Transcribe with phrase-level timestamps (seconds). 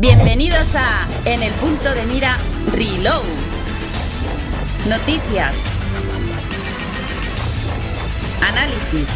[0.00, 2.36] Bienvenidos a En el punto de mira
[2.72, 3.24] Reload.
[4.88, 5.56] Noticias.
[8.48, 9.08] Análisis.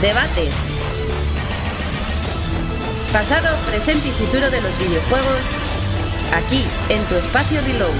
[0.00, 0.66] Debates.
[3.12, 5.42] Pasado, presente y futuro de los videojuegos.
[6.36, 7.90] Aquí, en tu espacio Reload.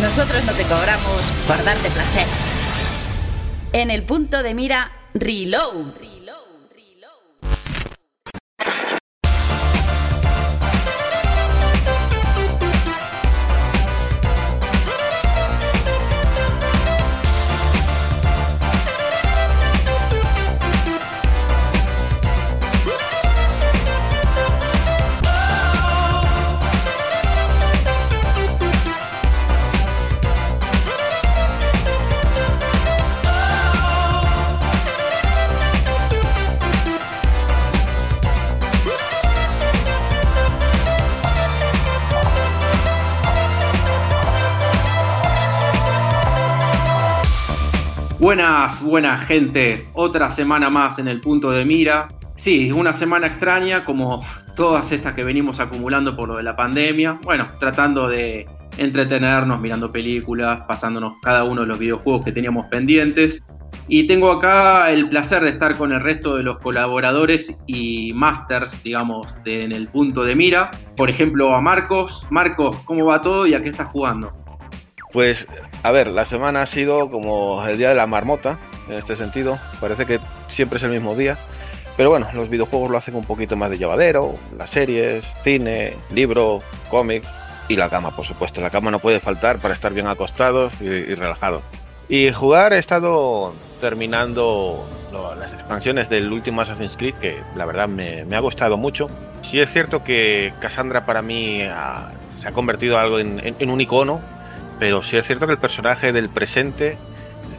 [0.00, 2.53] Nosotros no te cobramos por darte placer.
[3.74, 6.13] En el punto de mira Reload.
[48.34, 49.86] Buenas, buena gente.
[49.92, 52.08] Otra semana más en el punto de mira.
[52.34, 54.26] Sí, una semana extraña como
[54.56, 57.16] todas estas que venimos acumulando por lo de la pandemia.
[57.22, 58.44] Bueno, tratando de
[58.76, 63.40] entretenernos, mirando películas, pasándonos cada uno de los videojuegos que teníamos pendientes.
[63.86, 68.82] Y tengo acá el placer de estar con el resto de los colaboradores y masters,
[68.82, 70.72] digamos, en el punto de mira.
[70.96, 72.26] Por ejemplo, a Marcos.
[72.30, 74.32] Marcos, ¿cómo va todo y a qué estás jugando?
[75.12, 75.46] Pues,
[75.84, 79.58] a ver, la semana ha sido como el día de la marmota, en este sentido.
[79.82, 80.18] Parece que
[80.48, 81.36] siempre es el mismo día.
[81.98, 86.62] Pero bueno, los videojuegos lo hacen un poquito más de llevadero, las series, cine, libro,
[86.90, 87.28] cómics
[87.68, 88.62] y la cama, por supuesto.
[88.62, 91.62] La cama no puede faltar para estar bien acostados y, y relajados.
[92.08, 94.88] Y jugar he estado terminando
[95.38, 99.08] las expansiones del último Assassin's Creed, que la verdad me, ha gustado mucho.
[99.42, 101.60] Sí es cierto que Cassandra para mí
[102.38, 104.22] se ha convertido algo en un icono
[104.78, 106.96] pero sí es cierto que el personaje del presente,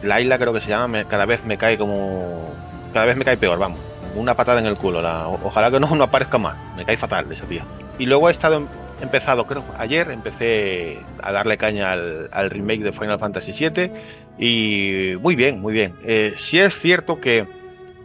[0.02, 2.54] Laila creo que se llama, me, cada vez me cae como.
[2.92, 3.80] Cada vez me cae peor, vamos.
[4.14, 5.00] Una patada en el culo.
[5.44, 6.56] Ojalá que no, no aparezca más.
[6.76, 7.64] Me cae fatal esa tía.
[7.98, 8.66] Y luego he estado
[9.00, 13.90] empezado, creo, ayer empecé a darle caña al, remake de Final Fantasy VII.
[14.38, 15.94] Y muy bien, muy bien.
[16.04, 17.46] Eh, sí es cierto que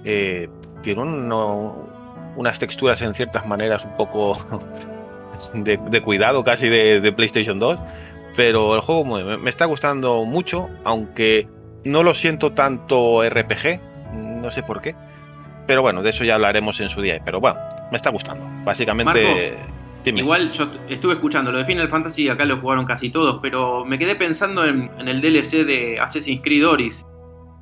[0.06, 0.50] eh,
[0.82, 4.38] tiene unas texturas en ciertas maneras un poco
[5.54, 7.80] de, de cuidado casi de, de PlayStation 2
[8.36, 11.48] pero el juego me, me, está gustando mucho, aunque
[11.84, 13.80] no lo siento tanto RPG,
[14.42, 14.96] no sé por qué.
[15.68, 17.22] Pero bueno, de eso ya hablaremos en su día.
[17.24, 17.60] Pero bueno,
[17.92, 18.46] me está gustando.
[18.64, 19.54] Básicamente.
[20.06, 23.86] Marcos, igual yo estuve escuchando lo de Final Fantasy, acá lo jugaron casi todos, pero
[23.86, 27.06] me quedé pensando en, en el DLC de Assassin's Creed Oris.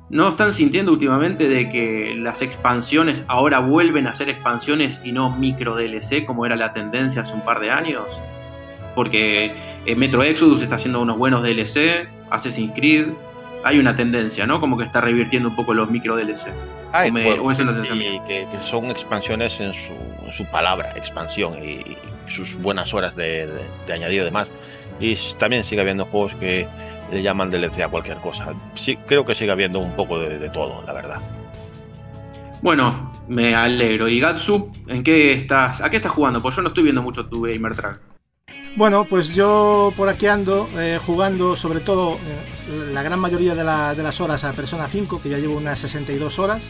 [0.08, 5.30] ¿No están sintiendo últimamente de que las expansiones ahora vuelven a ser expansiones y no
[5.36, 8.06] micro DLC como era la tendencia hace un par de años?
[9.00, 9.50] Porque
[9.86, 13.06] eh, Metro Exodus está haciendo unos buenos DLC, Assassin's Creed,
[13.64, 14.60] hay una tendencia, ¿no?
[14.60, 16.48] Como que está revirtiendo un poco los micro DLC.
[16.92, 20.92] O, me, bueno, o es y que, que, son expansiones en su, en su palabra,
[20.98, 21.96] expansión y, y,
[22.26, 24.52] sus buenas horas de, de, de añadido de más.
[25.00, 26.66] Y también sigue habiendo juegos que
[27.10, 28.48] le llaman DLC a cualquier cosa.
[28.74, 31.20] Sí, creo que sigue habiendo un poco de, de todo, la verdad.
[32.60, 34.08] Bueno, me alegro.
[34.08, 35.80] ¿Y Gatsu, en qué estás?
[35.80, 36.42] ¿A qué estás jugando?
[36.42, 38.09] Pues yo no estoy viendo mucho tu Gamer Track.
[38.76, 43.64] Bueno, pues yo por aquí ando eh, jugando sobre todo eh, la gran mayoría de,
[43.64, 46.62] la, de, las horas a Persona 5, que ya llevo unas 62 horas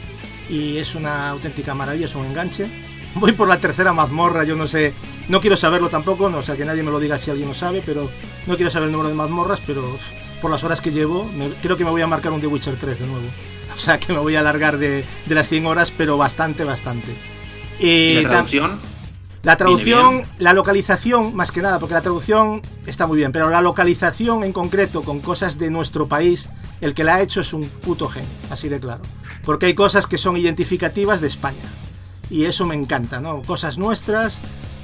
[0.49, 2.66] y es una auténtica maravilla, es un enganche.
[3.15, 4.94] Voy por la tercera mazmorra, yo no sé,
[5.28, 7.55] no quiero saberlo tampoco, no, o sea que nadie me lo diga si alguien lo
[7.55, 8.11] sabe, pero
[8.47, 9.97] no quiero saber el número de mazmorras, pero
[10.41, 12.77] por las horas que llevo, me, creo que me voy a marcar un The Witcher
[12.77, 13.27] 3 de nuevo.
[13.72, 17.15] O sea que me voy a alargar de, de las 100 horas, pero bastante, bastante.
[17.78, 18.81] ¿Y la traducción?
[19.42, 23.62] La traducción, la localización, más que nada, porque la traducción está muy bien, pero la
[23.62, 26.50] localización en concreto con cosas de nuestro país,
[26.82, 29.02] el que la ha hecho es un puto genio, así de claro.
[29.42, 31.62] Porque hay cosas que son identificativas de España.
[32.28, 33.40] Y eso me encanta, ¿no?
[33.42, 34.42] Cosas nuestras,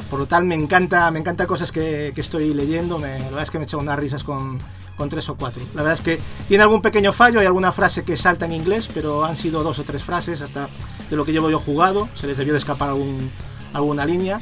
[0.08, 3.42] por lo tal me encanta, me encanta cosas que, que estoy leyendo, me, la verdad
[3.42, 4.58] es que me he echado unas risas con,
[4.96, 5.62] con tres o cuatro.
[5.74, 6.18] La verdad es que
[6.48, 9.78] tiene algún pequeño fallo, hay alguna frase que salta en inglés, pero han sido dos
[9.78, 10.68] o tres frases hasta
[11.10, 13.30] de lo que llevo yo jugado, se les debió de escapar algún
[13.76, 14.40] alguna línea.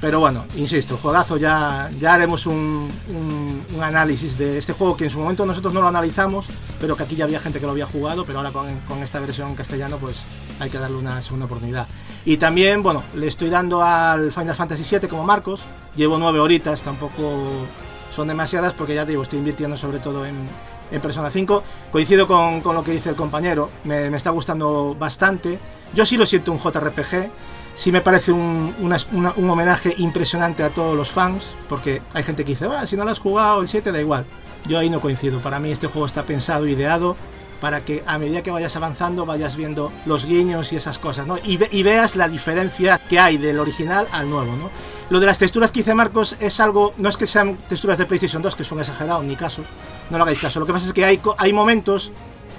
[0.00, 5.04] Pero bueno, insisto, juegazo, ya, ya haremos un, un, un, análisis de este juego que
[5.04, 6.48] en su momento nosotros no lo analizamos,
[6.80, 9.20] pero que aquí ya había gente que lo había jugado, pero ahora con, con esta
[9.20, 10.18] versión en castellano pues
[10.60, 11.86] hay que darle una segunda oportunidad.
[12.26, 16.82] Y también, bueno, le estoy dando al Final Fantasy VII como Marcos, llevo nueve horitas,
[16.82, 17.66] tampoco
[18.10, 20.36] son demasiadas porque ya te digo, estoy invirtiendo sobre todo en,
[20.90, 21.62] en Persona 5.
[21.92, 25.58] Coincido con, con lo que dice el compañero, me, me, está gustando bastante.
[25.94, 27.30] Yo sí lo siento un JRPG,
[27.76, 32.50] sí me parece un, un homenaje impresionante a todos los fans, porque hay gente que
[32.50, 34.26] dice, si no lo has jugado el 7 da igual.
[34.66, 37.16] Yo ahí no coincido, para mí este juego está pensado, ideado
[37.60, 41.38] para que a medida que vayas avanzando vayas viendo los guiños y esas cosas, ¿no?
[41.42, 44.70] Y, ve, y, veas la diferencia que hay del original al nuevo, ¿no?
[45.10, 48.06] Lo de las texturas que dice Marcos es algo, no es que sean texturas de
[48.06, 49.62] PlayStation 2, que son exagerados, ni caso,
[50.10, 50.60] no lo hagáis caso.
[50.60, 52.12] Lo que pasa es que hay, hay momentos,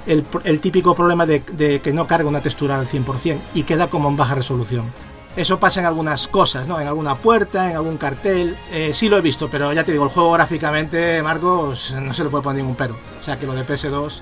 [0.06, 3.90] el, el típico problema de, de, que no carga una textura al 100% y queda
[3.90, 4.92] como en baja resolución.
[5.38, 6.82] Eso pasa en algunas cosas, ¿no?
[6.82, 8.58] En alguna puerta, en algún cartel.
[8.72, 12.24] Eh, sí lo he visto, pero ya te digo, el juego gráficamente, Marcos, no se
[12.24, 12.98] le puede poner ningún pero.
[13.20, 14.22] O sea que lo de PS2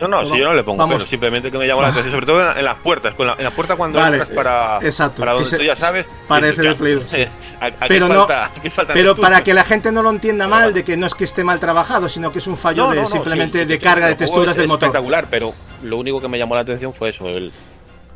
[0.00, 2.26] no, no, si yo no le pongo pero simplemente que me llamo la atención, sobre
[2.26, 5.20] todo en, en las puertas, en la, en la puerta cuando vale, entras para, exacto,
[5.20, 6.06] para donde se, tú ya sabes.
[6.28, 7.12] Parece de Play 2.
[7.58, 10.98] Eh, pero no, falta, pero para que la gente no lo entienda mal, de que
[10.98, 13.64] no es que esté mal trabajado, sino que es un fallo no, de simplemente sí,
[13.64, 14.88] de carga de texturas es del motor.
[14.88, 17.50] espectacular, pero lo único que me llamó la atención fue eso, el,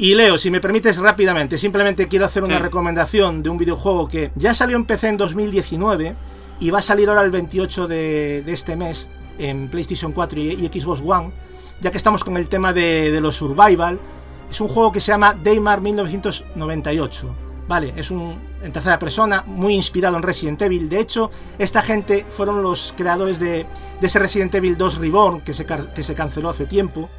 [0.00, 2.62] y Leo, si me permites rápidamente, simplemente quiero hacer una sí.
[2.62, 6.14] recomendación de un videojuego que ya salió en PC en 2019
[6.58, 10.48] y va a salir ahora el 28 de, de este mes en PlayStation 4 y,
[10.52, 11.32] y, Xbox One,
[11.82, 14.00] ya que estamos con el tema de, de los survival.
[14.50, 17.36] Es un juego que se llama Daymar 1998.
[17.68, 20.88] Vale, es un en tercera persona, muy inspirado en Resident Evil.
[20.88, 23.66] De hecho, esta gente fueron los creadores de,
[24.00, 27.10] de ese Resident Evil 2 Reborn que se, que se canceló hace tiempo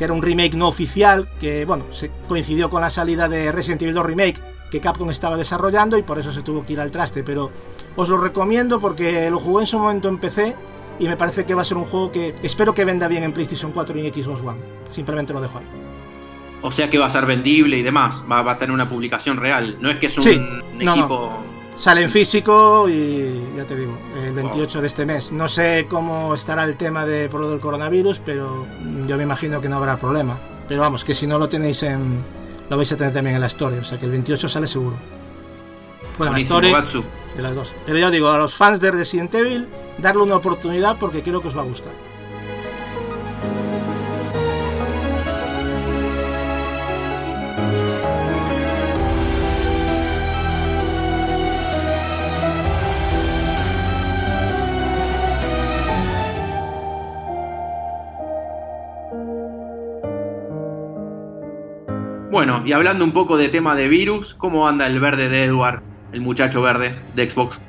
[0.00, 3.82] que era un remake no oficial, que bueno, se coincidió con la salida de Resident
[3.82, 6.90] Evil 2 Remake que Capcom estaba desarrollando y por eso se tuvo que ir al
[6.90, 7.50] traste, pero
[7.96, 10.56] os lo recomiendo porque lo jugué en su momento en PC
[11.00, 13.32] y me parece que va a ser un juego que espero que venda bien en
[13.34, 14.60] PlayStation 4 y en Xbox One.
[14.88, 15.66] Simplemente lo dejo ahí.
[16.62, 19.36] O sea que va a ser vendible y demás, va, va a tener una publicación
[19.36, 20.40] real, no es que es un sí,
[20.78, 21.42] equipo...
[21.44, 21.49] No.
[21.80, 24.80] Sale en físico y ya te digo, el 28 oh.
[24.82, 25.32] de este mes.
[25.32, 28.66] No sé cómo estará el tema de por lo del coronavirus, pero
[29.06, 30.38] yo me imagino que no habrá problema.
[30.68, 32.22] Pero vamos, que si no lo tenéis en.
[32.68, 34.98] Lo vais a tener también en la Story, o sea que el 28 sale seguro.
[36.18, 37.74] Bueno, la Story de las dos.
[37.86, 39.66] Pero ya digo, a los fans de Resident Evil,
[39.96, 41.94] darle una oportunidad porque creo que os va a gustar.
[62.40, 65.82] Bueno, y hablando un poco de tema de virus, ¿cómo anda el verde de Edward,
[66.10, 67.60] el muchacho verde de Xbox?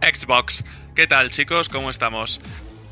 [0.00, 0.64] Xbox,
[0.94, 1.68] ¿qué tal chicos?
[1.68, 2.40] ¿Cómo estamos?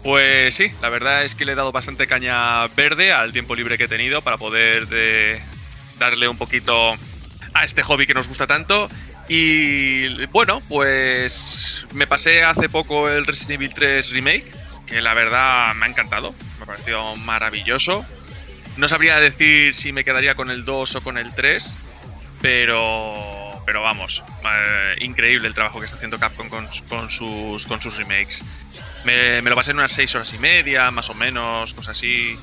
[0.02, 3.78] Pues sí, la verdad es que le he dado bastante caña verde al tiempo libre
[3.78, 5.40] que he tenido para poder de
[5.98, 6.92] darle un poquito
[7.54, 8.90] a este hobby que nos gusta tanto.
[9.30, 14.52] Y bueno, pues me pasé hace poco el Resident Evil 3 Remake,
[14.86, 18.04] que la verdad me ha encantado, me ha parecido maravilloso.
[18.78, 21.76] No sabría decir si me quedaría con el 2 o con el 3,
[22.40, 27.80] pero, pero vamos, eh, increíble el trabajo que está haciendo Capcom con, con, sus, con
[27.82, 28.44] sus remakes.
[29.04, 32.38] Me, me, lo pasé en unas 6 horas y media, más o menos, cosas así.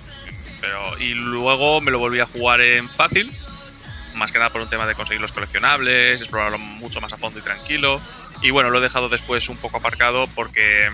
[0.60, 3.34] Pero, y luego me lo volví a jugar en fácil,
[4.14, 7.40] más que nada por un tema de conseguir los coleccionables, explorarlo mucho más a fondo
[7.40, 8.02] y tranquilo.
[8.42, 10.90] Y bueno, lo he dejado después un poco aparcado porque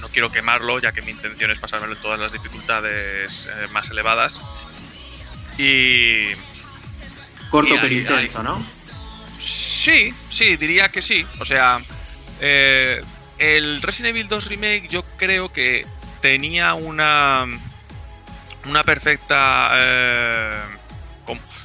[0.00, 3.90] no quiero quemarlo, ya que mi intención es pasármelo en todas las dificultades eh, más
[3.90, 4.40] elevadas.
[5.60, 6.34] Y.
[7.50, 8.64] Corto y pero intenso, ¿no?
[9.38, 11.26] Sí, sí, diría que sí.
[11.38, 11.80] O sea,
[12.40, 13.02] eh,
[13.38, 15.86] el Resident Evil 2 Remake yo creo que
[16.22, 17.46] tenía una.
[18.66, 19.70] Una perfecta.
[19.74, 20.62] Eh,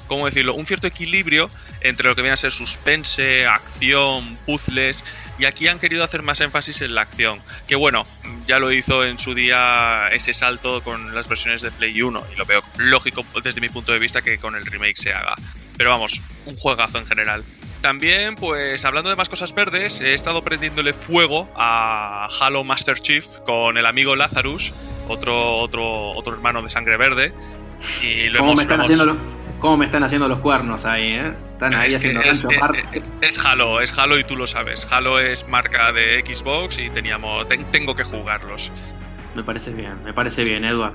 [0.08, 0.54] ¿cómo, ¿Cómo decirlo?
[0.56, 1.50] Un cierto equilibrio
[1.82, 5.04] entre lo que viene a ser suspense, acción, puzzles,
[5.38, 8.08] y aquí han querido hacer más énfasis en la acción, que bueno,
[8.48, 12.36] ya lo hizo en su día ese salto con las versiones de Play 1, y
[12.38, 15.36] lo veo lógico desde mi punto de vista que con el remake se haga.
[15.78, 17.44] Pero vamos, un juegazo en general.
[17.82, 23.28] También, pues hablando de más cosas verdes, he estado prendiéndole fuego a Halo Master Chief
[23.46, 24.74] con el amigo Lazarus,
[25.08, 27.32] otro, otro, otro hermano de sangre verde.
[28.02, 29.45] Y lo ¿Cómo hemos, me están hemos...
[29.66, 31.34] cómo me están haciendo los cuernos ahí, ¿eh?
[31.54, 32.46] Están ahí es haciendo es,
[32.94, 34.88] es, es, Halo, es Halo y tú lo sabes.
[34.92, 38.72] Halo es marca de Xbox y teníamos, ten, tengo que jugarlos.
[39.34, 40.94] Me parece bien, me parece bien, Edward.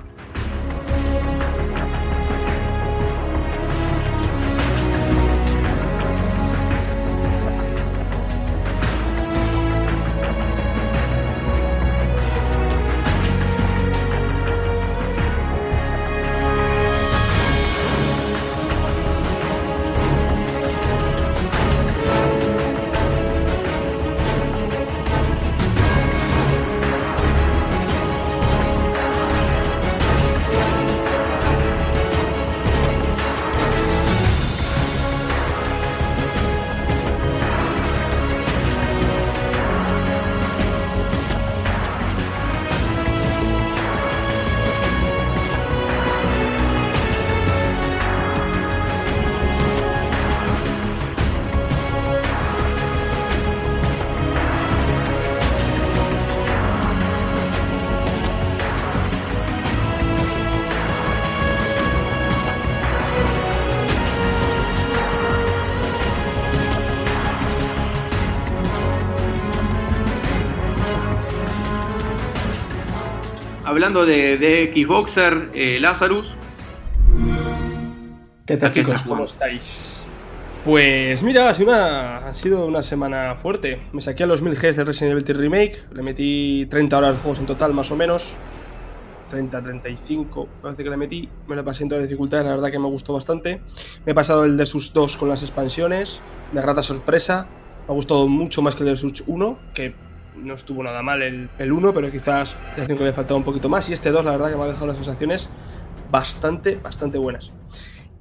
[73.80, 76.37] Hablando de, de Xboxer, eh, Lazarus.
[78.44, 79.02] ¿Qué tal chicos?
[79.08, 80.02] ¿Cómo estáis?
[80.66, 83.80] Pues mira, ha sido, una, ha sido una semana fuerte.
[83.94, 87.14] Me saqué a los 1000 Gs de Resident Evil 3 Remake, le metí 30 horas
[87.14, 88.37] de juegos en total, más o menos.
[89.30, 91.30] 30, 35, parece que le metí.
[91.49, 93.62] Me lo pasé en todas las dificultades, la verdad que me gustó bastante.
[94.04, 96.20] Me he pasado el de sus 2 con las expansiones,
[96.52, 97.46] de grata sorpresa.
[97.88, 99.94] Me ha gustado mucho más que el de sus 1, que
[100.37, 103.68] no estuvo nada mal el, el 1, pero quizás la que me faltaba un poquito
[103.68, 103.88] más.
[103.90, 105.49] Y este 2, la verdad que me ha dejado las sensaciones
[106.10, 107.52] bastante, bastante buenas.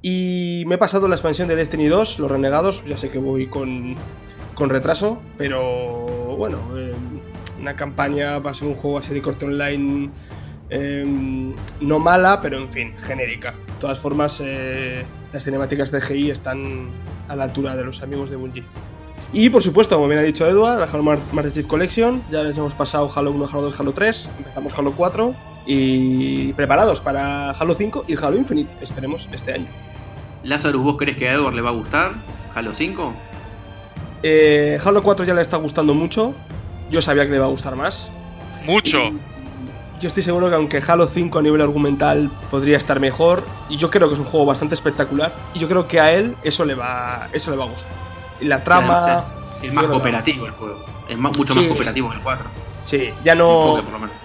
[0.02, 3.48] Y me he pasado la expansión de Destiny 2, Los Renegados, ya sé que voy
[3.48, 3.96] con,
[4.54, 6.94] con retraso, pero bueno, eh,
[7.58, 10.10] una campaña va a ser un juego así de corte online
[10.70, 11.04] eh,
[11.80, 13.52] no mala, pero en fin, genérica.
[13.52, 16.88] De todas formas, eh, las cinemáticas de GI están
[17.28, 18.64] a la altura de los amigos de Bungie.
[19.32, 22.56] Y por supuesto, como bien ha dicho Edward, la Halo Master Chief Collection, ya les
[22.58, 25.34] hemos pasado Halo 1, Halo 2, Halo 3, empezamos Halo 4
[25.66, 29.66] y preparados para Halo 5 y Halo Infinite, esperemos este año.
[30.42, 32.14] Lázaro, ¿vos crees que a Edward le va a gustar
[32.54, 33.12] Halo 5?
[34.22, 36.34] Eh, Halo 4 ya le está gustando mucho.
[36.90, 38.10] Yo sabía que le va a gustar más.
[38.66, 39.12] ¡Mucho!
[40.00, 43.90] Yo estoy seguro que aunque Halo 5 a nivel argumental podría estar mejor, y yo
[43.90, 46.74] creo que es un juego bastante espectacular, y yo creo que a él eso le
[46.74, 48.09] va, eso le va a gustar.
[48.42, 48.98] La trama...
[48.98, 49.24] O sea,
[49.62, 50.84] es más cooperativo el juego.
[51.08, 52.44] Es más, mucho Sí, más cooperativo que el 4.
[52.84, 53.76] Sí, ya no...
[53.76, 54.16] Enfoque, por lo menos.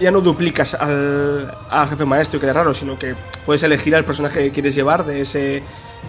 [0.00, 4.04] ya no duplicas al, al jefe maestro y queda raro, sino que puedes elegir al
[4.04, 5.62] personaje que quieres llevar de ese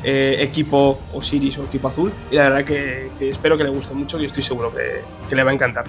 [0.04, 2.14] eh, equipo Osiris o equipo azul.
[2.32, 5.36] Y la verdad que, que espero que le guste mucho y estoy seguro que, que
[5.36, 5.86] le va a encantar.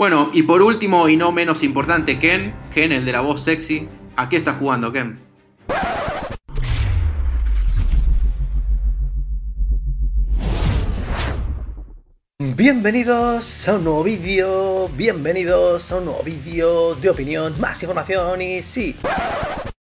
[0.00, 2.54] Bueno, y por último y no menos importante, Ken.
[2.72, 3.86] Ken, el de la voz sexy.
[4.16, 5.20] ¿A qué está jugando, Ken?
[12.38, 18.62] Bienvenidos a un nuevo vídeo, bienvenidos a un nuevo vídeo de opinión, más información y
[18.62, 18.96] sí.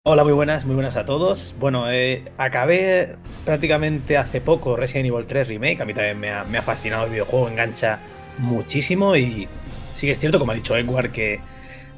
[0.04, 1.54] Hola, muy buenas, muy buenas a todos.
[1.58, 6.44] Bueno, eh, acabé prácticamente hace poco Resident Evil 3 Remake, a mí también me ha,
[6.44, 8.00] me ha fascinado el videojuego, engancha
[8.36, 9.48] muchísimo y
[10.04, 11.40] sí que es cierto, como ha dicho Edward, que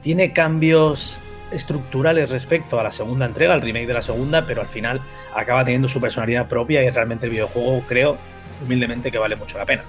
[0.01, 1.21] tiene cambios
[1.51, 5.01] estructurales respecto a la segunda entrega, al remake de la segunda, pero al final
[5.35, 8.17] acaba teniendo su personalidad propia y realmente el videojuego creo
[8.65, 9.83] humildemente que vale mucho la pena.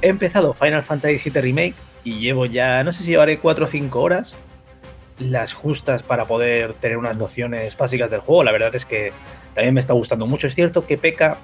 [0.00, 1.74] He empezado Final Fantasy VII Remake
[2.04, 4.36] y llevo ya, no sé si llevaré 4 o 5 horas,
[5.18, 8.44] las justas para poder tener unas nociones básicas del juego.
[8.44, 9.12] La verdad es que
[9.54, 10.46] también me está gustando mucho.
[10.46, 11.38] Es cierto que peca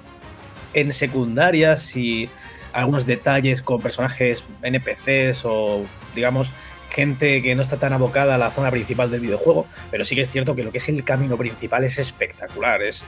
[0.73, 2.29] en secundarias y
[2.71, 5.83] algunos detalles con personajes NPCs o,
[6.15, 6.51] digamos,
[6.89, 10.21] gente que no está tan abocada a la zona principal del videojuego, pero sí que
[10.21, 13.05] es cierto que lo que es el camino principal es espectacular, es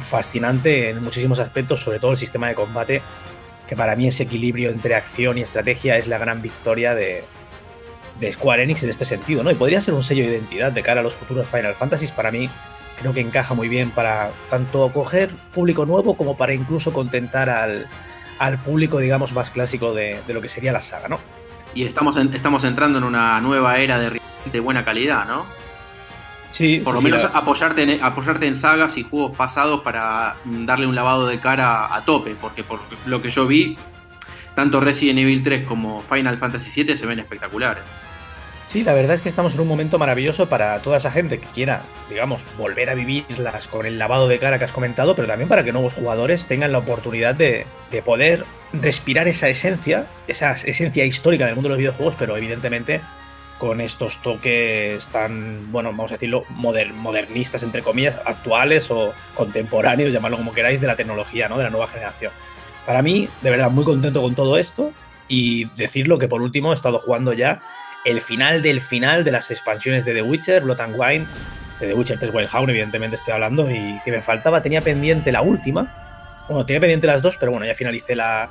[0.00, 3.02] fascinante en muchísimos aspectos, sobre todo el sistema de combate,
[3.66, 7.24] que para mí ese equilibrio entre acción y estrategia es la gran victoria de,
[8.32, 9.50] Square Enix en este sentido, ¿no?
[9.52, 12.32] Y podría ser un sello de identidad de cara a los futuros Final Fantasies, para
[12.32, 12.50] mí
[12.98, 17.86] creo que encaja muy bien para tanto coger público nuevo como para incluso contentar al,
[18.38, 21.18] al público, digamos, más clásico de, lo que sería la saga, ¿no?
[21.74, 24.20] Y estamos, en, estamos entrando en una nueva era de,
[24.52, 25.46] de buena calidad, ¿no?
[26.50, 30.86] Sí, Por lo sí, menos apoyarte, en, apoyarte en sagas y juegos pasados para darle
[30.86, 33.76] un lavado de cara a tope, porque por lo que yo vi,
[34.54, 37.84] tanto Resident Evil 3 como Final Fantasy VII se ven espectaculares.
[38.68, 41.46] Sí, la verdad es que estamos en un momento maravilloso para toda esa gente que
[41.46, 45.48] quiera, digamos, volver a vivirlas con el lavado de cara que has comentado, pero también
[45.48, 48.44] para que nuevos jugadores tengan la oportunidad de, de poder
[48.74, 53.00] respirar esa esencia, esa esencia histórica del mundo de los videojuegos, pero evidentemente
[53.58, 60.12] con estos toques tan, bueno, vamos a decirlo, moder- modernistas, entre comillas, actuales o contemporáneos,
[60.12, 61.56] llamarlo como queráis, de la tecnología, ¿no?
[61.56, 62.32] De la nueva generación.
[62.84, 64.92] Para mí, de verdad, muy contento con todo esto
[65.26, 67.60] y decirlo que por último he estado jugando ya
[68.10, 71.26] el final del final de las expansiones de The Witcher, Blood and Wine,
[71.78, 75.30] de The Witcher 3 Wild Hunt, evidentemente estoy hablando, y que me faltaba, tenía pendiente
[75.30, 76.44] la última.
[76.48, 78.48] Bueno, tenía pendiente las dos, pero bueno, ya finalicé la,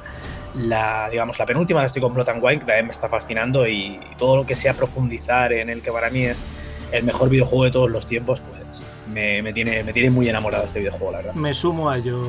[0.56, 3.68] la, digamos, la penúltima la estoy con Blood and Wine, que también me está fascinando
[3.68, 6.46] y, todo lo que sea profundizar en el que para mí es
[6.92, 8.62] el mejor videojuego de todos los tiempos, pues
[9.12, 11.34] me, tiene, me tiene muy enamorado este videojuego, la verdad.
[11.34, 12.22] Me sumo a ello.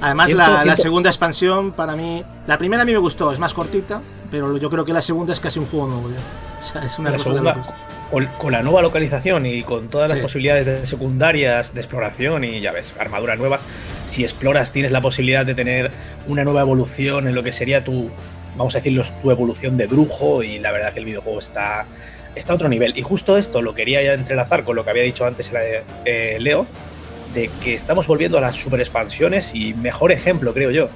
[0.00, 2.24] Además, la, segunda expansión, para mí.
[2.46, 5.32] La primera a mí me gustó, es más cortita, pero yo creo que la segunda
[5.32, 6.08] es casi un juego nuevo
[6.60, 7.56] O sea, es una cosa
[8.10, 12.72] con, la nueva localización y con todas las posibilidades de secundarias de exploración y ya
[12.72, 13.64] ves, armaduras nuevas,
[14.04, 15.92] si exploras tienes la posibilidad de tener
[16.26, 18.10] una nueva evolución en lo que sería tu,
[18.56, 21.86] vamos a decirlo, tu evolución de brujo y la verdad que el videojuego está,
[22.34, 22.98] está a otro nivel.
[22.98, 25.52] Y justo esto lo quería ya entrelazar con lo que había dicho antes
[26.04, 26.66] eh, Leo,
[27.34, 30.88] de que estamos volviendo a las super expansiones y mejor ejemplo, creo yo,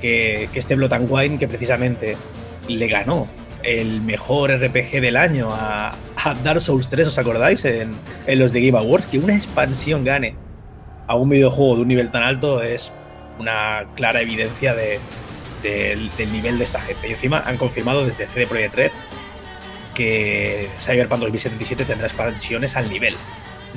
[0.00, 2.16] que, este Blood and Wine que precisamente
[2.68, 3.28] le ganó
[3.62, 5.94] el mejor RPG del año a,
[6.42, 7.64] Dark Souls 3, ¿os acordáis?
[7.64, 7.94] En,
[8.26, 10.34] los de Game Awards, que una expansión gane
[11.06, 12.92] a un videojuego de un nivel tan alto es
[13.38, 15.00] una clara evidencia del
[16.32, 17.08] nivel de esta gente.
[17.08, 18.90] Y encima han confirmado desde CD Projekt Red
[19.94, 23.16] que Cyberpunk 2077 tendrá expansiones al nivel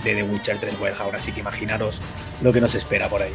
[0.03, 2.00] de The Witcher 3 Wild así que imaginaros
[2.41, 3.34] lo que nos espera por ahí.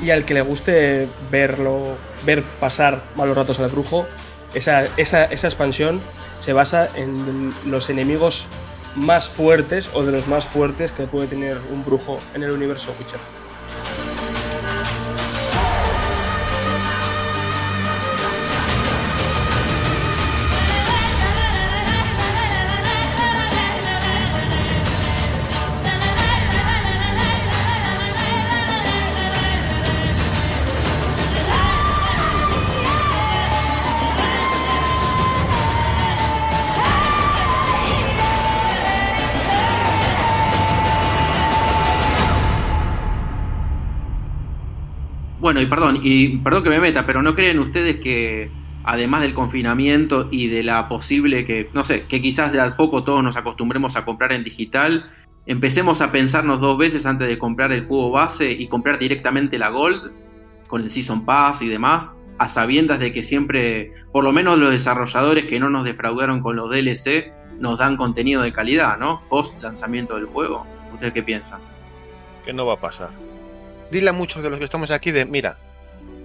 [0.00, 4.06] Y al que le guste verlo, ver pasar malos ratos al brujo,
[4.54, 6.00] esa, esa expansión
[6.38, 8.46] se basa en los enemigos
[8.94, 12.94] más fuertes o de los más fuertes que puede tener un brujo en el universo
[12.98, 13.20] Witcher.
[45.46, 48.50] Bueno, y perdón, y perdón que me meta, pero ¿no creen ustedes que
[48.82, 53.04] además del confinamiento y de la posible que, no sé, que quizás de a poco
[53.04, 55.08] todos nos acostumbremos a comprar en digital,
[55.46, 59.68] empecemos a pensarnos dos veces antes de comprar el juego base y comprar directamente la
[59.68, 60.10] Gold
[60.66, 64.72] con el Season Pass y demás, a sabiendas de que siempre, por lo menos los
[64.72, 69.22] desarrolladores que no nos defraudaron con los DLC, nos dan contenido de calidad, ¿no?
[69.28, 70.66] Post lanzamiento del juego.
[70.92, 71.60] ¿Ustedes qué piensan?
[72.44, 73.35] Que no va a pasar
[73.90, 75.58] dile a muchos de los que estamos aquí de, mira,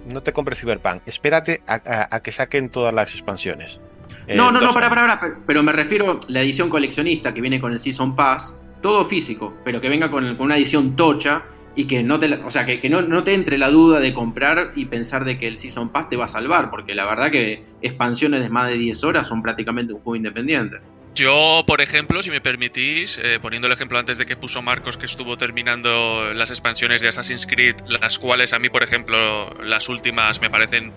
[0.06, 3.80] no te compres Cyberpunk, espérate a, que saquen todas las expansiones.
[4.28, 7.60] No, no, no, para, para, para, pero me refiero a la edición coleccionista que viene
[7.60, 11.42] con el Season Pass, todo físico, pero que venga con, una edición tocha
[11.74, 14.72] y que no te, o sea, que, no, no, te entre la duda de comprar
[14.74, 17.64] y pensar de que el Season Pass te va a salvar, porque la verdad que
[17.80, 20.78] expansiones de más de 10 horas son prácticamente un juego independiente.
[21.14, 24.96] Yo, por ejemplo, si me permitís, eh, poniendo el ejemplo antes de que puso Marcos
[24.96, 29.90] que estuvo terminando las expansiones de Assassin's Creed, las cuales a mí, por ejemplo, las
[29.90, 30.92] últimas me parecen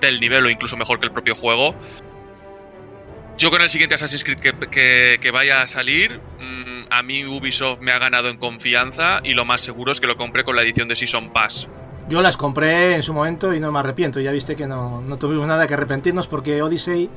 [0.00, 1.74] del nivel o incluso mejor que el propio juego.
[3.38, 7.92] Yo con el siguiente Assassin's Creed que, vaya a salir, mm, a mí Ubisoft me
[7.92, 10.88] ha ganado en confianza y lo más seguro es que lo compré con la edición
[10.88, 11.68] de Season Pass.
[12.10, 14.20] Yo las compré en su momento y no me arrepiento.
[14.20, 17.08] Ya viste que no, no tuvimos nada que arrepentirnos porque Odyssey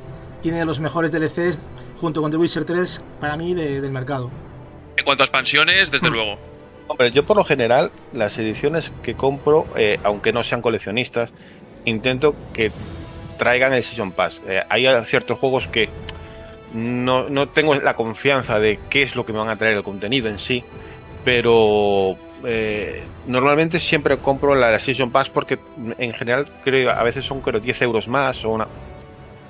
[0.42, 4.32] tiene los mejores DLCs junto con The Witcher 3 para mí del mercado.
[4.96, 6.14] En cuanto a expansiones, desde hmm.
[6.14, 6.38] luego.
[6.88, 11.32] Hombre, yo por lo general las ediciones que compro, eh, aunque no sean coleccionistas,
[11.86, 12.72] intento que
[13.38, 14.42] traigan el Season Pass.
[14.48, 15.90] Eh, hay ciertos juegos que
[16.74, 19.84] no, no, tengo la confianza de qué es lo que me van a traer el
[19.84, 20.64] contenido en sí,
[21.24, 25.60] pero eh, normalmente siempre compro la, Season Pass porque
[25.98, 28.68] en general creo a veces son creo 10 euros más o una,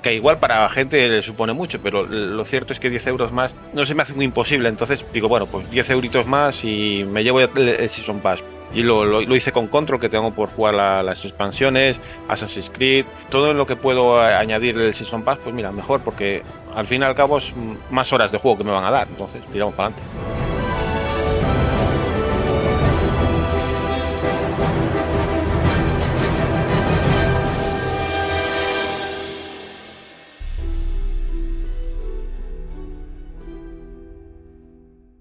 [0.02, 3.32] que igual para la gente le supone mucho, pero lo cierto es que 10 euros
[3.32, 7.04] más no se me hace muy imposible, entonces digo, bueno, pues 10 euritos más y
[7.08, 8.42] me llevo el, Season Pass.
[8.74, 13.54] Y lo, lo, hice con Control, que tengo por jugar las expansiones, Assassin's Creed, todo
[13.54, 16.42] lo que puedo añadir el Season Pass, pues mira, mejor, porque
[16.74, 17.50] al fin y al cabo es
[17.90, 20.67] más horas de juego que me van a dar, entonces tiramos para adelante.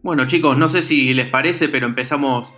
[0.07, 2.53] Bueno, chicos, no sé si les parece, pero empezamos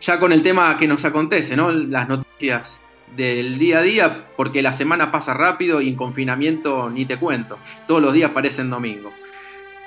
[0.00, 1.70] ya con el tema que nos acontece, ¿no?
[1.70, 2.80] Las noticias
[3.14, 7.58] del día a día, porque la semana pasa rápido y en confinamiento ni te cuento.
[7.86, 9.12] Todos los días parecen domingo.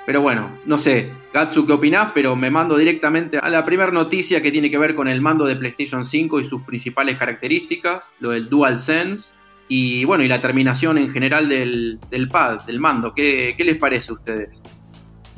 [0.06, 2.12] Pero bueno, no sé, Gatsu, ¿qué opinás?
[2.14, 5.46] Pero me mando directamente a la primera noticia que tiene que ver con el mando
[5.46, 9.32] de PlayStation 5 y sus principales características, lo del DualSense
[9.66, 11.98] y bueno, y la terminación en general del,
[12.30, 13.12] pad, del mando.
[13.12, 14.62] ¿Qué, ¿Qué les parece a ustedes?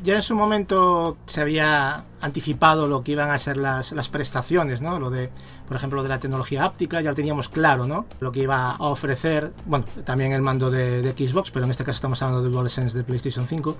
[0.02, 4.80] Ya en su momento se había anticipado lo que iban a ser las, las prestaciones,
[4.80, 4.98] ¿no?
[4.98, 5.30] Lo de,
[5.66, 8.06] por ejemplo, lo de la tecnología áptica, ya lo teníamos claro, ¿no?
[8.20, 11.96] Lo que iba a ofrecer, bueno, también el mando de, Xbox, pero en este caso
[11.96, 13.76] estamos hablando de DualSense de PlayStation 5.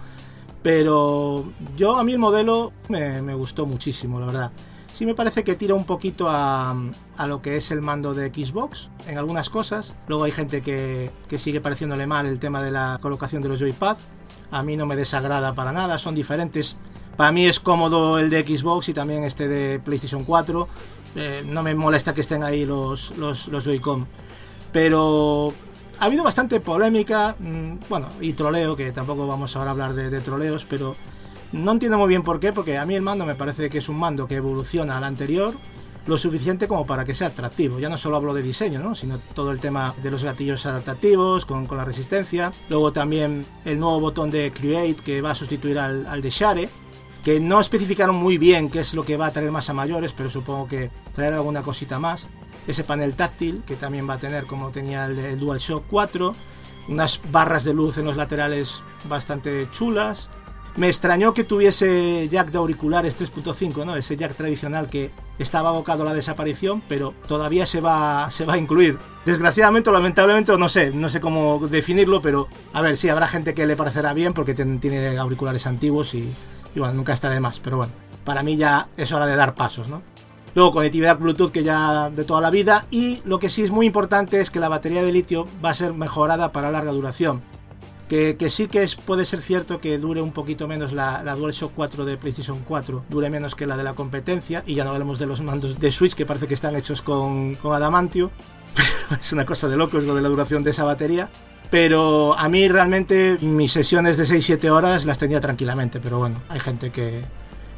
[0.63, 1.45] Pero
[1.77, 4.53] yo a mí el modelo me, me gustó muchísimo, la verdad.
[4.93, 6.77] Sí me parece que tira un poquito a,
[7.17, 9.95] a, lo que es el mando de Xbox en algunas cosas.
[10.07, 13.59] Luego hay gente que, que sigue pareciéndole mal el tema de la colocación de los
[13.59, 13.97] joypad.
[14.53, 16.77] A mí no me desagrada para nada, son diferentes.
[17.17, 20.69] Para mí es cómodo el de Xbox y también este de PlayStation 4.
[21.17, 24.07] Eh, no me molesta que estén ahí los, los, Joy-Con.
[24.71, 25.53] Pero
[25.99, 30.11] ha habido bastante polémica, mmm, bueno, y troleo, que tampoco vamos ahora a hablar de,
[30.11, 30.97] de, troleos, pero
[31.53, 33.88] no entiendo muy bien por qué, porque a mí el mando me parece que es
[33.88, 35.55] un mando que evoluciona al anterior
[36.07, 37.79] lo suficiente como para que sea atractivo.
[37.79, 38.95] Ya no solo hablo de diseño, ¿no?
[38.95, 42.53] sino todo el tema de los gatillos adaptativos con, con la resistencia.
[42.69, 46.69] Luego también el nuevo botón de Create que va a sustituir al, al de Share,
[47.25, 50.12] que no especificaron muy bien qué es lo que va a traer más a mayores,
[50.12, 52.27] pero supongo que traerá alguna cosita más
[52.67, 56.35] ese panel táctil que también va a tener como tenía el, el DualShock 4,
[56.88, 60.31] unas barras de luz en los laterales bastante chulas.
[60.75, 63.95] Me extrañó que tuviese jack de auriculares 3.5, ¿no?
[63.95, 68.55] Ese jack tradicional que estaba abocado a la desaparición, pero todavía se va, se va
[68.55, 68.99] a incluir.
[69.27, 73.53] Desgraciadamente o lamentablemente, no sé, no sé cómo definirlo, pero a ver, sí, habrá gente
[73.53, 76.33] que le parecerá bien porque tiene auriculares antiguos y,
[76.75, 77.93] y bueno, nunca está de más, pero bueno,
[78.25, 80.03] para mí ya es hora de dar pasos, ¿no?
[80.55, 83.87] Luego conectividad Bluetooth que ya de toda la vida y lo que sí es muy
[83.87, 87.43] importante es que la batería de litio va a ser mejorada para larga duración.
[88.12, 91.72] Que, sí que es, puede ser cierto que dure un poquito menos la, la, DualShock
[91.75, 95.18] 4 de PlayStation 4, dure menos que la de la competencia y ya no hablemos
[95.18, 98.31] de los mandos de Switch que parece que están hechos con, con adamantio.
[99.18, 101.31] es una cosa de locos lo de la duración de esa batería.
[101.70, 106.61] Pero a mí realmente mis sesiones de 6-7 horas las tenía tranquilamente, pero bueno, hay
[106.61, 107.25] gente que,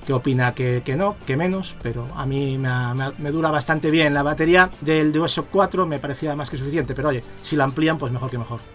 [0.05, 3.93] que opina que, que, no, que menos, pero a mí me, me, me, dura bastante
[3.93, 4.13] bien.
[4.13, 7.99] La batería del DualShock 4 me parecía más que suficiente, pero oye, si la amplían,
[7.99, 8.74] pues mejor que mejor.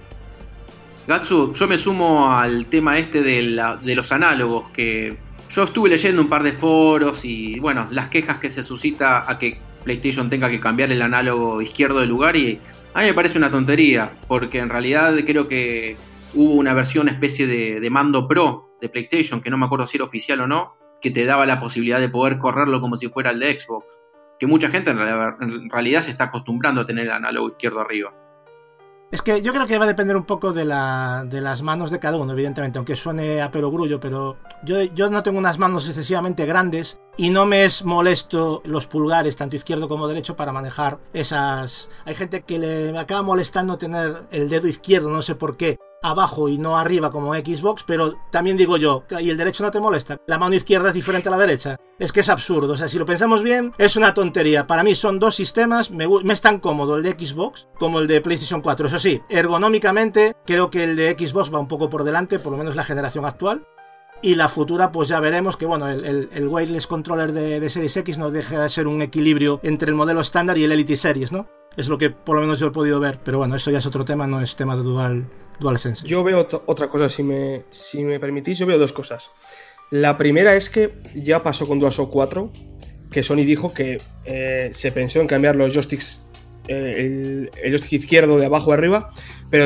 [1.10, 5.18] Gatsu, yo me sumo al tema este de, los análogos, que
[5.50, 9.40] yo estuve leyendo un par de foros y bueno, las quejas que se suscita a
[9.40, 12.60] que PlayStation tenga que cambiar el análogo izquierdo de lugar y
[12.94, 15.98] a mí me parece una tontería, porque en realidad creo que
[16.36, 19.98] hubo una versión especie de, de mando pro de PlayStation, que no me acuerdo si
[19.98, 23.32] era oficial o no, que te daba la posibilidad de poder correrlo como si fuera
[23.32, 23.88] el de Xbox.
[24.40, 28.14] Que mucha gente en realidad se está acostumbrando a tener el análogo izquierdo arriba.
[29.12, 31.90] Es que yo creo que va a depender un poco de, la, de las manos
[31.90, 35.88] de cada uno, evidentemente, aunque suene a perogrullo, pero yo, yo no tengo unas manos
[35.88, 41.00] excesivamente grandes y no me es molesto los pulgares, tanto izquierdo como derecho, para manejar
[41.12, 41.90] esas...
[42.06, 46.50] Hay gente que le acaba molestando tener el dedo izquierdo, no sé por qué, abajo
[46.50, 50.18] y no arriba como Xbox, pero también digo yo, ¿y el derecho no te molesta?
[50.28, 51.78] La mano izquierda es diferente a la derecha.
[51.98, 54.68] Es que es absurdo, o sea, si lo pensamos bien, es una tontería.
[54.68, 58.08] Para mí son dos sistemas, me, me es tan cómodo el de Xbox como el
[58.08, 58.88] de PlayStation 4.
[58.88, 62.58] Eso sí, ergonómicamente creo que el de Xbox va un poco por delante, por lo
[62.58, 63.66] menos la generación actual.
[64.22, 67.70] Y la futura, pues ya veremos que, bueno, el, el, el wireless controller de, de,
[67.70, 70.98] Series X no deja de ser un equilibrio entre el modelo estándar y el Elite
[70.98, 71.48] Series, ¿no?
[71.78, 73.22] Es lo que por lo menos yo he podido ver.
[73.24, 76.08] Pero bueno, eso ya es otro tema, no es tema de dual, DualSense.
[76.08, 79.30] Yo veo otra cosa, si me, si me permitís, yo veo dos cosas.
[79.92, 82.52] La primera es que ya pasó con DualShock 4,
[83.12, 86.22] que Sony dijo que eh, se pensó en cambiar los joysticks,
[86.68, 89.12] eh, el, joystick izquierdo de abajo a arriba,
[89.50, 89.66] pero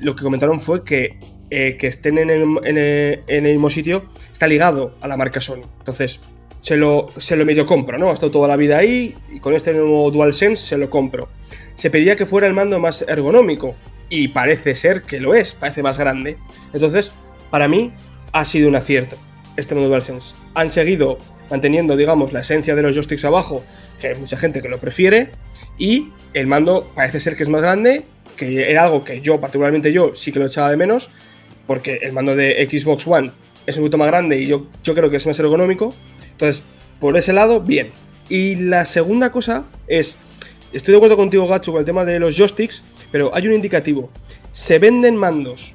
[0.00, 1.18] lo que comentaron fue que
[1.50, 5.16] eh, que estén en el, en, el, en el, mismo sitio está ligado a la
[5.16, 5.62] marca Sony.
[5.78, 6.18] Entonces,
[6.60, 8.10] se lo, se lo medio compro, ¿no?
[8.10, 11.28] Ha estado toda la vida ahí y con este nuevo DualSense se lo compro.
[11.76, 13.76] Se pedía que fuera el mando más ergonómico
[14.08, 16.38] y parece ser que lo es, parece más grande.
[16.72, 17.12] Entonces,
[17.50, 17.92] para mí
[18.32, 19.16] ha sido un acierto
[19.56, 20.34] este mando DualSense.
[20.54, 21.18] Han seguido
[21.50, 23.64] manteniendo, digamos, la esencia de los joysticks abajo,
[24.00, 25.30] que hay mucha gente que lo prefiere,
[25.78, 28.04] y el mando parece ser que es más grande,
[28.36, 31.08] que era algo que yo, particularmente yo, sí que lo echaba de menos,
[31.66, 33.30] porque el mando de Xbox One
[33.66, 35.94] es un poquito más grande y yo, yo creo que es más ergonómico.
[36.32, 36.62] Entonces,
[37.00, 37.90] por ese lado, bien.
[38.28, 40.16] Y la segunda cosa es,
[40.72, 44.10] estoy de acuerdo contigo, Gacho, con el tema de los joysticks, pero hay un indicativo.
[44.52, 45.74] Se venden mandos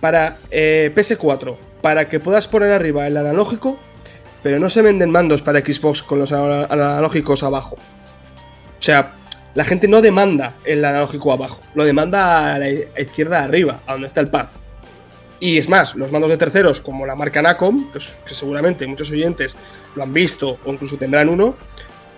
[0.00, 3.78] para eh, PS4 para que puedas poner arriba el analógico,
[4.42, 7.76] pero no se venden mandos para Xbox con los analógicos abajo.
[7.76, 9.16] O sea,
[9.54, 14.06] la gente no demanda el analógico abajo, lo demanda a la izquierda arriba, a donde
[14.06, 14.48] está el pad.
[15.40, 19.10] Y es más, los mandos de terceros, como la marca Nacom, que, que, seguramente muchos
[19.10, 19.56] oyentes
[19.96, 21.56] lo han visto o incluso tendrán uno,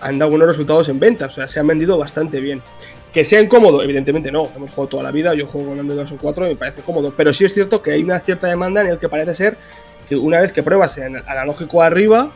[0.02, 2.60] han dado buenos resultados en ventas, o sea, se han vendido bastante bien.
[3.12, 6.12] Que sea incómodo, evidentemente no, hemos jugado toda la vida, yo juego con Android 2
[6.12, 8.80] o 4 y me parece cómodo, pero sí es cierto que hay una cierta demanda
[8.80, 9.56] en el que parece ser
[10.16, 12.30] una vez que pruebas en el analógico arriba,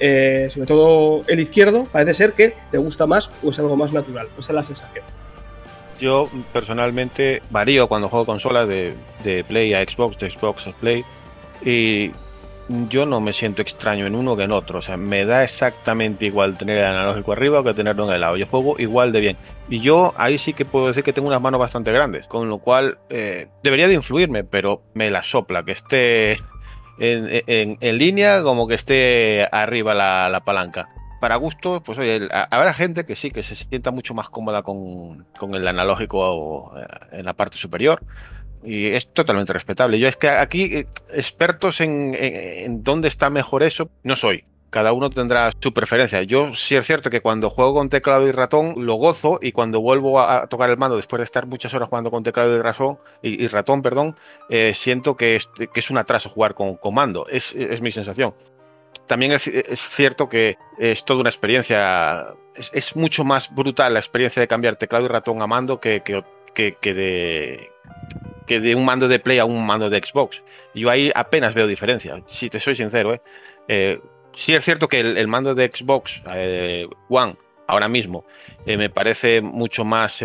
[0.00, 3.92] eh, sobre todo el izquierdo, parece ser que te gusta más o es algo más
[3.92, 4.28] natural.
[4.38, 5.04] Esa es la sensación.
[6.00, 11.04] Yo personalmente varío cuando juego consolas de, de Play a Xbox, de Xbox a Play.
[11.64, 12.10] Y
[12.68, 14.78] yo no me siento extraño en uno que en otro.
[14.78, 18.36] O sea, me da exactamente igual tener el analógico arriba que tenerlo en el lado.
[18.36, 19.36] Yo juego igual de bien.
[19.68, 22.58] Y yo ahí sí que puedo decir que tengo unas manos bastante grandes, con lo
[22.58, 26.38] cual eh, debería de influirme, pero me la sopla, que esté
[26.98, 30.88] en, línea como que esté arriba la, la palanca.
[31.20, 35.24] Para gusto, pues oye, habrá gente que sí, que se sienta mucho más cómoda con,
[35.38, 38.02] con el analógico eh, en la parte superior
[38.64, 39.98] y es totalmente respetable.
[39.98, 44.44] Yo es que aquí eh, expertos en, en, dónde está mejor eso no soy.
[44.70, 46.22] Cada uno tendrá su preferencia.
[46.24, 49.80] Yo sí es cierto que cuando juego con teclado y ratón lo gozo y cuando
[49.80, 52.98] vuelvo a, tocar el mando después de estar muchas horas jugando con teclado y ratón,
[53.22, 54.16] y, ratón, perdón,
[54.48, 57.28] eh, siento que es, que es, un atraso jugar con, comando.
[57.28, 58.34] Es, es, mi sensación.
[59.06, 62.34] También es, es, cierto que es toda una experiencia.
[62.56, 66.74] Es, mucho más brutal la experiencia de cambiar teclado y ratón a mando que, que,
[66.80, 67.70] que de
[68.46, 70.42] que de un mando de Play a un mando de Xbox.
[70.74, 73.14] Yo ahí apenas veo diferencia, si te soy sincero.
[73.14, 73.20] ¿eh?
[73.68, 74.00] eh
[74.34, 77.36] sí es cierto que el, mando de Xbox eh, One
[77.68, 78.24] ahora mismo
[78.66, 80.22] eh, me parece mucho más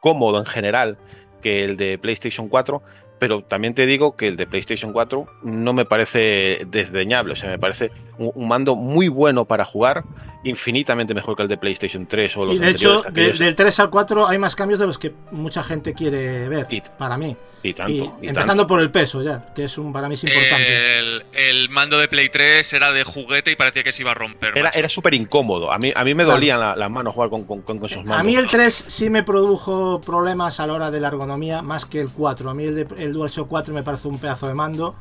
[0.00, 0.96] cómodo en general
[1.42, 2.82] que el de PlayStation 4,
[3.18, 7.50] pero también te digo que el de PlayStation 4 no me parece desdeñable, o sea,
[7.50, 10.04] me parece un mando muy bueno para jugar
[10.44, 13.90] infinitamente mejor que el de PlayStation 3 o los Y de hecho, del 3 al
[13.90, 17.36] 4 hay más cambios de los que mucha gente quiere ver, para mí.
[17.64, 17.74] Y,
[18.22, 21.22] empezando por el peso ya, que es un para mí es importante.
[21.32, 24.56] El, mando de Play 3 era de juguete y parecía que se iba a romper.
[24.56, 25.72] Era, era súper incómodo.
[25.72, 28.18] A mí, a mí me dolían las manos jugar con, con, esos mandos.
[28.18, 31.84] A mí el 3 sí me produjo problemas a la hora de la ergonomía, más
[31.84, 32.50] que el 4.
[32.50, 34.94] A mí el, de, el DualShock 4 me parece un pedazo de mando.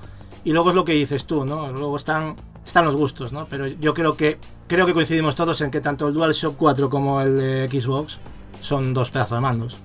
[0.44, 1.72] Y luego es lo que dices tú, ¿no?
[1.74, 2.36] Luego están
[2.68, 3.48] están los gustos, ¿no?
[3.50, 7.22] Pero yo creo que creo que coincidimos todos en que tanto el DualShock 4 como
[7.22, 8.20] el de Xbox
[8.60, 9.80] son dos pedazos de mandos.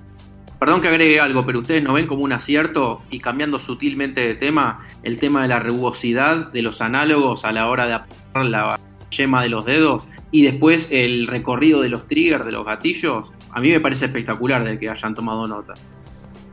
[0.59, 4.35] Perdón que agregue algo, pero ustedes no ven como un acierto y cambiando sutilmente de
[4.35, 8.79] tema, el tema de la rugosidad de los análogos a la hora de apagar la
[9.09, 13.61] yema de los dedos y después el recorrido de los triggers, de los gatillos, a
[13.61, 15.73] mí me parece espectacular de que hayan tomado nota.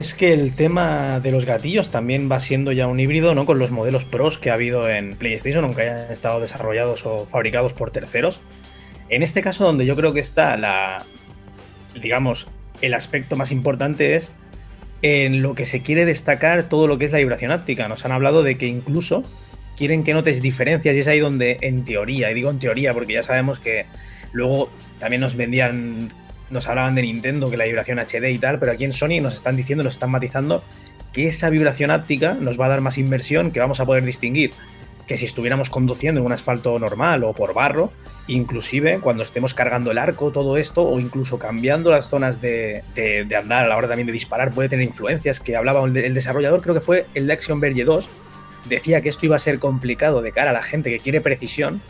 [0.01, 3.45] Es que el tema de los gatillos también va siendo ya un híbrido, ¿no?
[3.45, 7.75] Con los modelos pros que ha habido en PlayStation, aunque hayan estado desarrollados o fabricados
[7.75, 8.41] por terceros.
[9.11, 11.05] En este caso, donde yo creo que está la.
[12.01, 12.49] digamos,
[12.81, 14.33] el aspecto más importante es
[15.03, 17.87] en lo que se quiere destacar todo lo que es la vibración áptica.
[17.87, 19.23] Nos han hablado de que incluso
[19.77, 23.13] quieren que notes diferencias y es ahí donde, en teoría, y digo en teoría porque
[23.13, 23.85] ya sabemos que
[24.33, 26.11] luego también nos vendían
[26.51, 29.35] nos hablaban de Nintendo, que la vibración HD y tal, pero aquí en Sony nos
[29.35, 30.63] están diciendo, nos están matizando
[31.13, 34.53] que esa vibración áptica nos va a dar más inversión, que vamos a poder distinguir
[35.11, 37.91] que si estuviéramos conduciendo en un asfalto normal o por barro,
[38.29, 42.85] inclusive cuando estemos cargando el arco, todo esto, o incluso cambiando las zonas de,
[43.37, 46.63] andar a la hora también de disparar, puede tener influencias, que hablaba el, el desarrollador,
[46.63, 48.09] creo que fue el de Action Verge 2,
[48.69, 51.83] decía que esto iba a ser complicado de cara a la gente que quiere precisión,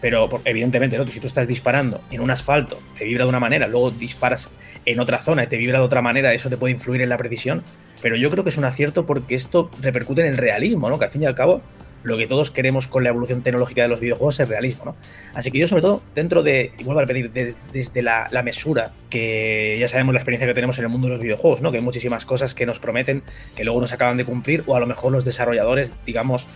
[0.00, 1.06] pero evidentemente, ¿no?
[1.06, 4.50] si tú estás disparando en un asfalto, te vibra de una manera, luego disparas
[4.84, 7.18] en otra zona y te vibra de otra manera, eso te puede influir en la
[7.18, 7.62] precisión.
[8.00, 10.98] Pero yo creo que es un acierto porque esto repercute en el realismo, ¿no?
[10.98, 11.62] Que al fin y al cabo,
[12.04, 14.96] lo que todos queremos con la evolución tecnológica de los videojuegos es realismo, ¿no?
[15.34, 17.30] Así que yo, sobre todo, dentro de, y vuelvo a repetir,
[17.72, 21.14] desde, la, la, mesura, que ya sabemos la experiencia que tenemos en el mundo de
[21.14, 21.72] los videojuegos, ¿no?
[21.72, 23.22] Que hay muchísimas cosas que nos prometen
[23.56, 26.46] que luego nos acaban de cumplir, o a lo mejor los desarrolladores, digamos,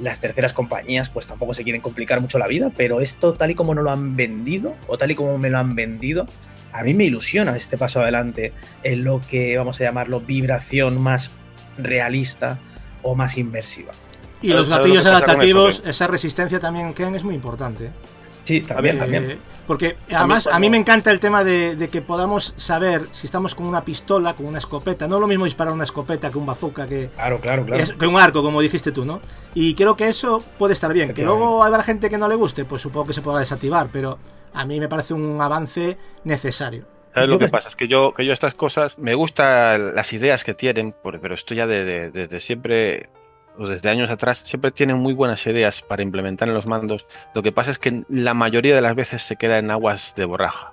[0.00, 3.54] las terceras compañías pues tampoco se quieren complicar mucho la vida, pero esto tal y
[3.54, 6.26] como no lo han vendido o tal y como me lo han vendido,
[6.72, 11.30] a mí me ilusiona este paso adelante en lo que vamos a llamarlo vibración más
[11.78, 12.58] realista
[13.02, 13.92] o más inmersiva.
[14.42, 17.90] Y los gatillos adaptativos, esa resistencia también, Ken, es muy importante.
[18.50, 19.38] Sí, también, eh, también.
[19.64, 23.66] Porque además a mí me encanta el tema de, que podamos saber si estamos con
[23.66, 25.06] una pistola, con una escopeta.
[25.06, 27.84] No es lo mismo disparar una escopeta que un bazooka, que, claro, claro, claro.
[27.96, 29.20] que un arco, como dijiste tú, ¿no?
[29.54, 31.14] Y creo que eso puede estar bien.
[31.14, 34.18] Que luego habrá gente que no le guste, pues supongo que se podrá desactivar, pero
[34.52, 36.86] a mí me parece un avance necesario.
[37.14, 37.68] lo que pasa?
[37.68, 41.54] Es que yo, que yo estas cosas, me gustan las ideas que tienen, pero esto
[41.54, 43.08] ya desde de, siempre
[43.68, 47.06] desde años atrás, siempre tienen muy buenas ideas para implementar en los mandos.
[47.34, 50.24] Lo que pasa es que la mayoría de las veces se queda en aguas de
[50.24, 50.72] borraja.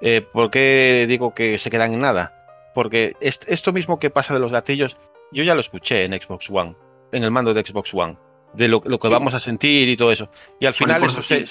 [0.00, 2.32] Eh, ¿Por qué digo que se quedan en nada?
[2.74, 4.96] Porque esto mismo que pasa de los gatillos,
[5.32, 6.76] yo ya lo escuché en Xbox One,
[7.12, 8.18] en el mando de Xbox One,
[8.52, 10.28] de lo, que vamos a sentir y todo eso.
[10.60, 11.44] Y al final eso se,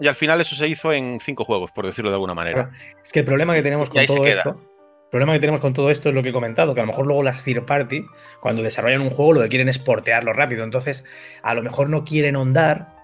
[0.00, 2.70] y al final eso se hizo en cinco juegos, por decirlo de alguna manera.
[3.02, 4.73] Es que el problema que tenemos con todo esto
[5.14, 7.06] problema que tenemos con todo esto es lo que he comentado, que a lo mejor
[7.06, 8.04] luego las third party,
[8.40, 10.64] cuando desarrollan un juego, lo que quieren es portearlo rápido.
[10.64, 11.04] Entonces,
[11.40, 12.96] a lo mejor no quieren ahondar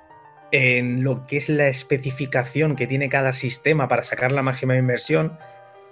[0.51, 5.39] en lo que es la especificación que tiene cada sistema para sacar la máxima inversión.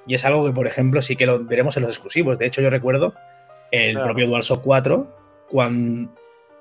[0.09, 2.37] Y es algo que, por ejemplo, sí que lo veremos en los exclusivos.
[2.41, 3.15] De hecho, yo recuerdo
[3.71, 4.07] el Claro.
[4.07, 5.17] propio DualShock 4,
[5.49, 6.13] cuando...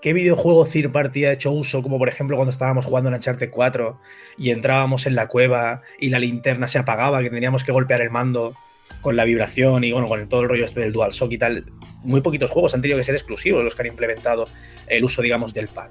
[0.03, 1.81] ¿Qué videojuego third party ha hecho uso?
[1.81, 3.99] Como por ejemplo cuando estábamos jugando en Uncharted 4
[4.37, 8.11] y entrábamos en la cueva y la linterna se apagaba, que teníamos que golpear el
[8.11, 8.53] mando
[9.01, 11.65] con la vibración y bueno, con todo el rollo este del DualShock y tal.
[12.03, 14.45] Muy poquitos juegos han tenido que ser exclusivos los que han implementado
[14.87, 15.89] el uso, digamos, del pad.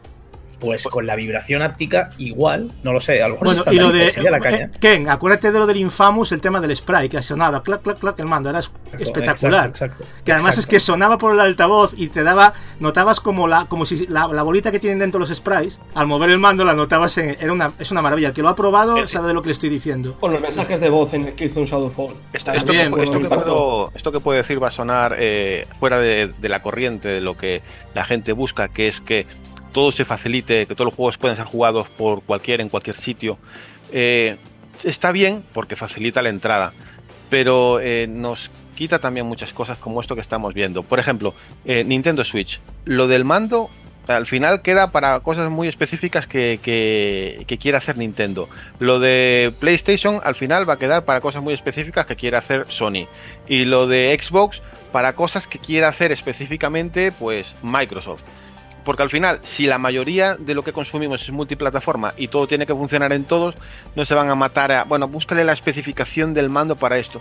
[0.58, 3.92] Pues con la vibración áptica, igual, no lo sé, a lo mejor Bueno, y lo
[3.92, 4.06] de.
[4.06, 4.70] estandariza, sería la caña.
[4.80, 8.18] Ken, acuérdate de lo del Infamous, el tema del spray, que sonaba clac, clac, clac,
[8.20, 9.66] el mando, era es- espectacular.
[9.68, 13.46] Exacto, exacto, que además es que sonaba por el altavoz y te daba, notabas como
[13.46, 16.64] la, como si la, la bolita que tienen dentro los sprays, al mover el mando
[16.64, 18.28] la notabas en, era una, es una maravilla.
[18.28, 20.16] El que lo ha probado Eh, sabe de lo que le estoy diciendo.
[20.18, 22.14] Con los mensajes de voz en el Killzone Shadowfall.
[22.32, 25.16] Esto, También esto que, esto que puedo- puedo, esto que puedo decir va a sonar
[25.18, 27.60] eh, fuera de, de la corriente de lo que
[27.94, 29.26] la gente busca, que es que
[29.76, 33.36] todo se facilite, que todos los juegos pueden ser jugados por cualquiera en cualquier sitio.
[33.92, 34.38] Eh,
[34.84, 36.72] está bien porque facilita la entrada,
[37.28, 40.82] pero eh, nos quita también muchas cosas como esto que estamos viendo.
[40.82, 41.34] Por ejemplo,
[41.66, 42.58] eh, Nintendo Switch.
[42.86, 43.68] Lo del mando
[44.06, 48.48] al final queda para cosas muy específicas que, que, que quiere hacer Nintendo.
[48.78, 52.64] Lo de PlayStation al final va a quedar para cosas muy específicas que quiere hacer
[52.68, 53.08] Sony.
[53.46, 58.22] Y lo de Xbox para cosas que quiere hacer específicamente pues Microsoft.
[58.86, 62.66] Porque al final, si la mayoría de lo que consumimos es multiplataforma y todo tiene
[62.66, 63.56] que funcionar en todos,
[63.96, 64.84] no se van a matar a...
[64.84, 67.20] Bueno, búscale la especificación del mando para esto.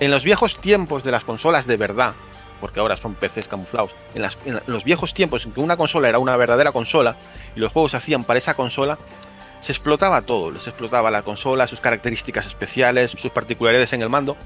[0.00, 2.14] En los viejos tiempos de las consolas de verdad,
[2.58, 6.38] porque ahora son PCs camuflados, en, los viejos tiempos en que una consola era una
[6.38, 7.16] verdadera consola
[7.54, 8.98] y los juegos se hacían para esa consola,
[9.60, 14.38] se explotaba todo, les explotaba la consola, sus características especiales, sus particularidades en el mando.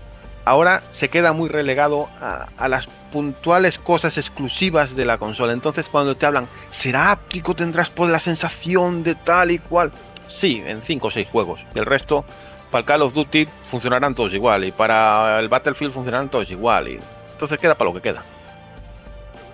[0.45, 5.53] Ahora se queda muy relegado a, las puntuales cosas exclusivas de la consola.
[5.53, 7.55] Entonces cuando te hablan, ¿será áptico?
[7.55, 9.93] ¿Tendrás por la sensación de tal y cual?
[10.29, 11.61] Sí, en 5 o 6 juegos.
[11.75, 12.25] Y el resto,
[12.71, 14.65] para el Call of Duty funcionarán todos igual.
[14.65, 16.89] Y para el Battlefield funcionarán todos igual.
[16.89, 16.99] Y
[17.33, 18.23] entonces queda para lo que queda.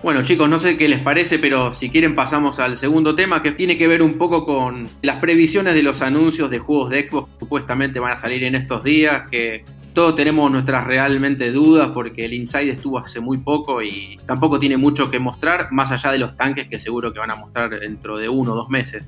[0.01, 3.51] Bueno chicos, no sé qué les parece, pero si quieren pasamos al segundo tema que
[3.51, 7.27] tiene que ver un poco con las previsiones de los anuncios de juegos de Xbox
[7.33, 12.25] que supuestamente van a salir en estos días, que todos tenemos nuestras realmente dudas porque
[12.25, 16.19] el Inside estuvo hace muy poco y tampoco tiene mucho que mostrar, más allá de
[16.19, 19.07] los tanques que seguro que van a mostrar dentro de uno o dos meses.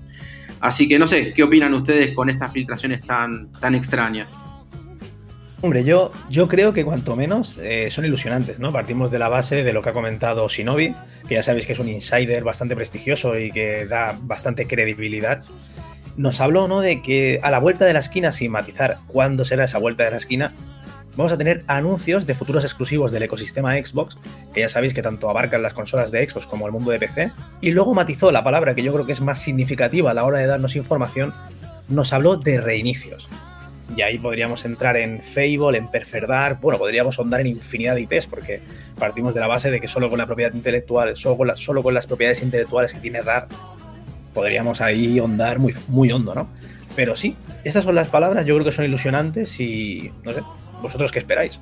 [0.59, 4.37] Así que no sé, ¿qué opinan ustedes con estas filtraciones tan, tan extrañas?
[5.63, 8.73] Hombre, yo, yo creo que cuanto menos eh, son ilusionantes, ¿no?
[8.73, 10.95] Partimos de la base de lo que ha comentado Shinobi,
[11.27, 15.43] que ya sabéis que es un insider bastante prestigioso y que da bastante credibilidad.
[16.17, 16.81] Nos habló, ¿no?
[16.81, 20.11] De que a la vuelta de la esquina, sin matizar cuándo será esa vuelta de
[20.11, 20.51] la esquina,
[21.15, 24.17] vamos a tener anuncios de futuros exclusivos del ecosistema Xbox,
[24.53, 27.31] que ya sabéis que tanto abarcan las consolas de Xbox como el mundo de PC.
[27.61, 30.37] Y luego matizó la palabra que yo creo que es más significativa a la hora
[30.39, 31.33] de darnos información,
[31.89, 33.27] nos habló de reinicios.
[33.93, 38.01] Y ahí podríamos entrar en Fable, en Perfect Dark, bueno, podríamos ahondar en infinidad de
[38.01, 38.61] IPs, porque
[38.97, 41.83] partimos de la base de que solo con la propiedad intelectual, solo con, la- solo
[41.83, 43.47] con las propiedades intelectuales que tiene RAR,
[44.33, 46.47] podríamos ahí ahondar muy, muy hondo, ¿no?
[46.95, 50.41] Pero sí, estas son las palabras, yo creo que son ilusionantes y, no sé,
[50.81, 51.59] ¿vosotros qué esperáis?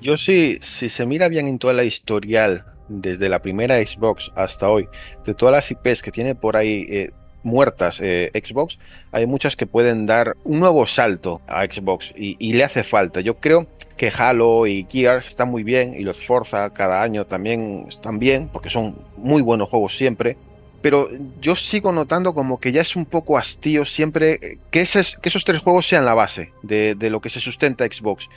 [0.00, 4.68] Yo sí, si se mira bien en toda la historial, desde la primera Xbox hasta
[4.68, 4.88] hoy,
[5.24, 7.10] de todas las IPs que tiene por ahí eh,
[7.42, 8.78] muertas eh, Xbox,
[9.12, 13.20] hay muchas que pueden dar un nuevo salto a Xbox y, le hace falta.
[13.20, 17.86] Yo creo que Halo y Gears están muy bien y los Forza cada año también
[17.88, 20.36] están bien porque son muy buenos juegos siempre.
[20.82, 21.10] Pero
[21.40, 25.28] yo sigo notando como que ya es un poco hastío siempre eh, que, esos, que
[25.28, 28.28] esos tres juegos sean la base de, de lo que se sustenta Xbox.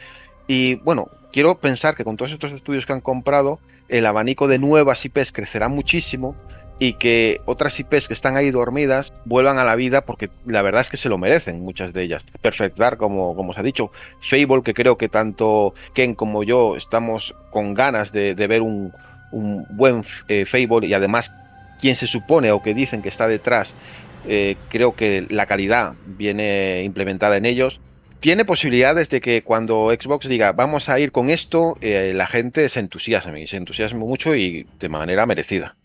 [0.47, 4.59] Y bueno, quiero pensar que con todos estos estudios que han comprado, el abanico de
[4.59, 6.35] nuevas IPs crecerá muchísimo
[6.79, 10.81] y que otras IPs que están ahí dormidas vuelvan a la vida porque la verdad
[10.81, 12.23] es que se lo merecen muchas de ellas.
[12.41, 16.75] Perfect Dark, como, como os ha dicho, Fable, que creo que tanto Ken como yo
[16.75, 18.91] estamos con ganas de, de ver un,
[19.31, 21.31] un buen eh, Fable y además
[21.79, 23.75] quien se supone o que dicen que está detrás,
[24.27, 27.79] eh, creo que la calidad viene implementada en ellos
[28.21, 32.69] tiene posibilidades de que cuando Xbox diga vamos a ir con esto, eh, la gente
[32.69, 35.75] se entusiasme y se entusiasme mucho y de manera merecida.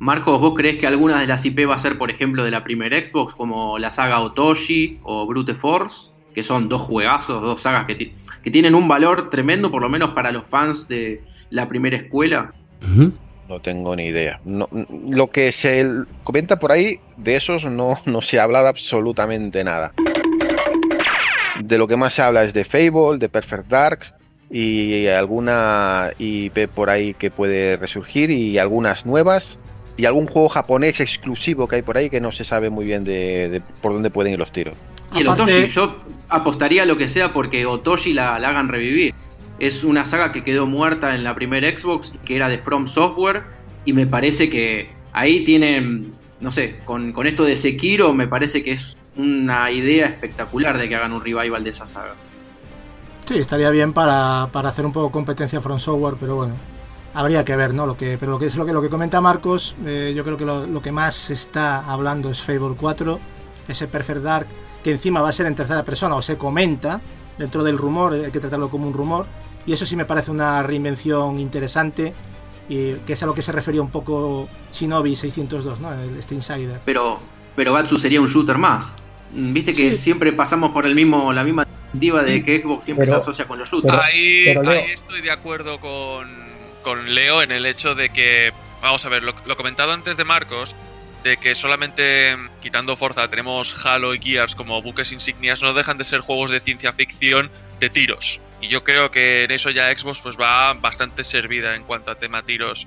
[0.00, 2.64] Marcos, ¿vos crees que alguna de las IP va a ser, por ejemplo, de la
[2.64, 6.08] primera Xbox, como la saga Otoshi o Brute Force?
[6.34, 8.12] Que son dos juegazos, dos sagas que, ti-
[8.42, 12.52] que tienen un valor tremendo, por lo menos para los fans de la primera escuela.
[13.48, 14.40] No tengo ni idea.
[14.44, 14.68] No-
[15.08, 15.86] lo que se
[16.24, 19.92] comenta por ahí, de esos no, no se ha hablado absolutamente nada.
[21.60, 24.00] De lo que más se habla es de Fable, de Perfect Dark,
[24.50, 29.58] y alguna IP por ahí que puede resurgir y algunas nuevas
[29.96, 33.04] y algún juego japonés exclusivo que hay por ahí que no se sabe muy bien
[33.04, 34.74] de, por dónde pueden ir los tiros.
[35.14, 35.96] Y el Otoshi, yo
[36.28, 39.14] apostaría a lo que sea porque Otoshi la, la, hagan revivir.
[39.58, 43.44] Es una saga que quedó muerta en la primera Xbox, que era de From Software,
[43.84, 48.62] y me parece que ahí tienen, no sé, con, con esto de Sekiro, me parece
[48.62, 52.14] que es una idea espectacular de que hagan un revival de esa saga.
[53.24, 56.54] Sí, estaría bien para, para hacer un poco competencia From Software, pero bueno,
[57.14, 57.86] habría que ver, ¿no?
[57.86, 60.36] Lo que, pero lo que es lo que, lo que comenta Marcos, eh, yo creo
[60.36, 63.18] que lo, lo, que más se está hablando es Fable 4,
[63.68, 64.46] ese Perfect Dark,
[64.84, 67.00] que encima va a ser en tercera persona, o se comenta
[67.38, 69.26] dentro del rumor, hay que tratarlo como un rumor,
[69.66, 72.14] y eso sí me parece una reinvención interesante,
[72.68, 75.92] y que es a lo que se refería un poco Shinobi 602, ¿no?
[75.92, 76.80] El, este Insider.
[76.84, 77.20] Pero,
[77.54, 78.96] pero Gatsu sería un shooter más.
[79.32, 79.96] Viste que sí.
[79.96, 83.46] siempre pasamos por el mismo, la misma diva de que Xbox siempre pero, se asocia
[83.46, 83.92] con los shooters.
[83.92, 86.28] Pero, ahí, pero ahí, estoy de acuerdo con,
[86.82, 88.52] con, Leo en el hecho de que,
[88.82, 90.76] vamos a ver, lo, lo, comentado antes de Marcos,
[91.24, 96.04] de que solamente quitando Forza tenemos Halo y Gears como buques insignias, no dejan de
[96.04, 97.50] ser juegos de ciencia ficción
[97.80, 98.40] de tiros.
[98.68, 102.44] Yo creo que en eso ya Xbox pues va bastante servida en cuanto a tema
[102.44, 102.86] tiros.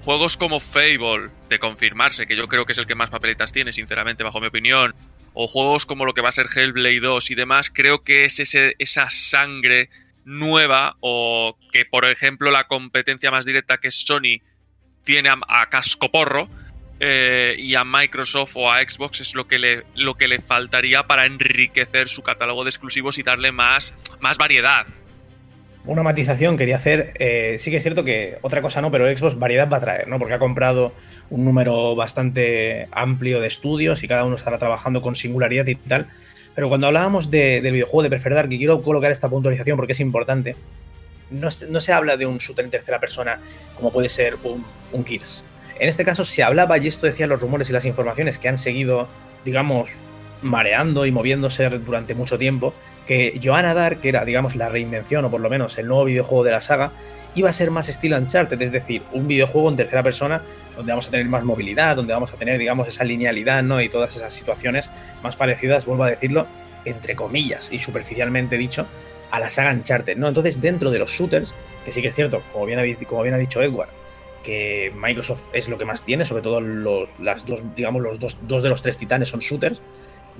[0.00, 3.72] Juegos como Fable, de confirmarse, que yo creo que es el que más papeletas tiene,
[3.72, 4.94] sinceramente, bajo mi opinión,
[5.32, 8.38] o juegos como lo que va a ser Hellblade 2 y demás, creo que es
[8.40, 9.90] ese, esa sangre
[10.24, 14.40] nueva o que, por ejemplo, la competencia más directa que Sony
[15.04, 16.48] tiene a, a cascoporro
[16.98, 21.06] eh, y a Microsoft o a Xbox es lo que, le, lo que le faltaría
[21.06, 24.86] para enriquecer su catálogo de exclusivos y darle más, más variedad.
[25.84, 29.38] Una matización quería hacer, eh, sí que es cierto que otra cosa no, pero Xbox
[29.38, 30.18] variedad va a traer, ¿no?
[30.18, 30.92] Porque ha comprado
[31.30, 36.08] un número bastante amplio de estudios y cada uno estará trabajando con singularidad y tal.
[36.56, 40.00] Pero cuando hablábamos de, del videojuego de Dark, y quiero colocar esta puntualización porque es
[40.00, 40.56] importante,
[41.30, 43.40] no, no, se habla de un shooter en tercera persona
[43.76, 45.04] como puede ser un, un.
[45.78, 48.58] En este caso se hablaba, y esto decían los rumores y las informaciones que han
[48.58, 49.08] seguido,
[49.44, 49.90] digamos,
[50.42, 52.74] mareando y moviéndose durante mucho tiempo,
[53.06, 56.44] que Joanna Dark, que era, digamos, la reinvención o por lo menos el nuevo videojuego
[56.44, 56.92] de la saga,
[57.34, 60.42] iba a ser más estilo Uncharted, es decir, un videojuego en tercera persona
[60.76, 63.80] donde vamos a tener más movilidad, donde vamos a tener, digamos, esa linealidad, ¿no?
[63.80, 64.90] Y todas esas situaciones
[65.22, 66.46] más parecidas, vuelvo a decirlo,
[66.84, 68.86] entre comillas y superficialmente dicho,
[69.30, 70.28] a la saga Uncharted, ¿no?
[70.28, 71.54] Entonces, dentro de los shooters,
[71.84, 73.90] que sí que es cierto, como bien ha, como bien ha dicho Edward,
[74.46, 78.38] que Microsoft es lo que más tiene, sobre todo los, las dos, digamos, los dos,
[78.46, 79.82] dos de los tres titanes son shooters,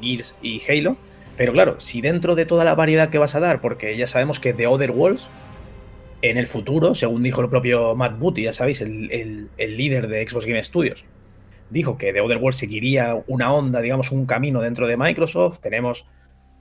[0.01, 0.97] Gears y Halo,
[1.37, 4.39] pero claro, si dentro de toda la variedad que vas a dar, porque ya sabemos
[4.39, 5.29] que The Other Worlds,
[6.23, 10.07] en el futuro, según dijo el propio Matt Booty, ya sabéis, el, el, el, líder
[10.07, 11.05] de Xbox Game Studios,
[11.71, 15.59] dijo que The Other Worlds seguiría una onda, digamos, un camino dentro de Microsoft.
[15.59, 16.07] Tenemos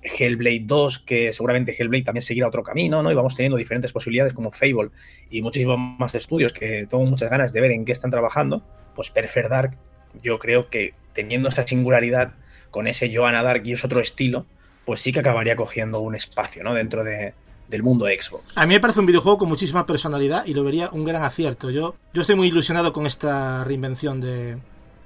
[0.05, 3.11] Hellblade 2, que seguramente Hellblade también seguirá otro camino, ¿no?
[3.11, 4.89] Y vamos teniendo diferentes posibilidades como Fable
[5.29, 8.63] y muchísimos más estudios que tengo muchas ganas de ver en qué están trabajando.
[8.95, 9.77] Pues Perfect Dark,
[10.21, 12.33] yo creo que teniendo esa singularidad
[12.71, 14.45] con ese Joanna Dark y es otro estilo,
[14.85, 16.73] pues sí que acabaría cogiendo un espacio ¿no?
[16.73, 17.33] dentro de,
[17.67, 18.53] del mundo Xbox.
[18.55, 21.71] A mí me parece un videojuego con muchísima personalidad y lo vería un gran acierto.
[21.71, 24.57] Yo, yo estoy muy ilusionado con esta reinvención de,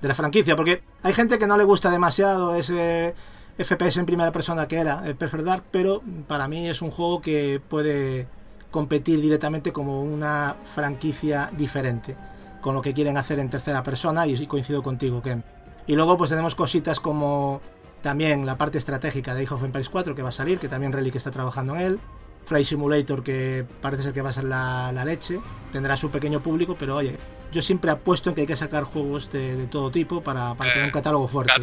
[0.02, 3.14] de la franquicia, porque hay gente que no le gusta demasiado ese
[3.60, 7.22] FPS en primera persona que era el Perfect Dark, pero para mí es un juego
[7.22, 8.28] que puede
[8.72, 12.16] competir directamente como una franquicia diferente
[12.62, 15.44] con lo que quieren hacer en tercera persona y coincido contigo, Ken.
[15.88, 17.62] Y luego pues tenemos cositas como
[18.02, 20.94] también la parte estratégica de Age of Empires 4 que va a salir, que también
[20.94, 22.00] Relic está trabajando en él.
[22.46, 25.40] Flight Simulator que parece ser que va a ser la, la, leche.
[25.72, 27.18] Tendrá su pequeño público, pero oye,
[27.52, 30.70] yo siempre apuesto en que hay que sacar juegos de, de todo tipo para, para
[30.70, 31.62] eh, tener un catálogo fuerte.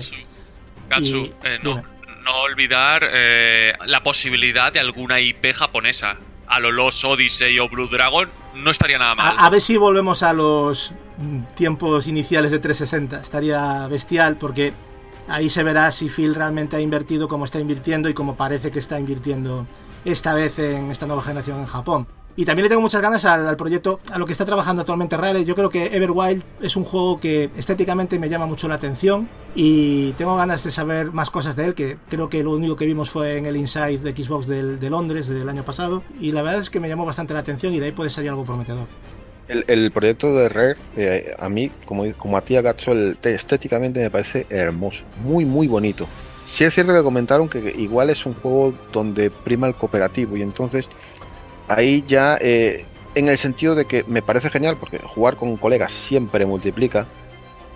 [0.88, 1.82] Gatsu y, eh, no,
[2.24, 6.18] no, olvidar eh, la posibilidad de alguna IP japonesa.
[6.48, 9.36] A lo Los Odyssey o Blue Dragon no estaría nada mal.
[9.36, 10.94] A, a ver si volvemos a los
[11.56, 13.20] tiempos iniciales de 360.
[13.20, 14.72] Estaría bestial porque
[15.28, 18.78] Ahí se verá si Phil realmente ha invertido como está invirtiendo y como parece que
[18.78, 19.66] está invirtiendo
[20.04, 22.06] esta vez en esta nueva generación en Japón.
[22.36, 25.16] Y también le tengo muchas ganas al, al proyecto, a lo que está trabajando actualmente
[25.16, 25.44] Rare.
[25.46, 30.12] Yo creo que Everwild es un juego que estéticamente me llama mucho la atención y
[30.12, 33.10] tengo ganas de saber más cosas de él, que creo que lo único que vimos
[33.10, 36.02] fue en el Inside de Xbox del, de Londres del año pasado.
[36.20, 38.28] Y la verdad es que me llamó bastante la atención y de ahí puede salir
[38.28, 38.86] algo prometedor.
[39.48, 44.00] El, el, proyecto de Rare, eh, a mí, como, como a ti, Gacho, el, estéticamente
[44.00, 46.06] me parece hermoso, muy, muy bonito.
[46.44, 50.42] Sí es cierto que comentaron que igual es un juego donde prima el cooperativo y
[50.42, 50.88] entonces
[51.68, 55.92] ahí ya, eh, en el sentido de que me parece genial, porque jugar con colegas
[55.92, 57.06] siempre multiplica,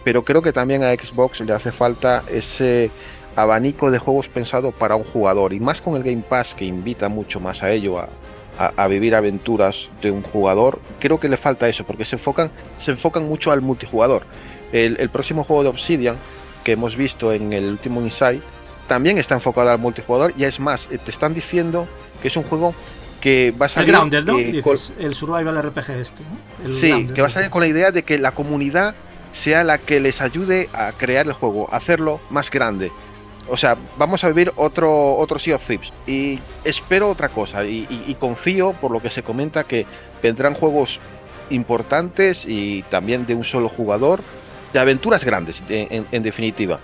[0.05, 2.91] pero creo que también a Xbox le hace falta ese
[3.37, 7.09] abanico de juegos pensado para un jugador y más con el Game Pass que invita
[7.09, 8.09] mucho más a ello, a,
[8.89, 13.27] vivir aventuras de un jugador, creo que le falta eso, porque se enfocan, se enfocan
[13.27, 14.25] mucho al multijugador.
[14.71, 16.17] El, próximo juego de Obsidian
[16.63, 18.43] que hemos visto en el último Insight
[18.87, 21.87] también está enfocado al multijugador y es más, eh, te están diciendo
[22.21, 22.75] que es un juego
[23.21, 23.91] que va a salir.
[23.91, 24.39] El Grounded, ¿no?
[24.39, 24.63] Eh,
[24.99, 26.23] el Survival RPG este.
[26.67, 28.95] sí, que va a salir con la idea de que la comunidad
[29.33, 32.91] sea la que les ayude a crear el juego, a hacerlo más grande.
[33.49, 35.93] O sea, vamos a vivir otro, otro Sea of Thieves.
[36.07, 37.65] Y espero otra cosa.
[37.65, 39.87] Y, confío, por lo que se comenta, que
[40.23, 41.01] vendrán juegos
[41.51, 44.21] importantes y también de un solo jugador.
[44.73, 46.79] De aventuras grandes, en, definitiva.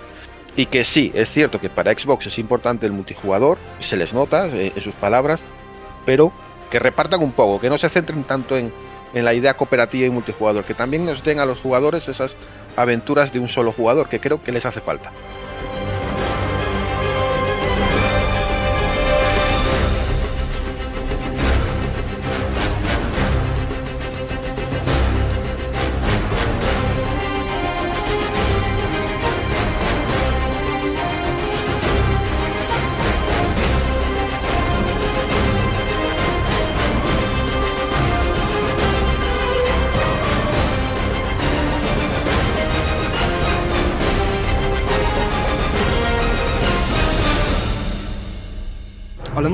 [0.56, 4.48] Y que sí, es cierto que para Xbox es importante el multijugador, se les nota
[4.48, 5.40] eh, en sus palabras,
[6.06, 6.32] pero
[6.70, 8.72] que repartan un poco, que no se centren tanto en,
[9.12, 12.34] en la idea cooperativa y multijugador, que también nos den a los jugadores esas
[12.76, 15.12] aventuras de un solo jugador, que creo que les hace falta.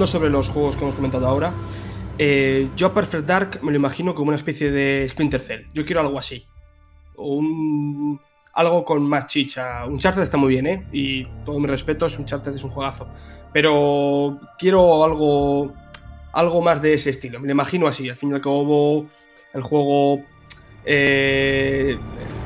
[0.06, 1.52] Sobre los juegos que hemos comentado ahora,
[2.18, 5.66] eh, yo Perfect Dark me lo imagino como una especie de Splinter Cell.
[5.72, 6.46] Yo quiero algo así.
[7.16, 8.20] Un,
[8.54, 9.84] algo con más chicha.
[9.86, 10.86] Un Uncharted está muy bien, ¿eh?
[10.92, 13.08] Y todo mi respeto, un Uncharted es un juegazo.
[13.52, 15.72] Pero quiero algo,
[16.32, 17.40] algo más de ese estilo.
[17.40, 18.08] Me lo imagino así.
[18.08, 19.06] Al fin y al cabo,
[19.54, 20.22] el juego
[20.84, 21.98] eh,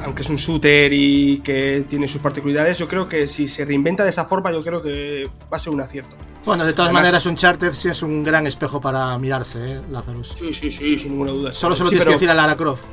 [0.06, 4.04] aunque es un shooter y que tiene sus particularidades, yo creo que si se reinventa
[4.04, 6.16] de esa forma, yo creo que va a ser un acierto.
[6.44, 10.32] Bueno, de todas maneras, un charter sí es un gran espejo para mirarse, ¿eh, Lazarus?
[10.38, 11.52] Sí, sí, sí, sin ninguna duda.
[11.52, 12.84] Solo se lo tienes que decir a Lara Croft.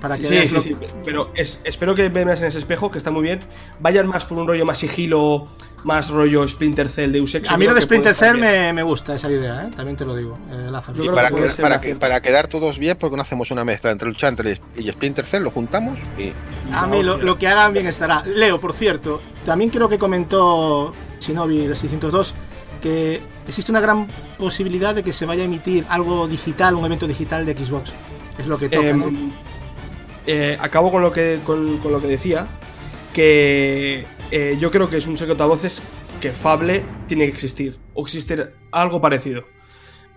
[0.00, 3.22] Para que sí, sí, sí, pero espero que veas en ese espejo, que está muy
[3.22, 3.40] bien.
[3.80, 5.48] Vayan más por un rollo más sigilo,
[5.82, 7.50] más rollo Splinter Cell de Ex.
[7.50, 9.70] A mí lo de Splinter Cell me, gusta esa idea, ¿eh?
[9.74, 11.02] también te lo digo, eh, Lázaro.
[11.02, 15.26] Y para, para, quedar todos bien, porque no hacemos una mezcla entre Uncharted y Splinter
[15.26, 16.32] Cell, lo juntamos y...
[16.72, 18.22] A mí lo, que hagan bien estará.
[18.24, 22.34] Leo, por cierto, también creo que comentó Shinobi 602
[22.80, 24.06] que existe una gran
[24.38, 27.92] posibilidad de que se vaya a emitir algo digital, un evento digital de Xbox.
[28.38, 29.10] Es lo que toca, ¿no?
[30.30, 32.46] Eh, acabo con lo que, con, lo que decía,
[33.14, 35.80] que eh, yo creo que es un secreto a voces
[36.20, 39.44] que Fable tiene que existir, o existir algo parecido.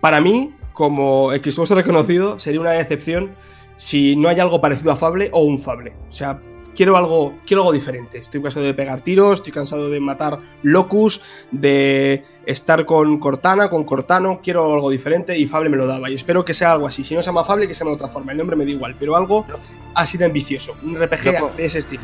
[0.02, 3.34] Para mí, como Xbox reconocido, sería una excepción
[3.76, 5.94] si no hay algo parecido a Fable o un Fable.
[6.10, 6.42] O sea,
[6.74, 8.18] quiero algo, quiero algo diferente.
[8.18, 11.20] Estoy cansado de pegar tiros, estoy cansado de matar locus,
[11.50, 16.10] de estar con Cortana, con Cortano, quiero algo diferente y Fable me lo daba.
[16.10, 17.04] Y espero que sea algo así.
[17.04, 18.32] Si no se llama Fable, que sea de otra forma.
[18.32, 19.46] El nombre me da igual, pero algo
[19.94, 20.76] así de ambicioso.
[20.82, 22.02] Un RPG de ese estilo.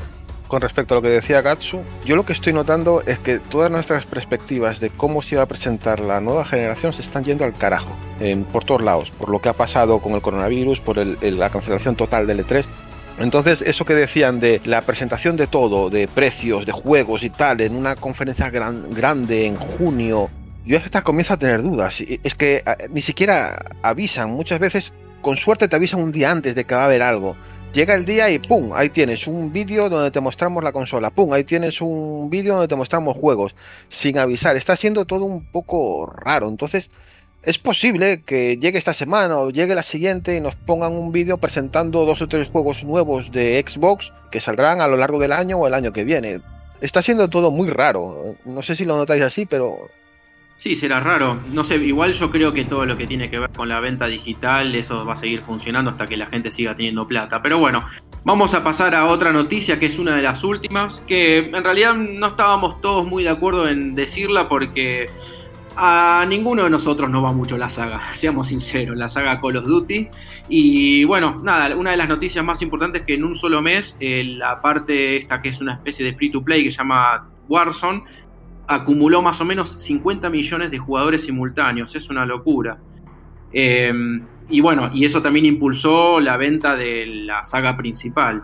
[0.48, 3.70] Con respecto a lo que decía Gatsu, yo lo que estoy notando es que todas
[3.70, 7.52] nuestras perspectivas de cómo se iba a presentar la nueva generación se están yendo al
[7.52, 7.94] carajo,
[8.50, 12.26] por todos lados, por lo que ha pasado con el coronavirus, por la cancelación total
[12.26, 12.64] del E3.
[13.20, 17.60] Entonces, eso que decían de la presentación de todo, de precios, de juegos y tal,
[17.60, 20.30] en una conferencia grande en junio,
[20.64, 22.00] yo hasta comienzo a tener dudas.
[22.22, 26.64] Es que ni siquiera avisan, muchas veces con suerte te avisan un día antes de
[26.64, 27.36] que va a haber algo.
[27.72, 28.70] Llega el día y ¡pum!
[28.72, 31.10] Ahí tienes un vídeo donde te mostramos la consola.
[31.10, 31.32] ¡Pum!
[31.32, 33.54] Ahí tienes un vídeo donde te mostramos juegos.
[33.88, 34.56] Sin avisar.
[34.56, 36.48] Está siendo todo un poco raro.
[36.48, 36.90] Entonces,
[37.42, 41.38] es posible que llegue esta semana o llegue la siguiente y nos pongan un vídeo
[41.38, 45.58] presentando dos o tres juegos nuevos de Xbox que saldrán a lo largo del año
[45.58, 46.40] o el año que viene.
[46.80, 48.36] Está siendo todo muy raro.
[48.44, 49.88] No sé si lo notáis así, pero
[50.58, 51.38] Sí, será raro.
[51.52, 54.08] No sé, igual yo creo que todo lo que tiene que ver con la venta
[54.08, 57.40] digital, eso va a seguir funcionando hasta que la gente siga teniendo plata.
[57.40, 57.84] Pero bueno,
[58.24, 61.94] vamos a pasar a otra noticia que es una de las últimas, que en realidad
[61.94, 65.08] no estábamos todos muy de acuerdo en decirla porque
[65.80, 69.64] a ninguno de nosotros no va mucho la saga, seamos sinceros, la saga Call of
[69.64, 70.08] Duty.
[70.48, 73.96] Y bueno, nada, una de las noticias más importantes es que en un solo mes,
[74.00, 77.28] eh, la parte esta que es una especie de free to play que se llama
[77.48, 78.02] Warzone,
[78.66, 82.78] acumuló más o menos 50 millones de jugadores simultáneos, es una locura.
[83.52, 83.92] Eh,
[84.48, 88.42] y bueno, y eso también impulsó la venta de la saga principal.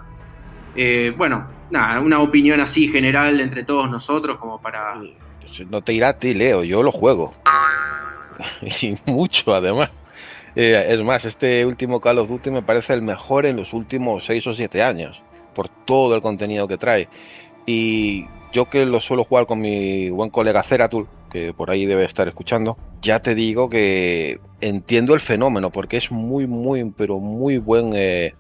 [0.77, 4.95] Eh, bueno, nada, una opinión así general entre todos nosotros como para
[5.69, 7.33] no te irá a ti, Leo, yo lo juego.
[8.63, 9.91] y mucho además.
[10.57, 14.25] Eh, es más, este último Call of Duty me parece el mejor en los últimos
[14.27, 15.23] 6 o 7 años,
[15.55, 17.09] por todo el contenido que trae.
[17.67, 22.05] Y yo que lo suelo jugar con mi buen colega Ceratul, que por ahí debe
[22.05, 27.59] estar escuchando, ya te digo que entiendo el fenómeno, porque es muy, muy, pero muy
[27.59, 28.35] buen, eh,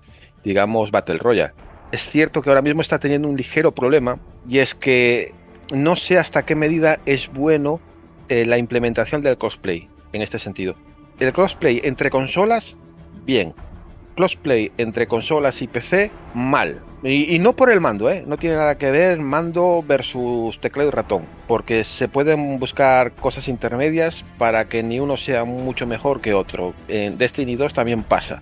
[0.44, 1.52] digamos, Battle Royale.
[1.90, 5.34] Es cierto que ahora mismo está teniendo un ligero problema, y es que
[5.72, 7.80] no sé hasta qué medida es bueno
[8.28, 10.74] eh, la implementación del cosplay en este sentido.
[11.20, 12.76] El crossplay entre consolas,
[13.24, 13.54] bien.
[14.16, 16.80] Crossplay entre consolas y PC, mal.
[17.02, 18.24] Y, no por el mando, ¿eh?
[18.26, 21.26] No tiene nada que ver mando versus teclado y ratón.
[21.46, 26.72] Porque se pueden buscar cosas intermedias para que ni uno sea mucho mejor que otro.
[26.88, 28.40] En Destiny 2 también pasa.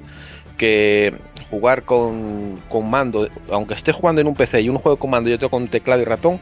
[0.56, 1.14] Que
[1.50, 5.28] jugar con, con mando, aunque esté jugando en un PC y uno juega con mando
[5.28, 6.38] y otro con teclado y ratón,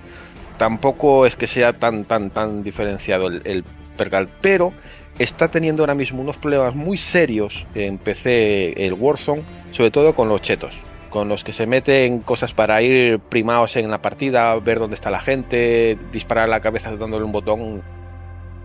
[0.60, 3.64] tampoco es que sea tan, tan, tan diferenciado el, el
[3.96, 4.28] pergal.
[4.42, 4.74] Pero
[5.18, 10.28] está teniendo ahora mismo unos problemas muy serios en PC el Warzone, sobre todo con
[10.28, 10.74] los chetos,
[11.08, 15.10] con los que se meten cosas para ir primados en la partida, ver dónde está
[15.10, 17.80] la gente, disparar la cabeza dándole un botón.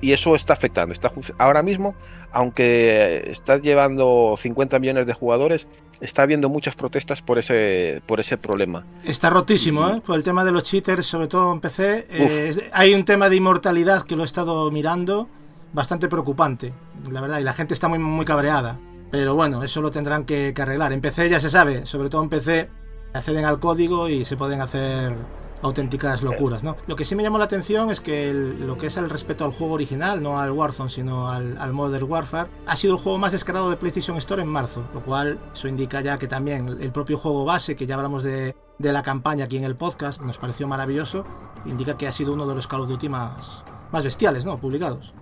[0.02, 0.92] Y eso está afectando.
[0.92, 1.96] Está, ahora mismo,
[2.34, 5.70] aunque está llevando 50 millones de jugadores,
[6.02, 8.86] está habiendo muchas protestas por ese, por ese problema.
[9.04, 10.02] Está rotísimo, ¿eh?
[10.06, 12.08] Por el tema de los cheaters, sobre todo en PC.
[12.10, 15.30] Eh, hay un tema de inmortalidad que lo he estado mirando
[15.74, 16.74] bastante preocupante,
[17.12, 18.80] la verdad, y la gente está muy, muy cabreada.
[19.12, 20.94] Pero bueno, eso lo tendrán que, arreglar.
[20.94, 22.70] En PC ya se sabe, sobre todo en PC,
[23.14, 25.16] acceden al código y se pueden hacer
[25.66, 26.78] auténticas locuras, ¿no?
[26.88, 29.52] Lo que sí me llamó la atención es que lo que es el respeto al
[29.52, 33.32] juego original, no al Warzone, sino al, al, Modern Warfare, ha sido el juego más
[33.32, 37.18] descargado de PlayStation Store en marzo, lo cual eso indica ya que también el propio
[37.18, 40.68] juego base, que ya hablamos de, de la campaña aquí en el podcast, nos pareció
[40.68, 41.26] maravilloso,
[41.66, 44.60] indica que ha sido uno de los Call of Duty más, más bestiales, ¿no?
[44.60, 45.14] Publicados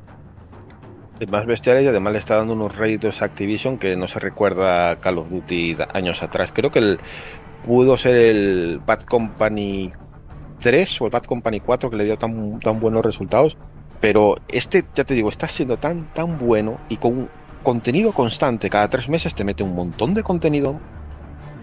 [1.30, 4.90] más bestiales y además le está dando unos réditos a Activision que no se recuerda
[4.90, 6.52] a Call of Duty años atrás.
[6.54, 7.00] Creo que el,
[7.66, 9.94] pudo ser el Bad Company
[10.64, 13.58] 3 o el Bad Company 4 que le dio tan, tan buenos resultados.
[14.02, 17.30] Pero este, ya te digo, está siendo tan, tan bueno y con
[17.62, 18.70] contenido constante.
[18.70, 20.80] Cada tres meses te mete un montón de contenido.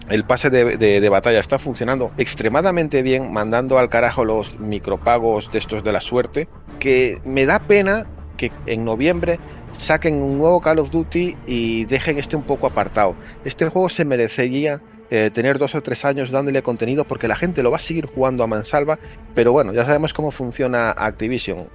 [0.09, 5.59] El pase de, de batalla está funcionando extremadamente bien, mandando al carajo los micropagos de
[5.59, 6.47] estos de la suerte.
[6.79, 9.39] Que me da pena que en noviembre
[9.77, 13.15] saquen un nuevo Call of Duty y dejen este un poco apartado.
[13.45, 14.81] Este juego se merecería
[15.11, 18.05] eh, tener dos o tres años dándole contenido porque la gente lo va a seguir
[18.05, 18.97] jugando a mansalva,
[19.35, 21.67] pero bueno, ya sabemos cómo funciona Activision.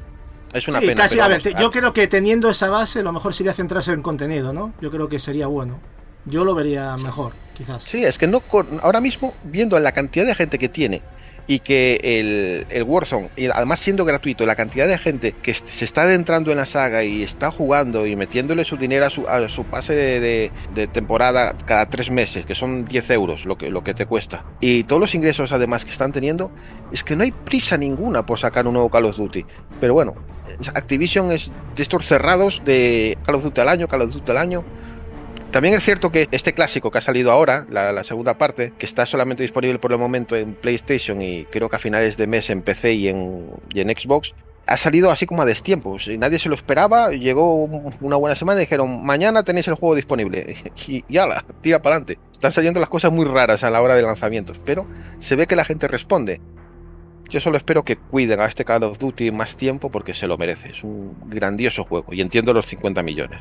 [0.54, 0.94] Es una pena.
[0.94, 4.54] Casi, a ver, yo creo que teniendo esa base, lo mejor sería centrarse en contenido,
[4.54, 4.72] ¿no?
[4.80, 5.80] Yo creo que sería bueno.
[6.24, 7.84] Yo lo vería mejor, quizás.
[7.84, 8.42] Sí, es que no
[8.80, 11.02] ahora mismo, viendo la cantidad de gente que tiene
[11.46, 15.84] y que el, el Warzone, y además siendo gratuito, la cantidad de gente que se
[15.84, 19.48] está adentrando en la saga y está jugando y metiéndole su dinero a su, a
[19.48, 23.84] su pase de, de, temporada cada tres meses, que son 10 euros lo que, lo
[23.84, 26.50] que te cuesta, y todos los ingresos además que están teniendo,
[26.92, 29.44] es que no hay prisa ninguna por sacar un nuevo Call of Duty.
[29.80, 30.14] Pero bueno,
[30.74, 34.38] Activision es de estos cerrados de Call of Duty al año, Call of Duty al
[34.38, 34.64] año
[35.56, 39.06] también es cierto que este clásico que ha salido ahora, la, segunda parte, que está
[39.06, 42.60] solamente disponible por el momento en PlayStation y creo que a finales de mes en
[42.60, 44.34] PC y en, Xbox,
[44.66, 45.96] ha salido así como a destiempo.
[46.08, 47.08] Y nadie se lo esperaba.
[47.08, 50.56] Llegó una buena semana y dijeron: Mañana tenéis el juego disponible.
[50.88, 52.18] Y, y ala, tira para adelante.
[52.32, 54.86] Están saliendo las cosas muy raras a la hora de lanzamientos, pero
[55.20, 56.38] se ve que la gente responde.
[57.30, 60.36] Yo solo espero que cuiden a este Call of Duty más tiempo porque se lo
[60.36, 60.68] merece.
[60.68, 63.40] Es un grandioso juego y entiendo los 50 millones.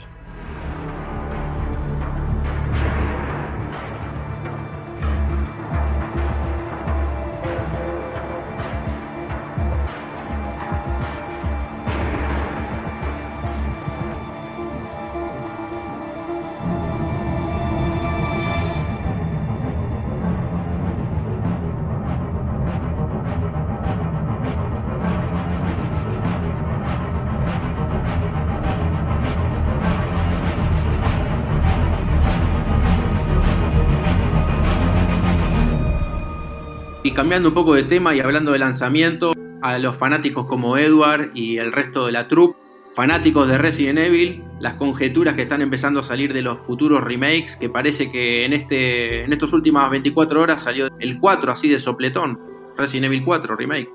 [37.26, 41.57] Cambiando un poco de tema y hablando de lanzamiento, a los fanáticos como Edward y
[41.57, 42.55] el resto de la troupe,
[42.93, 47.55] fanáticos de Resident Evil, las conjeturas que están empezando a salir de los futuros remakes,
[47.55, 51.80] que parece que en, este, en estas últimas 24 horas salió el 4 así de
[51.80, 52.39] sopletón,
[52.78, 53.89] Resident Evil 4 remake.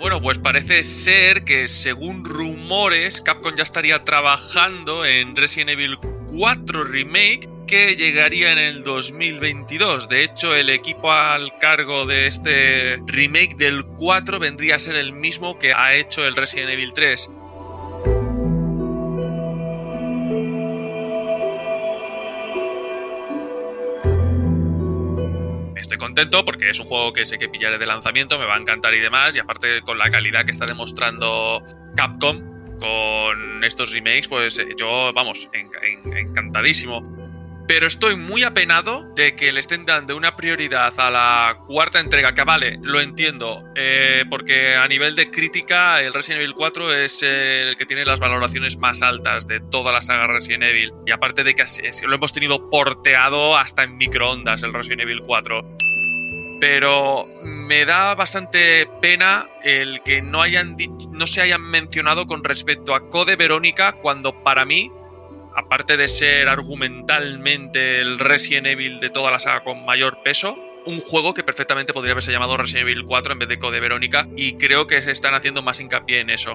[0.00, 6.82] Bueno, pues parece ser que según rumores, Capcom ya estaría trabajando en Resident Evil 4
[6.82, 10.08] Remake que llegaría en el 2022.
[10.08, 15.12] De hecho, el equipo al cargo de este remake del 4 vendría a ser el
[15.12, 17.30] mismo que ha hecho el Resident Evil 3.
[25.98, 28.94] contento porque es un juego que sé que pillaré de lanzamiento, me va a encantar
[28.94, 29.34] y demás.
[29.34, 31.60] Y aparte, con la calidad que está demostrando
[31.96, 37.17] Capcom con estos remakes, pues yo, vamos, encantadísimo
[37.68, 42.32] pero estoy muy apenado de que le estén dando una prioridad a la cuarta entrega,
[42.32, 47.22] que vale, lo entiendo, eh, porque a nivel de crítica el Resident Evil 4 es
[47.22, 51.44] el que tiene las valoraciones más altas de toda la saga Resident Evil, y aparte
[51.44, 51.64] de que
[52.06, 55.76] lo hemos tenido porteado hasta en microondas el Resident Evil 4.
[56.60, 60.74] Pero me da bastante pena el que no, hayan
[61.12, 64.90] no se hayan mencionado con respecto a Code Verónica cuando para mí
[65.58, 70.56] aparte de ser argumentalmente el Resident Evil de toda la saga con mayor peso,
[70.86, 74.28] un juego que perfectamente podría haberse llamado Resident Evil 4 en vez de Code Verónica
[74.36, 76.54] y creo que se están haciendo más hincapié en eso.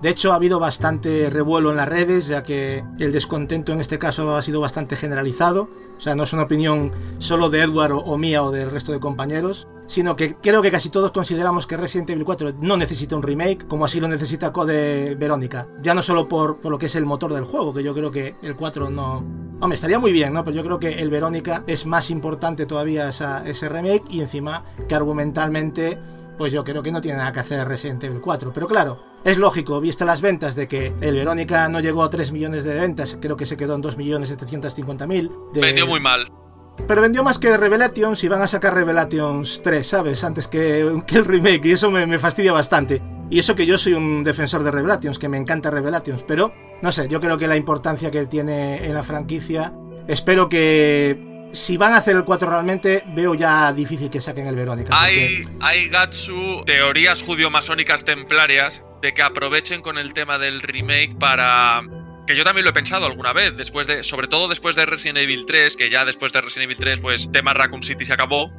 [0.00, 3.98] De hecho, ha habido bastante revuelo en las redes, ya que el descontento en este
[3.98, 5.68] caso ha sido bastante generalizado.
[5.96, 8.98] O sea, no es una opinión solo de Edward o, mía o del resto de
[8.98, 13.22] compañeros, sino que creo que casi todos consideramos que Resident Evil 4 no necesita un
[13.22, 15.68] remake, como así lo necesita Code Verónica.
[15.82, 18.10] Ya no solo por, por lo que es el motor del juego, que yo creo
[18.10, 19.24] que el 4 no...
[19.60, 20.44] Hombre, estaría muy bien, ¿no?
[20.44, 24.94] Pero yo creo que el Verónica es más importante todavía ese remake y encima que
[24.94, 25.98] argumentalmente
[26.36, 28.52] pues yo creo que no tiene nada que hacer Resident Evil 4.
[28.52, 32.32] Pero claro, es lógico, visto las ventas de que el Verónica no llegó a 3
[32.32, 35.52] millones de ventas, creo que se quedó en 2.750.000.
[35.52, 35.60] De...
[35.60, 36.26] Vendió muy mal.
[36.86, 40.24] Pero vendió más que Revelations y van a sacar Revelations 3, ¿sabes?
[40.24, 43.02] Antes que, el remake, y eso me, fastidia bastante.
[43.30, 46.52] Y eso que yo soy un defensor de Revelations, que me encanta Revelations, pero
[46.82, 49.72] no sé, yo creo que la importancia que tiene en la franquicia,
[50.06, 54.56] espero que si van a hacer el 4 realmente, veo ya difícil que saquen el
[54.56, 55.00] Verónica.
[55.00, 61.82] Hay, hay Gatsu, teorías judío-masónicas templarias de que aprovechen con el tema del remake para
[62.26, 65.18] que yo también lo he pensado alguna vez, después de, sobre todo después de Resident
[65.18, 68.52] Evil 3, que ya después de Resident Evil 3, pues tema Raccoon City se acabó,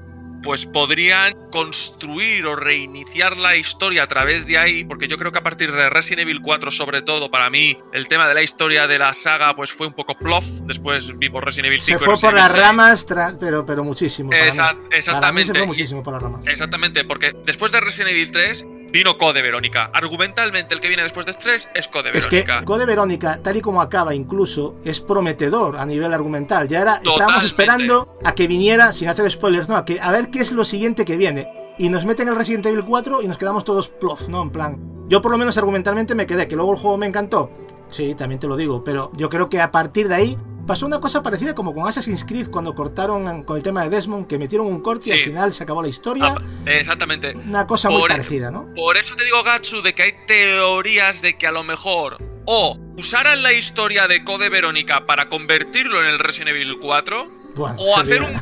[0.43, 5.39] pues podrían construir o reiniciar la historia a través de ahí, porque yo creo que
[5.39, 8.86] a partir de Resident Evil 4 sobre todo, para mí, el tema de la historia
[8.86, 11.99] de la saga pues fue un poco plof, después vi por Resident Evil 5.
[11.99, 13.07] Se fue por las ramas,
[13.39, 14.32] pero, pero muchísimo.
[14.34, 15.45] exactamente.
[15.45, 16.45] se fue muchísimo por las ramas.
[16.45, 19.89] Exactamente, porque después de Resident Evil 3 vino Code Verónica.
[19.91, 22.37] Argumentalmente, el que viene después de 3 es Code Verónica.
[22.37, 26.67] Es que Code Verónica, tal y como acaba incluso, es prometedor a nivel argumental.
[26.67, 29.75] Ya era, estábamos esperando a que viniera, sin hacer spoilers, ¿no?
[29.75, 31.51] A, que, a ver qué es lo siguiente que viene.
[31.79, 34.43] Y nos meten el Resident Evil 4 y nos quedamos todos plof, ¿no?
[34.43, 34.77] En plan.
[35.09, 37.51] Yo por lo menos argumentalmente me quedé, que luego el juego me encantó.
[37.89, 41.01] Sí, también te lo digo, pero yo creo que a partir de ahí Pasó una
[41.01, 44.68] cosa parecida como con Assassin's Creed cuando cortaron con el tema de Desmond, que metieron
[44.68, 46.36] un corte y al final se acabó la historia.
[46.38, 47.36] Ah, exactamente.
[47.36, 48.74] Una cosa muy e- parecida, ¿no?
[48.74, 52.78] Por eso te digo, Gatsu, de que hay teorías de que a lo mejor o
[52.97, 58.22] usaran la historia de Code Verónica para convertirlo en el Resident Evil 4, o, hacer
[58.22, 58.34] un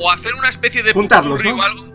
[0.00, 1.62] o hacer una especie de juntarlos, ¿no?
[1.62, 1.94] algo.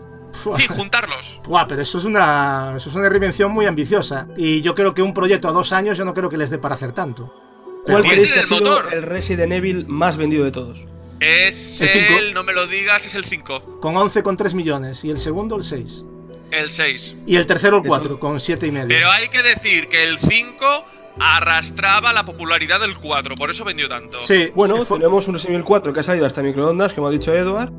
[0.54, 1.40] Sí, juntarlos.
[1.44, 5.02] Buah, pero eso es una eso es una reinvención muy ambiciosa y yo creo que
[5.02, 7.49] un proyecto a dos años yo no creo que les dé para hacer tanto.
[7.90, 10.84] ¿Cuál creéis que ha sido el Resident Evil más vendido de todos?
[11.20, 13.80] Es el, no me lo digas, es el 5.
[13.80, 15.04] Con 11,3 millones.
[15.04, 16.04] Y el segundo, el 6.
[16.50, 17.16] El 6.
[17.26, 18.66] Y el tercero, el 4, con 7,5.
[18.66, 18.88] y medio.
[18.88, 20.86] Pero hay que decir que el 5
[21.18, 24.18] arrastraba la popularidad del 4, por eso vendió tanto.
[24.24, 24.50] Sí.
[24.54, 27.70] Bueno, tenemos un Resident Evil 4 que ha salido hasta microondas, como ha dicho Edward.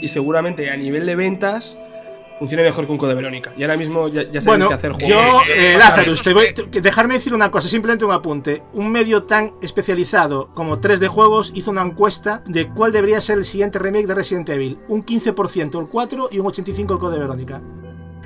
[0.00, 1.76] Y seguramente a nivel de ventas
[2.38, 3.52] funcione mejor que un Code Verónica.
[3.56, 5.08] Y ahora mismo ya, ya bueno, que hacer juegos.
[5.08, 8.62] Yo, eh, Lázaro, voy, dejarme decir una cosa, simplemente un apunte.
[8.72, 13.44] Un medio tan especializado como 3D Juegos hizo una encuesta de cuál debería ser el
[13.44, 14.78] siguiente remake de Resident Evil.
[14.88, 17.62] Un 15% el 4 y un 85% el Code Verónica.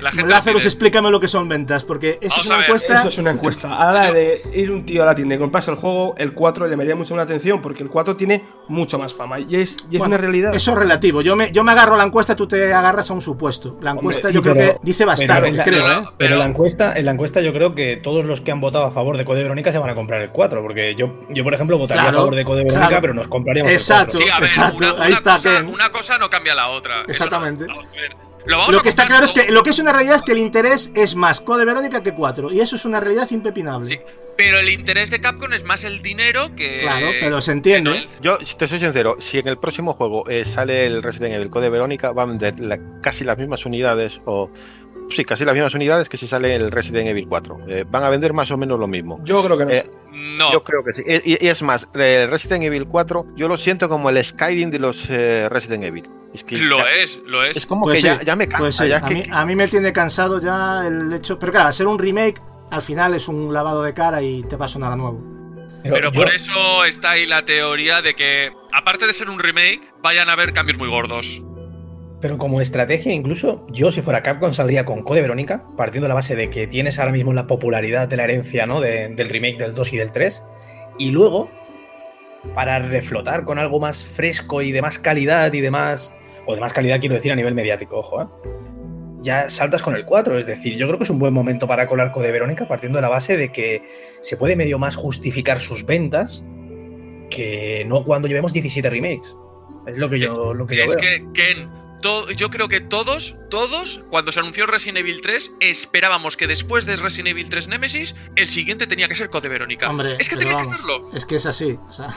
[0.01, 2.99] La gente Lázaros, explícame lo que son ventas, porque eso es una encuesta.
[2.99, 3.76] Eso es una encuesta.
[3.76, 6.66] A la de ir un tío a la tienda y comprarse el juego, el 4
[6.66, 9.40] le llamaría mucho la atención, porque el 4 tiene mucho más fama.
[9.40, 10.55] Y es, y es una realidad.
[10.55, 11.22] Eso es relativo.
[11.22, 13.78] Yo me, yo me agarro a la encuesta, tú te agarras a un supuesto.
[13.82, 16.05] La encuesta yo creo que dice bastante, pero, creo, ¿eh?
[16.16, 18.90] Pero la encuesta, en la encuesta yo creo que todos los que han votado a
[18.90, 21.78] favor de Code Verónica se van a comprar el 4, porque yo, yo por ejemplo,
[21.78, 24.46] votaría a favor de Code Verónica, pero nos compraríamos exacto, el 4.
[24.46, 25.34] exacto, una, ahí está.
[25.34, 27.03] Cosa, una cosa no cambia la otra.
[27.09, 27.66] Exactamente.
[28.49, 30.90] Lo, que está claro es que lo que es una realidad es que el interés
[30.94, 33.88] es más Code Verónica que 4 y eso es una realidad impepinable.
[33.88, 34.01] Sí,
[34.36, 38.07] pero el interés de Capcom es más el dinero que Claro, pero se entiende.
[38.22, 41.68] Yo te soy sincero, si en el próximo juego eh, sale el Resident Evil Code
[41.68, 42.55] Verónica va a vender
[43.03, 44.51] casi las mismas unidades o
[45.11, 47.59] sí, casi las mismas unidades que si sale el Resident Evil 4.
[47.68, 49.18] Eh, van a vender más o menos lo mismo.
[49.24, 49.70] Yo creo que no.
[49.72, 50.52] Eh, no.
[50.52, 51.02] Yo creo que sí.
[51.06, 55.84] Y, es más, Resident Evil 4 yo lo siento como el Skyrim de los Resident
[55.84, 56.09] Evil
[56.50, 57.56] lo es, lo es.
[57.56, 58.84] Es como que ya, me cansa.
[59.30, 61.38] a, mí, me tiene cansado ya el hecho.
[61.38, 62.40] Pero claro, al ser un remake,
[62.70, 65.24] al final es un lavado de cara y te va a sonar a nuevo.
[65.82, 70.28] Pero, por eso está ahí la teoría de que, aparte de ser un remake, vayan
[70.28, 71.40] a haber cambios muy gordos.
[72.20, 76.14] Pero como estrategia, incluso yo, si fuera Capcom, saldría con Code Verónica, partiendo de la
[76.14, 78.80] base de que tienes ahora mismo la popularidad de la herencia, ¿no?
[78.80, 80.42] De- del remake del 2 y del 3.
[80.98, 81.48] Y luego,
[82.54, 86.12] para reflotar con algo más fresco y de más calidad y de más.
[86.46, 88.26] O de más calidad, quiero decir, a nivel mediático, ojo, ¿eh?
[89.20, 90.38] Ya saltas con el 4.
[90.38, 93.02] Es decir, yo creo que es un buen momento para colar Code Verónica, partiendo de
[93.02, 93.82] la base de que
[94.22, 96.42] se puede medio más justificar sus ventas
[97.30, 99.36] que no cuando llevemos 17 remakes.
[99.86, 101.00] Es lo que yo, lo que yo Es veo.
[101.00, 101.68] que, Ken,
[102.01, 106.86] to- yo creo que todos, todos, cuando se anunció Resident Evil 3, esperábamos que después
[106.86, 109.88] de Resident Evil 3 Nemesis, el siguiente tenía que ser Code Verónica.
[109.90, 111.11] Hombre, es que tenía que serlo.
[111.14, 111.78] Es que es así.
[111.88, 112.09] o sea,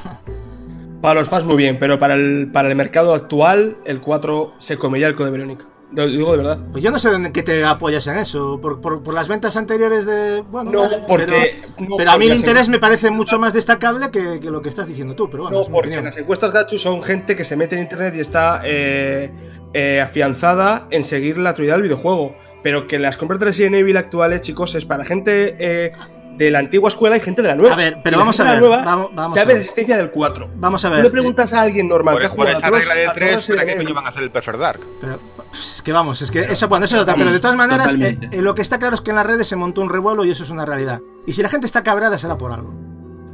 [1.02, 4.78] Para los fans muy bien, pero para el, para el mercado actual, el 4 se
[4.78, 5.66] comería el Code Verónica.
[5.94, 6.60] Lo digo de verdad.
[6.72, 8.62] pues yo no sé en qué te apoyas en eso.
[8.62, 10.42] Por, por- por las ventas anteriores de.
[10.44, 11.26] Bueno, No, vale, porque.
[11.26, 14.62] Pero, no, pero a mí el interés me parece mucho más destacable que, que lo
[14.62, 15.30] que estás diciendo tú.
[15.30, 16.06] Pero bueno, No, porque opinión.
[16.06, 19.34] las encuestas Gachu son gente que se mete en internet y está eh,
[19.74, 22.36] eh, afianzada en seguir la actualidad del videojuego.
[22.64, 25.92] Pero que las compras de Resident Evil actuales, chicos, es para gente eh,
[26.38, 27.74] de la antigua escuela y gente de la nueva.
[27.74, 30.12] A ver, pero vamos a ver, la nueva vamos- vamos sabe a la existencia del
[30.12, 30.50] 4.
[30.56, 31.04] Vamos a Tú ver.
[31.06, 33.36] le preguntas a alguien normal que ha Por, por jugado esa regla de todos 3,
[33.50, 34.80] los ¿para qué coño van a hacer el Perfect Dark?
[35.02, 35.20] Pero,
[35.54, 37.16] es que vamos, es que eso, bueno, eso es otra.
[37.16, 39.48] Pero de todas maneras, eh, eh, lo que está claro es que en las redes
[39.48, 41.02] se montó un revuelo y eso es una realidad.
[41.26, 42.72] Y si la gente está cabrada será por algo.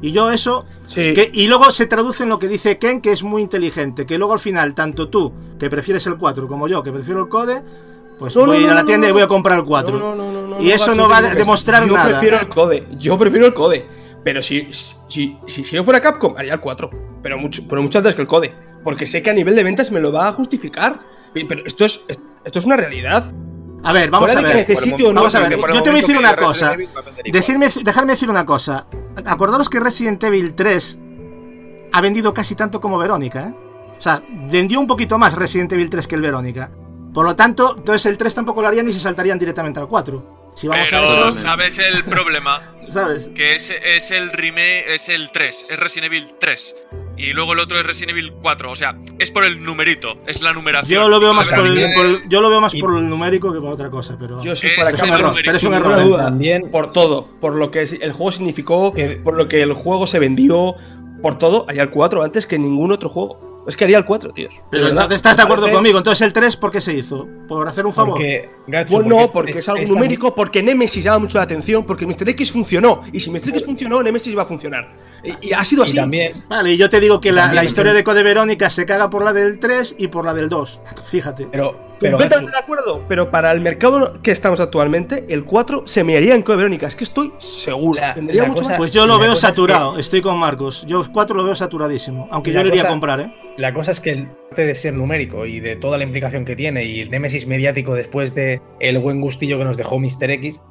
[0.01, 0.65] Y yo eso.
[0.87, 1.13] Sí.
[1.13, 4.05] que- y luego se traduce en lo que dice Ken, que es muy inteligente.
[4.05, 7.27] Que luego al final, tanto tú, que prefieres el 4, como yo, que prefiero el
[7.29, 7.61] Code,
[8.19, 9.65] pues No, voy no, a ir a la tienda no, y voy a comprar el
[9.65, 9.97] 4.
[9.99, 12.09] No, no, no, no, y eso no va a demostrar yo nada.
[12.09, 12.87] prefiero el code.
[12.97, 13.85] Yo prefiero el code.
[14.23, 14.67] Pero si,
[15.07, 16.89] si, si, si yo fuera Capcom, haría el 4.
[17.21, 18.53] Pero mucho, pero mucho antes que el code.
[18.83, 20.99] Porque sé que a nivel de ventas me lo va a justificar.
[21.33, 22.01] Pero esto es,
[22.43, 23.31] esto es una realidad.
[23.83, 24.67] A ver, vamos Fuera a ver.
[24.67, 26.75] necesite o no, Vamos a ver, yo te voy a decir una cosa.
[27.31, 28.87] Decirme, dejarme decir una cosa.
[29.25, 30.99] Acordaros que Resident Evil 3
[31.91, 33.53] ha vendido casi tanto como Verónica, ¿eh?
[33.97, 36.69] O sea, vendió un poquito más Resident Evil 3 que el Verónica.
[37.13, 40.51] Por lo tanto, entonces el 3 tampoco lo harían y se saltarían directamente al 4.
[40.55, 42.61] Si vamos a Pero, eso, ¿sabes el problema?
[42.89, 43.29] ¿sabes?
[43.33, 46.75] Que es, es el remake, es el 3, es Resident Evil 3.
[47.17, 48.71] Y luego el otro es Resident Evil 4.
[48.71, 51.01] O sea, es por el numerito, es la numeración.
[51.03, 52.97] Yo lo veo más por el, Verónica- por el- yo lo veo más Y- por
[52.97, 55.57] el numérico que por otra cosa, pero Yo si Es es un Capcom, error, pero
[55.57, 56.17] es un error.
[56.17, 60.05] También- por todo, por lo que el juego significó, Que- por lo que el juego
[60.07, 60.75] se vendió,
[61.21, 63.46] por todo, haría el 4 antes que ningún otro juego.
[63.67, 64.53] Es que haría el 4, tíos.
[64.71, 65.97] Pero entonces estás de acuerdo Parece- conmigo.
[65.97, 67.27] Entonces el 3 ¿por qué se hizo?
[67.47, 68.13] ¿Por hacer un favor?
[68.13, 71.85] Porque, Gachu, Bueno, no, es- porque es algo numérico, porque Nemesis llama mucho la atención,
[71.85, 72.29] porque Mr.
[72.29, 73.01] X funcionó.
[73.11, 73.49] Y si Mr.
[73.49, 74.89] X funcionó, Nemesis va a funcionar.
[75.23, 75.95] Y, y ha sido Y así.
[75.95, 78.85] también, Vale, y yo te digo que la, También, la historia de Code Verónica se
[78.85, 80.79] caga por la del 3 y por la del 2.
[81.09, 81.47] Fíjate.
[81.51, 86.03] pero, pero Completamente de acuerdo, pero para el mercado que estamos actualmente, el 4 se
[86.03, 86.87] me haría en Code Verónica.
[86.87, 87.99] Es que estoy seguro.
[87.99, 88.77] La- Vendería la mucho cosa-.
[88.77, 90.85] Pues yo lo veo es saturado, estoy con Marcos.
[90.87, 93.33] Yo 4 lo veo saturadísimo, aunque yo lo iría a comprar, ¿eh?
[93.57, 96.55] La cosa es que el parte de ser numérico y de toda la implicación que
[96.55, 100.29] tiene y el némesis mediático después de el buen gustillo que nos dejó Mr.
[100.31, 100.61] X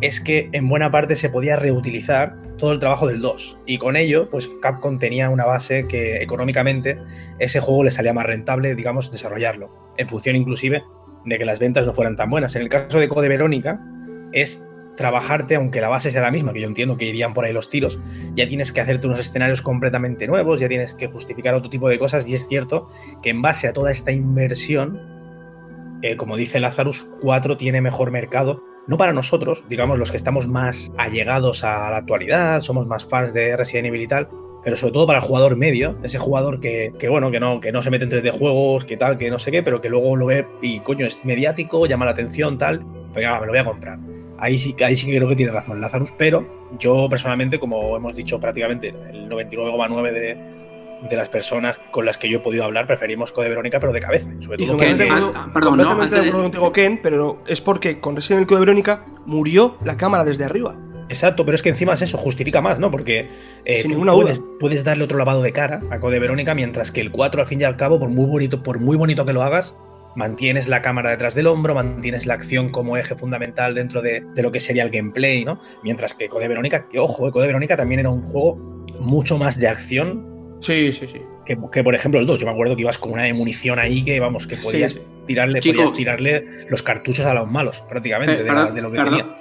[0.00, 3.94] es que en buena parte se podía reutilizar todo el trabajo del 2 y con
[3.96, 6.98] ello pues Capcom tenía una base que económicamente
[7.38, 10.82] ese juego le salía más rentable digamos desarrollarlo en función inclusive
[11.24, 12.54] de que las ventas no fueran tan buenas.
[12.56, 13.80] En el caso de Code Verónica
[14.32, 14.62] es
[14.96, 17.68] trabajarte aunque la base sea la misma que yo entiendo que irían por ahí los
[17.68, 17.98] tiros
[18.34, 21.98] ya tienes que hacerte unos escenarios completamente nuevos, ya tienes que justificar otro tipo de
[21.98, 22.88] cosas y es cierto
[23.22, 25.00] que en base a toda esta inversión,
[26.02, 30.48] eh, como dice Lazarus, 4 tiene mejor mercado, no para nosotros, digamos los que estamos
[30.48, 34.28] más allegados a la actualidad, somos más fans de Resident Evil y tal,
[34.66, 37.70] pero sobre todo para el jugador medio, ese jugador que, que, bueno, que no, que
[37.70, 40.16] no se mete en 3D juegos, que tal, que no sé qué, pero que luego
[40.16, 43.60] lo ve y coño, es mediático, llama la atención, tal, venga, va, me lo voy
[43.60, 44.00] a comprar.
[44.38, 46.44] Ahí sí, ahí sí que creo que tiene razón Lazarus, pero
[46.80, 50.36] yo personalmente, como hemos dicho prácticamente el 99,9 de,
[51.08, 54.00] de las personas con las que yo he podido hablar, preferimos Code Verónica, pero de
[54.00, 54.28] cabeza.
[54.40, 55.90] Sobre Y todo Ken, de- ah, perdón, ¿no?
[55.90, 60.24] Antes de contigo, Ken, pero es porque con Resident Evil Code Verónica murió la cámara
[60.24, 60.74] desde arriba.
[61.08, 62.90] Exacto, pero es que encima es eso, justifica más, ¿no?
[62.90, 63.28] Porque
[63.64, 64.48] eh, Sin tú ninguna puedes, duda.
[64.58, 67.60] puedes darle otro lavado de cara a Code Verónica, mientras que el 4, al fin
[67.60, 69.76] y al cabo, por muy bonito, por muy bonito que lo hagas,
[70.16, 74.42] mantienes la cámara detrás del hombro, mantienes la acción como eje fundamental dentro de, de
[74.42, 75.60] lo que sería el gameplay, ¿no?
[75.84, 78.56] Mientras que Code Verónica, que ojo, eh, Code Verónica también era un juego
[78.98, 81.20] mucho más de acción Sí, sí, sí.
[81.44, 82.40] que, que, por ejemplo el 2.
[82.40, 85.00] Yo me acuerdo que ibas con una de munición ahí que, vamos, que podías sí.
[85.26, 85.76] tirarle, Chicos.
[85.76, 89.18] podías tirarle los cartuchos a los malos, prácticamente, de, la- perdón, de lo que perdón,
[89.18, 89.36] tenía.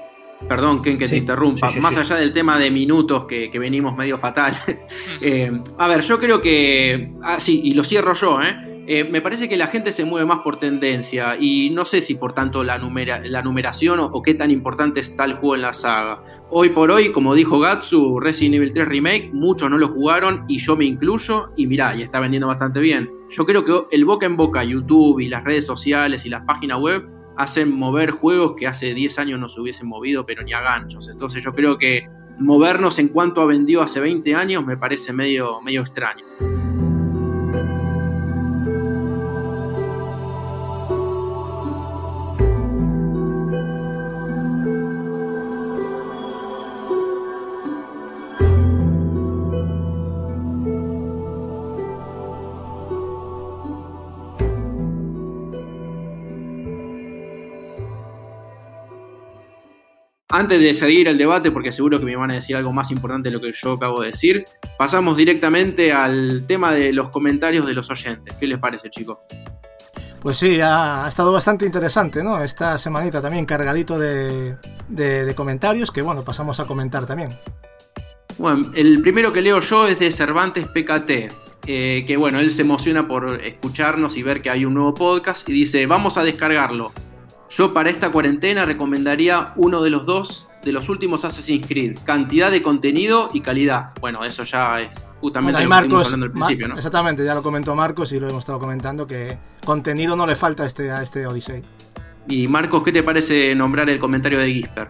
[0.48, 1.68] Perdón, Ken, que Sí, te interrumpa.
[1.68, 4.54] sí, sí, Más allá del tema de minutos que, que venimos medio fatal.
[5.22, 7.14] eh, a ver, yo creo que.
[7.22, 8.76] Ah, sí, y lo cierro yo, ¿eh?
[8.88, 12.16] Eh, me parece que la gente se mueve más por tendencia y no sé si
[12.16, 16.24] por tanto la, la numeración o, qué tan importante está el juego en la saga.
[16.52, 20.60] Hoy por hoy, como dijo Gatsu, Resident Evil 3 Remake, muchos no lo jugaron y
[20.60, 23.10] yo me incluyo y mirá, y está vendiendo bastante bien.
[23.30, 26.80] Yo creo que el boca en boca, YouTube y las redes sociales y las páginas
[26.80, 27.08] web
[27.38, 31.10] hacen mover juegos que hace 10 años no se hubiesen movido, pero ni a ganchos.
[31.10, 32.08] Entonces yo creo que
[32.38, 36.26] movernos en cuanto ha vendido hace 20 años me parece medio, medio extraño.
[60.36, 63.30] Antes de seguir el debate, porque seguro que me van a decir algo más importante
[63.30, 64.44] de lo que yo acabo de decir,
[64.78, 68.36] pasamos directamente al tema de los comentarios de los oyentes.
[68.38, 69.20] ¿Qué les parece, chicos?
[70.20, 72.44] Pues sí, ha, estado bastante interesante, ¿no?
[72.44, 74.58] Esta semanita también cargadito de,
[75.38, 77.40] comentarios que, bueno, pasamos a comentar también.
[78.38, 81.34] Bueno, el primero que leo yo es de Cervantes PKT.
[81.66, 85.48] Eh, que bueno, él se emociona por escucharnos y ver que hay un nuevo podcast
[85.48, 86.92] y dice, vamos a descargarlo.
[87.50, 92.00] Yo para esta cuarentena recomendaría uno de los dos de los últimos Assassin's Creed.
[92.04, 93.91] Cantidad de contenido y calidad.
[94.02, 94.89] Bueno, eso ya es
[95.22, 96.76] justamente lo que hablando al principio, ¿no?
[96.76, 100.64] Exactamente, ya lo comentó Marcos y lo hemos estado comentando que contenido no le falta
[100.64, 101.64] a este, a este Odyssey.
[102.28, 104.89] Y Marcos, ¿qué te parece nombrar el comentario de Gisper?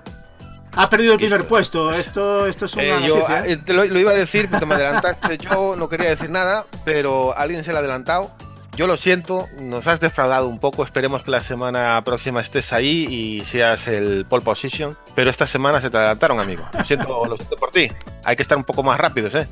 [0.77, 1.91] Ha perdido el primer puesto.
[1.91, 3.45] Esto, esto es una eh, noticia.
[3.45, 3.59] ¿eh?
[3.65, 5.37] Eh, lo, lo, iba a decir, pero me adelantaste.
[5.37, 8.31] Yo no quería decir nada, pero alguien se lo ha adelantado.
[8.75, 10.83] Yo lo siento, nos has defraudado un poco.
[10.83, 14.97] Esperemos que la semana próxima estés ahí y seas el pole position.
[15.15, 16.63] Pero esta semana se te adelantaron, amigo.
[16.77, 17.89] Lo siento, lo siento por ti.
[18.25, 19.47] Hay que estar un poco más rápidos, ¿eh?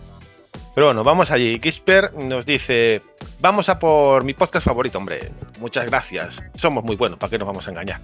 [0.76, 1.57] Pero bueno, vamos allí.
[1.59, 3.01] Kisper nos dice:
[3.39, 5.32] Vamos a por mi podcast favorito, hombre.
[5.59, 6.41] Muchas gracias.
[6.55, 8.01] Somos muy buenos, ¿para qué nos vamos a engañar?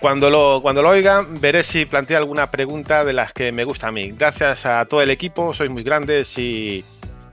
[0.00, 3.88] Cuando lo, cuando lo oigan, veré si plantea alguna pregunta de las que me gusta
[3.88, 4.12] a mí.
[4.12, 6.84] Gracias a todo el equipo, sois muy grandes y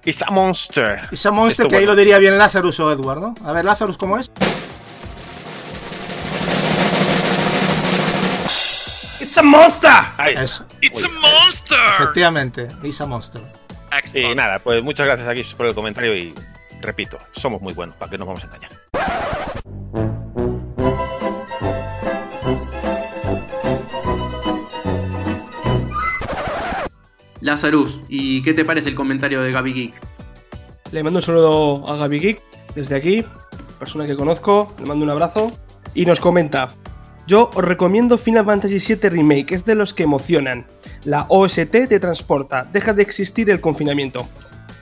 [0.05, 1.07] It's a monster.
[1.11, 3.33] It's a monster, que ahí lo diría bien Lazarus o Eduardo.
[3.43, 4.29] A ver, Lazarus, ¿cómo es?
[9.19, 9.89] It's a monster.
[10.79, 11.77] It's a monster.
[11.95, 13.41] Efectivamente, it's a monster.
[14.13, 16.35] Y nada, pues muchas gracias aquí por el comentario y
[16.81, 18.71] repito, somos muy buenos, para que nos vamos a engañar.
[27.45, 29.93] Lazarus, ¿y qué te parece el comentario de Gaby Geek?
[30.91, 32.41] Le mando un saludo a Gaby Geek
[32.73, 33.23] desde aquí,
[33.77, 35.51] persona que conozco, le mando un abrazo
[35.93, 36.69] y nos comenta.
[37.27, 40.65] Yo os recomiendo Final Fantasy VII Remake, es de los que emocionan.
[41.03, 44.25] La OST te transporta, deja de existir el confinamiento.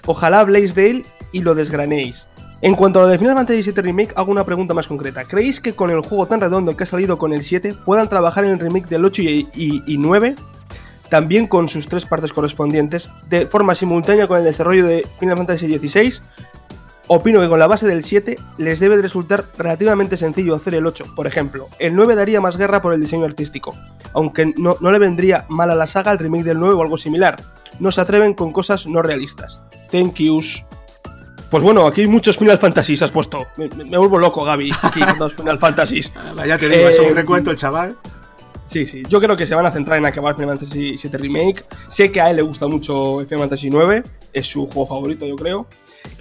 [0.06, 2.28] Ojalá habléis de él y lo desgranéis.
[2.62, 5.26] En cuanto a lo de Final Fantasy VII Remake, hago una pregunta más concreta.
[5.26, 8.46] ¿Creéis que con el juego tan redondo que ha salido con el 7 puedan trabajar
[8.46, 10.36] en el remake del 8 y, y 9?
[11.14, 15.68] También con sus tres partes correspondientes, de forma simultánea con el desarrollo de Final Fantasy
[15.78, 16.16] XVI.
[17.06, 20.88] Opino que con la base del 7 les debe de resultar relativamente sencillo hacer el
[20.88, 21.14] 8.
[21.16, 23.78] Por ejemplo, el 9 daría más guerra por el diseño artístico,
[24.14, 27.36] aunque no, le vendría mal a la saga el remake del 9 o algo similar.
[27.80, 29.62] No se atreven con cosas no realistas.
[29.92, 30.66] Thank yous.
[31.52, 33.46] Pues bueno, aquí hay muchos Final Fantasies has puesto.
[33.56, 33.68] Me,
[34.00, 36.12] vuelvo loco, Gaby, aquí con dos Final Fantasies.
[36.48, 37.96] Ya te digo, es un eh, recuento chaval.
[38.74, 39.04] Sí, sí.
[39.08, 41.64] Yo creo que se van a centrar en acabar Final Fantasy VII Remake.
[41.88, 44.10] Sé que a él le gusta mucho Final Fantasy IX.
[44.34, 45.68] Es su juego favorito, yo creo.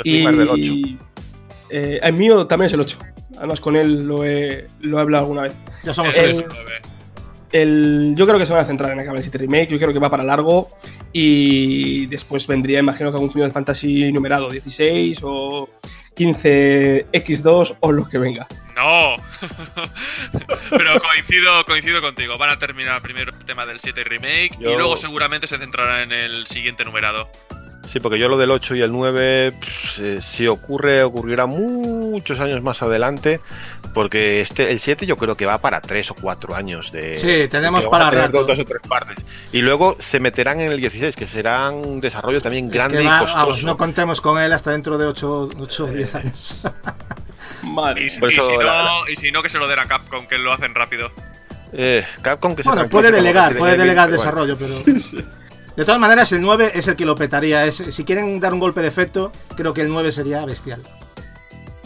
[0.05, 0.73] y del 8.
[1.71, 2.99] Eh, el mío también es el 8.
[3.39, 5.55] Además, con él lo he, lo he hablado alguna vez.
[5.83, 6.45] Ya somos tres.
[7.53, 9.69] El, yo creo que se van a centrar en acabar el 7 Remake.
[9.71, 10.69] Yo creo que va para largo.
[11.11, 15.71] Y después vendría, imagino que algún Final Fantasy numerado 16 o
[16.17, 18.47] 15X2 o lo que venga.
[18.77, 19.17] No.
[20.71, 22.39] Pero coincido, coincido contigo.
[22.39, 26.13] Van a terminar primero el tema del 7 remake y luego seguramente se centrará en
[26.13, 27.29] el siguiente numerado.
[27.93, 29.53] Sí, porque yo lo del 8 y el 9,
[29.99, 33.43] eh, si ocurre, ocurrirá muchos años más adelante,
[33.93, 37.19] porque este, el 7 yo creo que va para 3 o 4 años de...
[37.19, 38.47] Sí, tenemos para rato.
[38.47, 39.23] Dos o tres partes.
[39.53, 43.67] Y luego se meterán en el 16, que será un desarrollo también grande y costoso.
[43.67, 46.63] no contemos con él hasta dentro de 8 o 10 años.
[47.97, 48.09] Y,
[49.17, 51.11] si no, que se lo den a Capcom, que lo hacen rápido.
[51.75, 54.73] Eh, Capcom que se Bueno, puede delegar, puede delegar desarrollo, pero.
[55.77, 57.65] De todas maneras, el 9 es el que lo petaría.
[57.65, 60.83] Es, si quieren dar un golpe de efecto, creo que el 9 sería bestial.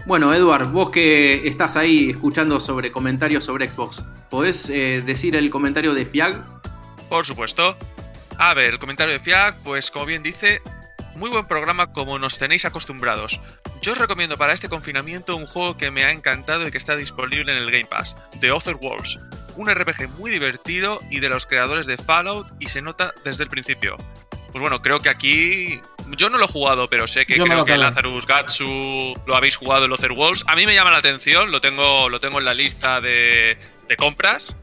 [0.07, 5.51] Bueno, Edward, vos que estás ahí escuchando sobre comentarios sobre Xbox, ¿podés eh, decir el
[5.51, 6.45] comentario de Fiag?
[7.09, 7.77] Por supuesto.
[8.39, 10.63] A ver, el comentario de Fiag, pues como bien dice,
[11.17, 13.41] muy buen programa como nos tenéis acostumbrados.
[13.83, 16.97] Yo os recomiendo para este confinamiento un juego que me ha encantado y que está
[16.97, 19.19] disponible en el Game Pass, The Other Worlds.
[19.57, 23.51] Un RPG muy divertido y de los creadores de Fallout y se nota desde el
[23.51, 23.97] principio.
[24.53, 25.81] Pues bueno, creo que aquí.
[26.17, 27.77] Yo no lo he jugado, pero sé que Yo creo que.
[27.77, 30.45] Lazarus Gatsu lo habéis jugado en Other Worlds.
[30.47, 33.97] A mí me llama la atención, lo tengo, lo tengo en la lista de, de
[33.97, 34.57] compras.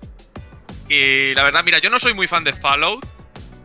[0.90, 3.06] Y la verdad, mira, yo no soy muy fan de Fallout,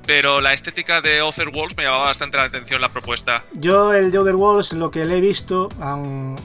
[0.08, 3.44] pero la estética de Other Worlds me llamaba bastante la atención la propuesta.
[3.52, 5.68] Yo el The Other Worlds lo que le he visto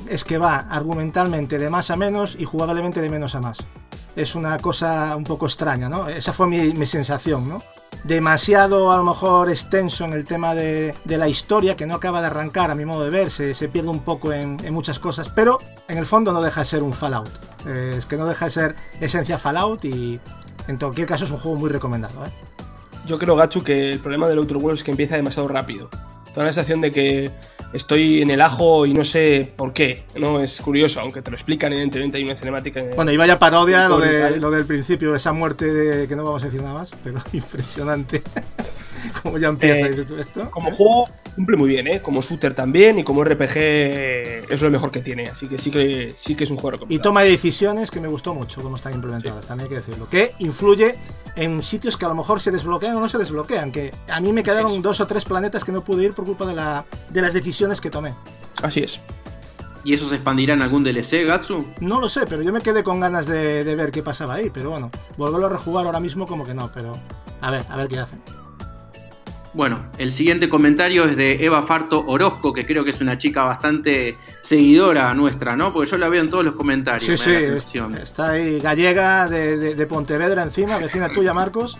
[0.09, 3.59] es que va argumentalmente de más a menos y jugablemente de menos a más.
[4.16, 6.07] Es una cosa un poco extraña, ¿no?
[6.07, 7.64] Esa fue mi, sensación, ¿no?
[8.03, 12.22] Demasiado a lo mejor extenso en el tema de, de la historia que no acaba
[12.22, 14.99] de arrancar a mi modo de ver, se, se pierde un poco en, en muchas
[14.99, 17.30] cosas, pero en el fondo no deja de ser un Fallout.
[17.66, 20.20] Eh, es que no deja de ser esencia Fallout y
[20.68, 22.32] en cualquier caso es un juego muy recomendado, ¿eh?
[23.05, 25.89] Yo creo, Gachu, que el problema del Outer Worlds es que empieza demasiado rápido.
[26.34, 27.29] Tengo la sensación de que
[27.73, 30.03] estoy en el ajo y no sé por qué.
[30.15, 32.79] No es curioso, aunque te lo explican, evidentemente hay una cinemática.
[32.79, 36.23] en- Bueno, y vaya parodia lo, de, lo del principio, esa muerte de, que no
[36.23, 38.21] vamos a decir nada más, pero impresionante.
[39.24, 40.49] Como ya empieza Eh, y tú, esto.
[40.51, 42.01] Como juego cumple muy bien, ¿eh?
[42.01, 45.28] Como shooter también y como RPG es lo mejor que tiene.
[45.28, 47.04] Así que sí que, sí que es un juego Y recomendable.
[47.04, 50.08] toma de decisiones que me gustó mucho cómo están implementadas, también hay que decirlo.
[50.10, 50.95] Que influye
[51.36, 53.72] en sitios que a lo mejor se desbloquean o no se desbloquean.
[53.72, 56.45] Que a mí me quedaron dos o tres planetas que no pude ir por culpa
[56.45, 58.14] de, la, de las decisiones que tomé.
[58.62, 58.99] Así es.
[59.86, 61.66] ¿Y eso se expandirá en algún DLC, Gatsu?
[61.82, 64.49] No lo sé, pero yo me quedé con ganas de, de ver qué pasaba ahí.
[64.54, 66.97] Pero bueno, volverlo a rejugar ahora mismo como que no, pero
[67.41, 68.22] a ver, a ver qué hacen.
[69.54, 73.43] Bueno, el siguiente comentario es de Eva Farto Orozco, que creo que es una chica
[73.43, 75.72] bastante seguidora nuestra, ¿no?
[75.72, 77.04] Porque yo la veo en todos los comentarios.
[77.06, 77.68] Sí, sí, es-
[78.01, 81.78] está ahí gallega de, de- de Pontevedra encima, vecina tuya, Marcos.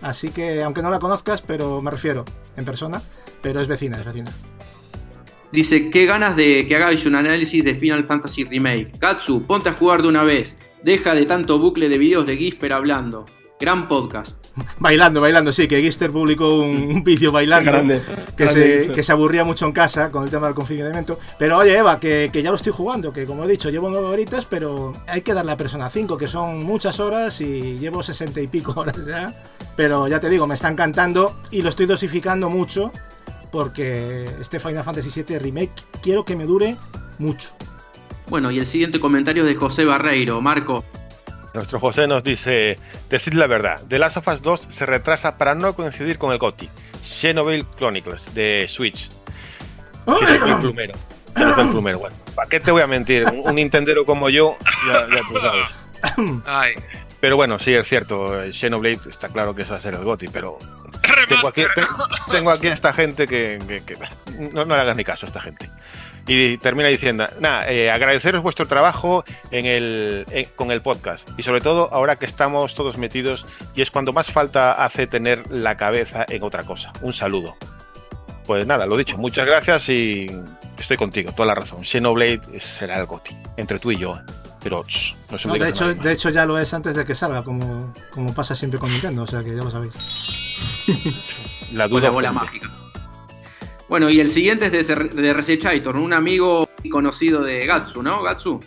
[0.00, 2.24] Así que, aunque no la conozcas, pero me refiero
[2.56, 3.02] en persona,
[3.42, 4.30] pero es vecina, es vecina.
[5.52, 8.92] Dice, qué ganas de que hagáis un análisis de Final Fantasy Remake.
[8.98, 10.56] Gatsu, ponte a jugar de una vez.
[10.82, 13.26] Deja de tanto bucle de videos de Gisper hablando.
[13.60, 14.39] Gran podcast.
[14.78, 17.70] Bailando, bailando, sí, que Gister publicó un, un vídeo bailando.
[17.70, 18.02] Grande,
[18.36, 21.18] que, grande se, que se aburría mucho en casa con el tema del confinamiento.
[21.38, 24.06] Pero oye, Eva, que, que ya lo estoy jugando, que como he dicho, llevo nueve
[24.06, 28.40] horitas, pero hay que darle a Persona 5, que son muchas horas y llevo sesenta
[28.40, 29.34] y pico horas ya.
[29.76, 32.92] Pero ya te digo, me está encantando y lo estoy dosificando mucho
[33.50, 36.76] porque este Final Fantasy VII Remake quiero que me dure
[37.18, 37.50] mucho.
[38.28, 40.40] Bueno, y el siguiente comentario es de José Barreiro.
[40.40, 40.84] Marco,
[41.54, 42.78] Nuestro José nos dice,
[43.08, 46.38] decid la verdad, The Last of Us 2 se retrasa para no coincidir con el
[46.38, 46.68] GOTY,
[47.02, 49.08] Xenoblade Chronicles de Switch.
[50.06, 50.94] Que es el plumero.
[51.36, 52.16] El plumero, bueno.
[52.34, 53.24] ¿Para qué te voy a mentir?
[53.24, 56.42] Un, un Nintendero como yo, ya, ya tú sabes.
[56.46, 56.74] Ay,
[57.20, 60.04] Pero bueno, sí, es cierto, el Xenoblade está claro que eso va a ser el
[60.04, 60.56] GOTY, pero
[61.28, 63.96] tengo aquí, te- tengo aquí a esta gente que, que- que-
[64.52, 65.68] no, no le hagas ni caso a esta gente.
[66.26, 71.28] Y termina diciendo, nada, eh, agradeceros vuestro trabajo en el, en- con el podcast.
[71.36, 75.50] Y sobre todo ahora que estamos todos metidos y es cuando más falta hace tener
[75.50, 76.92] la cabeza en otra cosa.
[77.02, 77.56] Un saludo.
[78.46, 80.26] Pues nada, lo dicho, muchas gracias y
[80.78, 81.84] estoy contigo, toda la razón.
[81.84, 84.18] Xenoblade será el GOTY, entre tú y yo.
[84.62, 84.84] Pero
[85.30, 87.94] no se No, de, hecho, de hecho, ya lo es antes de que salga, como,
[88.10, 90.84] como pasa siempre con Nintendo, o sea que ya lo sabéis.
[91.72, 92.70] la duda bola fue- mágica.
[93.90, 98.22] Bueno, y el siguiente es de, de un amigo y conocido de Gatsu, ¿no?
[98.22, 98.60] Gatsu.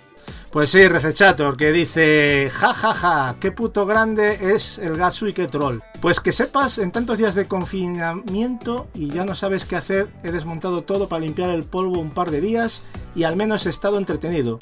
[0.52, 5.34] Pues sí, Refechator, que dice, ja ja ja, qué puto grande es el Gatsu y
[5.34, 5.80] qué troll.
[6.02, 10.34] Pues que sepas, en tantos días de confinamiento y ya no sabes qué hacer, he
[10.34, 12.84] desmontado todo para limpiar el polvo un par de días
[13.16, 14.60] y al menos he estado entretenido.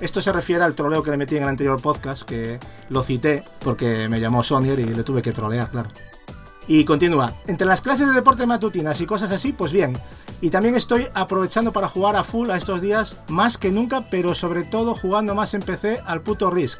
[0.00, 2.60] Esto se refiere al troleo que le metí en el anterior podcast, que
[2.90, 5.90] lo cité porque me llamó Sonier y le tuve que trolear, claro.
[6.72, 7.34] Y continúa.
[7.48, 9.98] Entre las clases de deporte matutinas y cosas así, pues bien.
[10.40, 14.36] Y también estoy aprovechando para jugar a full a estos días más que nunca, pero
[14.36, 16.78] sobre todo jugando más en PC al puto Risk.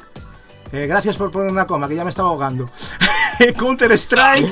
[0.71, 2.69] Eh, gracias por poner una coma, que ya me estaba ahogando.
[3.57, 4.49] Counter Strike,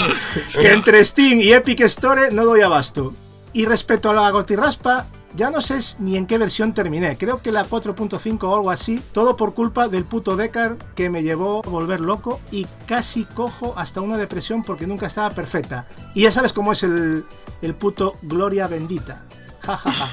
[0.60, 3.14] que entre Steam y Epic Store no doy abasto.
[3.54, 7.18] Y respecto a la gotirraspa, ya no sé ni en qué versión terminé.
[7.18, 9.02] Creo que la 4.5 o algo así.
[9.12, 13.74] Todo por culpa del puto Decar que me llevó a volver loco y casi cojo
[13.78, 15.88] hasta una depresión porque nunca estaba perfecta.
[16.14, 17.26] Y ya sabes cómo es el,
[17.62, 19.24] el puto Gloria Bendita.
[19.62, 20.10] Ja, ja, ja.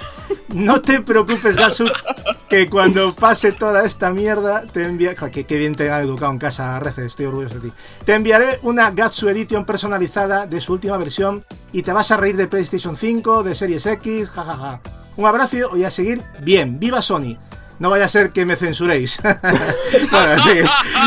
[0.48, 1.86] No te preocupes, Gasu,
[2.48, 5.16] que cuando pase toda esta mierda te enviaré...
[5.30, 7.74] Que, bien te han educado en casa, Rece, estoy orgulloso de ti.
[8.04, 12.36] Te enviaré una Gatsu Edition personalizada de su última versión y te vas a reír
[12.36, 14.80] de PlayStation 5, de Series X, jajaja.
[15.16, 16.78] Un abrazo y a seguir bien.
[16.78, 17.36] ¡Viva Sony!
[17.78, 19.20] no vaya a ser que me censuréis.
[20.10, 20.42] bueno.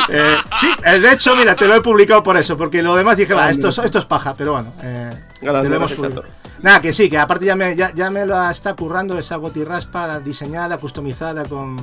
[0.10, 3.18] Eh, sí, eh, de hecho, mira, te lo he publicado por eso, porque lo demás
[3.18, 4.72] dije, va, esto, es- esto es paja, pero bueno.
[4.84, 5.10] eh,
[5.40, 6.24] te lo hemos publicado.
[6.62, 10.20] Nada, que sí, que aparte ya me, ya, ya me lo está currando esa gotirraspa
[10.20, 11.78] diseñada, customizada con,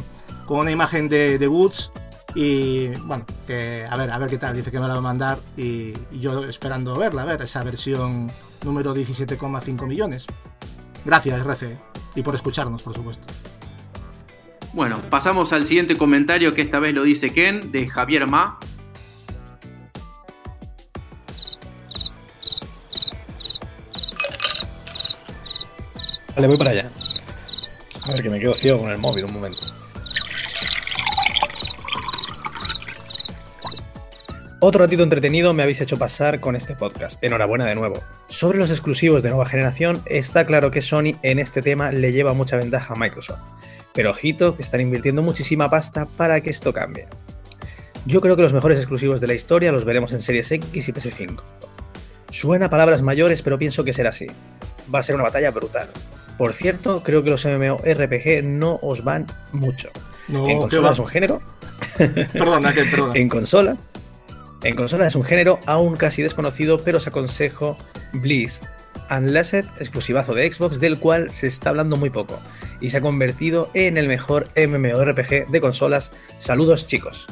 [0.47, 1.91] con una imagen de, de Woods.
[2.37, 5.03] Y bueno, que a ver, a ver qué tal, dice que me la va a
[5.03, 8.31] mandar y, y yo esperando verla, a ver, esa versión
[8.63, 10.27] número 17,5 millones.
[11.07, 11.79] Gracias, Rece,
[12.17, 13.29] y por escucharnos, por supuesto.
[14.73, 18.59] Bueno, pasamos al siguiente comentario que esta vez lo dice Ken, de Javier Ma.
[26.35, 26.91] Vale, voy para allá.
[28.03, 29.61] A ver, que me quedo ciego con el móvil un momento.
[34.59, 37.23] Otro ratito entretenido me habéis hecho pasar con este podcast.
[37.23, 38.03] Enhorabuena de nuevo.
[38.29, 42.33] Sobre los exclusivos de nueva generación, está claro que Sony en este tema le lleva
[42.33, 43.41] mucha ventaja a Microsoft.
[43.93, 47.07] Pero ojito que están invirtiendo muchísima pasta para que esto cambie.
[48.07, 50.93] Yo creo que los mejores exclusivos de la historia los veremos en Series X y
[50.93, 51.43] PS5.
[52.31, 54.27] Suena a palabras mayores, pero pienso que será así.
[54.93, 55.89] Va a ser una batalla brutal.
[56.39, 59.91] Por cierto, creo que los MMORPG no os van mucho.
[60.29, 61.43] No, en consola es un género.
[62.33, 63.13] Perdona, que perdona.
[63.19, 63.77] En consola.
[64.67, 67.77] En consola es un género aún casi desconocido, pero os aconsejo
[68.13, 68.63] Bliss
[69.11, 72.41] Unleashed, exclusivazo de Xbox, del cual se está hablando muy poco.
[72.81, 76.11] Y se ha convertido en el mejor MMORPG de consolas.
[76.39, 77.27] Saludos, chicos.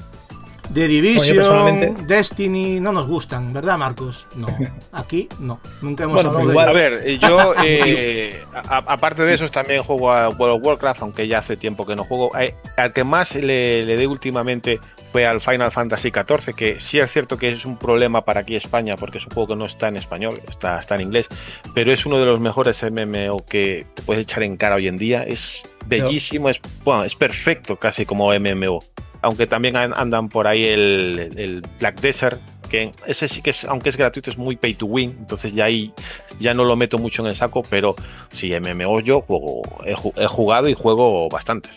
[0.73, 4.29] The Division, personalmente- Destiny no nos gustan, ¿verdad, Marcos?
[4.37, 4.47] No,
[4.93, 5.61] aquí no.
[5.83, 9.51] Nunca hemos Bueno, hablado pero de A igual- ver, eh, yo, eh, aparte de eso,
[9.51, 12.31] también juego a World of Warcraft, aunque ya hace tiempo que no juego.
[12.39, 14.79] Eh, Al que más le, le dé últimamente
[15.23, 18.95] al Final Fantasy XIV, que sí es cierto que es un problema para aquí España,
[18.99, 21.29] porque es un juego que no está en español, está, está en inglés,
[21.75, 25.23] pero es uno de los mejores MMO que puedes echar en cara hoy en día.
[25.23, 28.81] Es bellísimo, es, bueno, es perfecto casi como MMO.
[29.23, 33.65] Aunque también an- andan por ahí el, el Black Desert, que ese sí que es,
[33.65, 35.93] aunque es gratuito, es muy pay to win, entonces ya ahí
[36.41, 37.95] ya no lo meto mucho en el saco, pero
[38.33, 39.93] sí, MMO yo juego, he,
[40.23, 41.69] he jugado y juego bastante.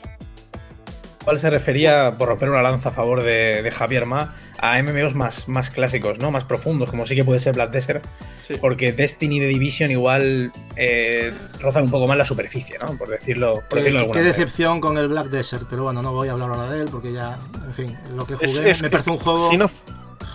[1.27, 5.13] ¿Cuál se refería, por romper una lanza a favor de, de Javier Ma, a MMOs
[5.13, 6.31] más, más clásicos, ¿no?
[6.31, 8.05] Más profundos, como sí que puede ser Black Desert?
[8.47, 8.53] Sí.
[8.61, 12.97] Porque Destiny de Division igual eh, rozan un poco más la superficie, ¿no?
[12.97, 16.01] Por decirlo, por decirlo de Qué, alguna qué decepción con el Black Desert, pero bueno,
[16.01, 18.69] no voy a hablar ahora de él porque ya, en fin, lo que Es- jugué
[18.71, 19.49] es me que parece un juego.
[19.49, 19.69] Si no,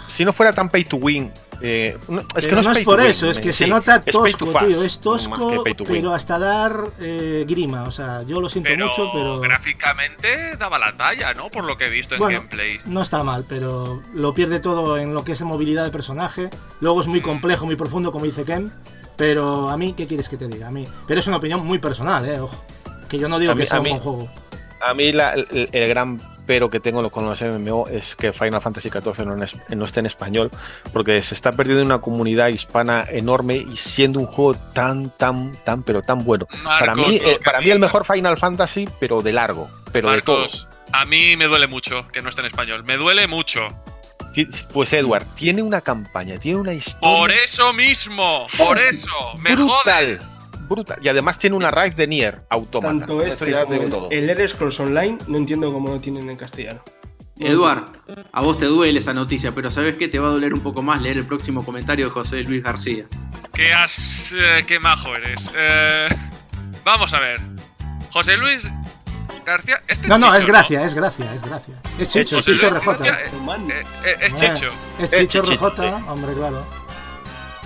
[0.08, 1.32] si no fuera tan pay to win,
[1.62, 3.70] eh, no- es pero que no, no es por eso, es eh, que se sí,
[3.70, 4.82] nota tosco, tío.
[4.82, 7.84] Es tosco, pero hasta dar eh, grima.
[7.84, 9.40] O sea, yo lo siento Pero, mucho, pero.
[9.40, 11.48] gráficamente daba la talla, ¿no?
[11.50, 12.78] Por lo que he visto en gameplay.
[12.86, 16.50] no está mal, pero lo pierde todo en lo que es movilidad de personaje.
[16.80, 17.24] Luego es muy Mm.
[17.24, 18.72] complejo, muy profundo, como dice Ken.
[19.16, 20.68] Pero a mí, ¿qué quieres que te diga?
[20.68, 20.86] A mí.
[21.06, 22.64] Pero es una opinión muy personal, eh, ojo.
[23.08, 24.30] Que yo no digo A que mí- sea un mí- buen juego.
[24.80, 28.60] A mí la- el, el gran pero que tengo con los MMO es que Final
[28.60, 30.50] Fantasy XIV no, es- no está en español,
[30.92, 35.82] porque se está perdiendo una comunidad hispana enorme y siendo un juego tan, tan, tan,
[35.82, 36.46] pero tan bueno.
[36.64, 40.46] para mí, eh, para mí el mejor Final Fantasy, pero de largo, pero de todo.
[40.92, 42.84] A mí me duele mucho que no esté en español.
[42.84, 43.66] Me duele mucho.
[44.72, 49.10] Pues Edward, tiene una campaña, tiene una historia Por eso mismo, por eso.
[49.38, 50.18] Me brutal,
[50.72, 50.98] brutal.
[51.02, 52.98] Y además tiene una raíz de Nier, automata.
[53.06, 54.08] Tanto este ya como digo el, todo.
[54.10, 56.82] el Elder Scrolls Online, no entiendo cómo lo tienen en castellano.
[57.38, 57.84] Eduard,
[58.30, 60.06] a vos te duele esa noticia, pero ¿sabes qué?
[60.06, 63.06] Te va a doler un poco más leer el próximo comentario de José Luis García.
[63.52, 65.50] Qué, as, eh, qué majo eres.
[65.56, 66.08] Eh,
[66.84, 67.40] vamos a ver.
[68.12, 68.70] José Luis
[69.44, 69.82] García.
[69.88, 71.74] Este No, no, Chicho, es gracia, es gracia, es gracia.
[71.98, 72.90] Es Chicho, es Chicho RJ.
[72.90, 73.10] Eh,
[74.04, 74.68] eh, es Eh, Chicho.
[75.00, 76.64] Es Es Chicho RJ, hombre, claro.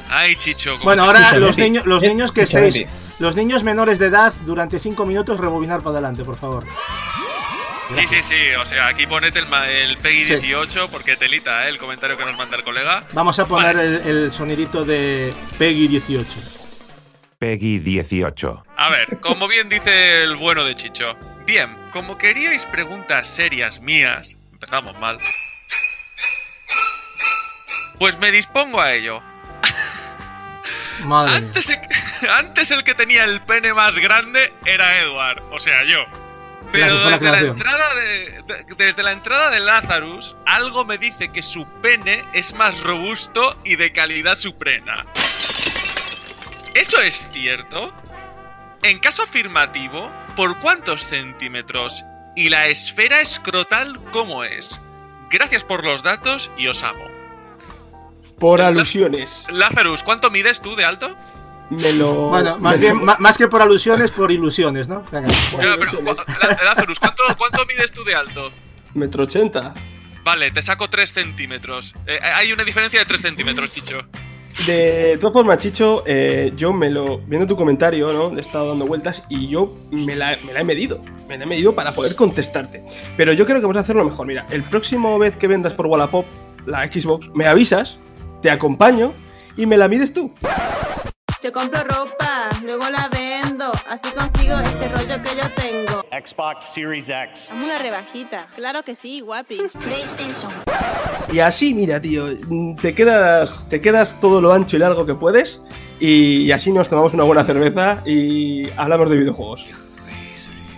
[0.09, 0.73] Ay, Chicho.
[0.73, 2.87] ¿cómo Bueno, ahora los niños, los Es niños que estéis,
[3.19, 6.65] los niños menores de edad, durante 5 minutos rebobinar para adelante, por favor.
[7.95, 8.35] Sí, sí, sí.
[8.61, 10.35] O sea, aquí ponete el, el Peggy Sí.
[10.37, 11.71] 18 porque telita, ¿eh?
[11.71, 13.05] El comentario que nos manda el colega.
[13.13, 13.87] Vamos a poner Vale.
[13.97, 16.27] el, el sonidito de Peggy 18.
[17.39, 18.65] Peggy 18.
[18.77, 21.17] A ver, como bien dice el bueno de Chicho.
[21.47, 25.19] Bien, como queríais preguntas serias mías, empezamos mal.
[27.99, 29.23] Pues me dispongo a ello.
[31.05, 31.37] Madre.
[31.37, 31.79] Antes, el-
[32.31, 36.05] antes el que tenía el pene más grande era Edward, o sea, yo.
[36.73, 40.85] Pero Gracias por la desde la, entrada de, de- desde la entrada de Lazarus, algo
[40.85, 45.07] me dice que su pene es más robusto y de calidad suprema.
[46.75, 47.93] ¿Eso es cierto?
[48.83, 52.05] En caso afirmativo, ¿por cuántos centímetros?
[52.35, 54.81] ¿Y la esfera escrotal cómo es?
[55.31, 57.05] Gracias por los datos y os amo.
[58.39, 59.47] Por alusiones.
[59.53, 61.17] Lazarus, ¿cuánto mides tú de alto?
[61.71, 62.29] me lo.
[62.29, 65.03] Bueno, más me- bien, ma- más que por alusiones, por ilusiones, ¿no?
[65.11, 65.29] Venga.
[65.57, 65.77] Pero,
[66.65, 68.53] Lazarus, ¿cuánto, ¿cuánto mides tú de alto?
[68.95, 69.75] Metro ochenta.
[70.23, 71.93] Vale, te saco 3 centímetros.
[72.07, 73.99] Eh, hay una diferencia de 3 centímetros, Chicho.
[74.67, 77.19] De todas formas, Chicho, eh, yo me lo.
[77.19, 78.31] Viendo tu comentario, ¿no?
[78.31, 81.03] Le he estado dando vueltas y yo me la, me la he medido.
[81.29, 82.85] Me la he medido para poder contestarte.
[83.17, 84.27] Pero yo creo que vamos a hacerlo mejor.
[84.27, 86.25] Mira, el próximo vez que vendas por Wallapop
[86.65, 87.99] la Xbox, me avisas,
[88.47, 89.13] te acompaño
[89.57, 90.33] y me la mides tú.
[91.43, 96.05] Yo compro ropa, luego la vendo, así consigo este rollo que yo tengo.
[96.13, 97.51] Xbox Series X.
[97.51, 98.47] Haz una rebajita.
[98.55, 99.63] Claro que sí, guapi.
[99.81, 100.53] PlayStation.
[101.33, 102.27] Y así, mira, tío,
[102.81, 105.61] te quedas, te quedas todo lo ancho y largo que puedes.
[105.99, 109.67] Y, y así nos tomamos una buena cerveza y hablamos de videojuegos.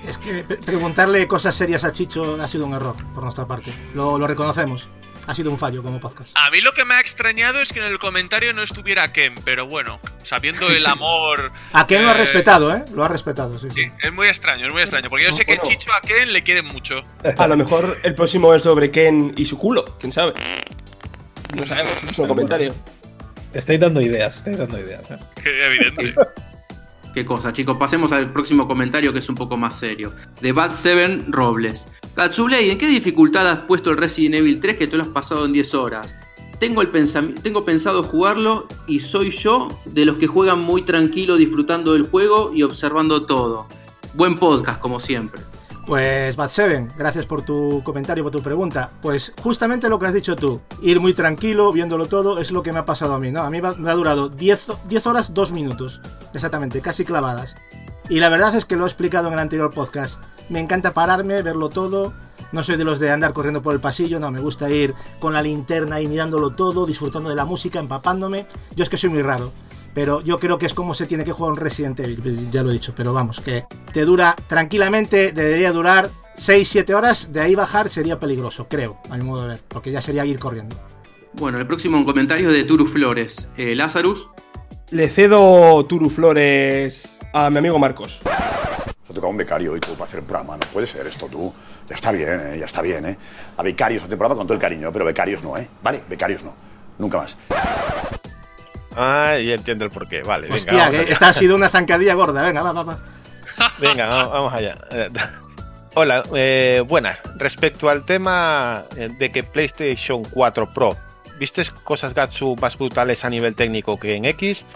[0.09, 3.75] Es que pre- preguntarle cosas serias a Chicho ha sido un error por nuestra parte.
[3.95, 4.89] Lo, lo reconocemos.
[5.29, 6.35] Ha sido un fallo como podcast.
[6.35, 9.35] A mí lo que me ha extrañado es que en el comentario no estuviera Ken,
[9.45, 11.53] pero bueno, sabiendo el amor.
[11.75, 12.83] A Ken lo ha eh, respetado, ¿eh?
[12.95, 13.83] Lo ha respetado, sí, sí.
[13.83, 15.11] Sí, es muy extraño, es muy extraño.
[15.11, 15.69] Porque yo sé que Bueno.
[15.69, 17.03] Chicho a Ken le quieren mucho.
[17.37, 20.33] A lo mejor el próximo es sobre Ken y su culo, quién sabe.
[21.55, 22.75] No sabemos, es un comentario.
[23.53, 25.11] Estáis dando ideas, estáis dando ideas.
[25.11, 25.19] ¿eh?
[25.43, 26.15] Que evidente.
[27.13, 27.77] Qué cosa, chicos.
[27.77, 30.15] Pasemos al próximo comentario que es un poco más serio.
[30.41, 31.87] De Bad 7 Robles.
[32.15, 35.45] Katsublade, ¿en qué dificultad has puesto el Resident Evil 3 que tú lo has pasado
[35.45, 36.15] en 10 horas?
[36.59, 36.91] Tengo, el
[37.43, 42.51] tengo pensado jugarlo y soy yo de los que juegan muy tranquilo disfrutando del juego
[42.53, 43.67] y observando todo.
[44.15, 45.41] Buen podcast, como siempre.
[45.87, 48.91] Pues Bad Seven, gracias por tu comentario, por tu pregunta.
[49.01, 52.73] Pues justamente lo que has dicho tú, ir muy tranquilo, viéndolo todo, es lo que
[52.73, 53.43] me ha pasado a mí, ¿no?
[53.43, 56.03] A mí me ha durado 10, 10 horas, 2 minutos,
[56.35, 57.57] exactamente, casi clavadas.
[58.11, 60.21] Y la verdad es que lo he explicado en el anterior podcast.
[60.49, 62.13] Me encanta pararme, verlo todo.
[62.53, 65.35] No soy de los de andar corriendo por el pasillo, no, me gusta ir con
[65.35, 68.47] la linterna y mirándolo todo, disfrutando de la música, empapándome.
[68.75, 69.53] Yo es que soy muy raro.
[69.95, 72.63] Pero yo creo que es como se tiene que jugar un Resident Evil, pues ya
[72.63, 77.55] lo he dicho, pero vamos, que te dura tranquilamente, debería durar 6-7 horas, de ahí
[77.55, 80.77] bajar sería peligroso, creo, a mi modo de ver, porque ya sería ir corriendo.
[81.33, 83.49] Bueno, el próximo comentario es de Turu Flores.
[83.57, 84.29] Eh, Lazarus,
[84.91, 88.21] Le cedo Turu Flores a mi amigo Marcos.
[89.09, 90.59] Se ha tocado un becario hoy tú para hacer el programa.
[90.59, 91.51] No puede ser esto tú.
[91.89, 92.59] Ya está bien, ¿eh?
[92.59, 93.17] ya está bien, ¿eh?
[93.57, 95.67] A becarios hace programa con todo el cariño, pero becarios no, ¿eh?
[95.83, 96.55] Vale, becarios no.
[96.99, 97.39] Nunca más.
[98.95, 100.21] Ah, ya entiendo el porqué.
[100.21, 100.57] Vale, venga.
[100.57, 101.01] Hostia, allá.
[101.01, 102.99] esta ha sido una zancadilla gorda, venga, va, va, va.
[103.79, 104.77] Venga, vamos, allá.
[105.95, 107.23] Hola, eh, buenas.
[107.37, 110.99] Respecto al tema eh, de que PlayStation 4 Pro,
[111.39, 114.67] ¿viste cosas Gatsu más brutales a nivel técnico que en X?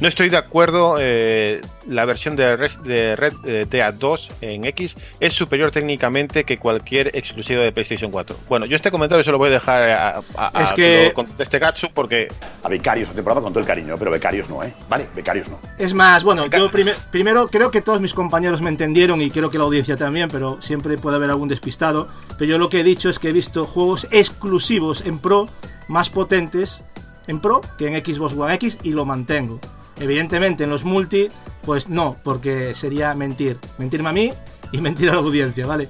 [0.00, 0.96] No estoy de acuerdo.
[0.98, 6.44] eh, la versión de, Res- de Red eh, Dead 2 en X es superior técnicamente
[6.44, 8.36] que cualquier exclusivo de PlayStation 4.
[8.48, 11.14] Bueno, yo este comentario se lo voy a dejar a, a- a Es que- lo
[11.14, 12.28] conteste Gatsu porque
[12.62, 14.72] A becarios hace programa con todo el cariño, pero becarios no, ¿eh?
[14.88, 15.58] Vale, becarios no.
[15.78, 19.50] Es más, bueno, yo prime- primero creo que todos mis compañeros me entendieron y creo
[19.50, 22.08] que la audiencia también, pero siempre puede haber algún despistado.
[22.38, 25.48] Pero yo lo que he dicho es que he visto juegos exclusivos en Pro
[25.88, 26.80] más potentes
[27.26, 29.60] en Pro que en Xbox One X y lo mantengo.
[30.00, 31.28] Evidentemente en los multi,
[31.64, 33.58] pues no, porque sería mentir.
[33.78, 34.32] Mentirme a mí
[34.72, 35.88] y mentir a la audiencia, ¿vale?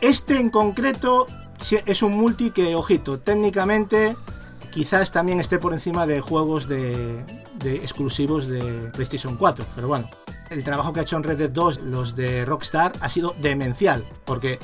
[0.00, 1.26] Este en concreto
[1.86, 4.16] es un multi que, ojito, técnicamente
[4.70, 7.24] quizás también esté por encima de juegos de,
[7.64, 9.64] exclusivos de PlayStation 4.
[9.74, 10.08] Pero bueno,
[10.48, 14.04] el trabajo que ha hecho en Red Dead 2 los de Rockstar ha sido demencial.
[14.24, 14.58] Porque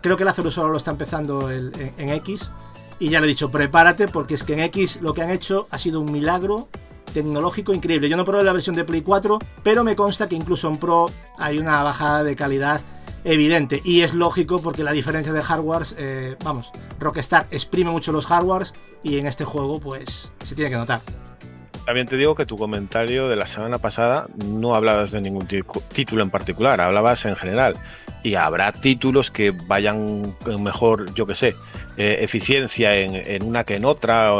[0.00, 2.50] creo que Lazarus solo lo está empezando en, en X.
[2.98, 5.68] Y ya le he dicho, prepárate porque es que en X lo que han hecho
[5.70, 6.68] ha sido un milagro
[7.10, 8.08] tecnológico increíble.
[8.08, 11.10] Yo no probé la versión de Play 4, pero me consta que incluso en Pro
[11.38, 12.80] hay una bajada de calidad
[13.24, 13.80] evidente.
[13.84, 18.74] Y es lógico porque la diferencia de hardwares, eh, vamos, Rockstar exprime mucho los hardwares
[19.02, 21.00] y en este juego pues se tiene que notar.
[21.84, 25.48] También te digo que tu comentario de la semana pasada no hablabas de ningún
[25.92, 27.74] título en particular, hablabas en general.
[28.22, 31.56] Y habrá títulos que vayan mejor, yo que sé,
[31.96, 34.30] eh, eficiencia en, una que en otra,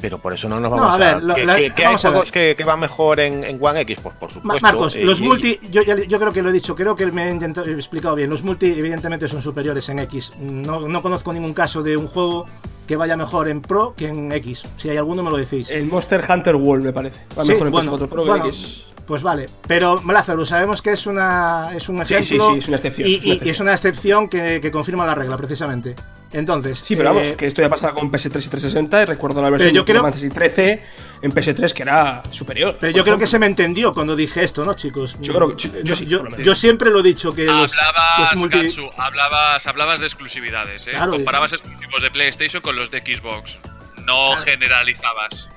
[0.00, 1.86] pero por eso no nos No, vamos a ver, lo- ¿Que, la- que- que hay
[1.86, 2.16] vamos a ver.
[2.16, 3.98] juegos que, que van mejor en, en One X?
[4.02, 4.62] Pues por Ma- supuesto.
[4.62, 7.28] Marcos, eh, los y- multi, yo, yo creo que lo he dicho, creo que me
[7.28, 8.30] he, intentado- he explicado bien.
[8.30, 10.32] Los multi, evidentemente, son superiores en X.
[10.40, 12.46] No, no conozco ningún caso de un juego
[12.86, 14.64] que vaya mejor en Pro que en X.
[14.76, 15.70] Si hay alguno, me lo decís.
[15.70, 17.20] El Monster Hunter World, me parece.
[17.38, 18.84] Va Sí, mejor en bueno, PS4 Pro que en X.
[19.06, 22.68] Pues vale, pero Lázaro, sabemos que es una es un Sí, ejemplo sí, sí, es
[22.68, 23.50] una excepción, y, es una y- y excepción.
[23.54, 25.96] es una excepción que, que confirma la regla precisamente.
[26.32, 29.42] Entonces, Sí, pero vamos, eh, que esto ya pasa con PS3 y 360 y recuerdo
[29.42, 30.82] la versión yo de creo- Fantasy 13
[31.22, 32.76] en PS3 que era superior.
[32.78, 35.16] pero yo creo que se me entendió cuando dije esto, ¿no, chicos?
[35.20, 36.46] Yo creo que- yo- yo sí, yo, por lo menos.
[36.46, 40.86] yo siempre lo he dicho que los, Hablabas, los multi- Gatsu, hablabas, hablabas de exclusividades,
[40.86, 40.92] ¿eh?
[40.92, 43.58] Claro, Comparabas exclusivos de PlayStation con los de Xbox.
[44.06, 45.50] No generalizabas.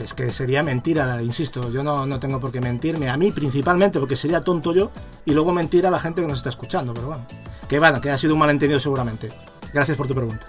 [0.00, 3.98] Es que sería mentira, insisto, yo no, no tengo por qué mentirme a mí principalmente,
[4.00, 4.90] porque sería tonto yo,
[5.26, 7.26] y luego mentir a la gente que nos está escuchando, pero bueno.
[7.68, 9.30] Que bueno, que ha sido un malentendido seguramente.
[9.74, 10.46] Gracias por tu pregunta.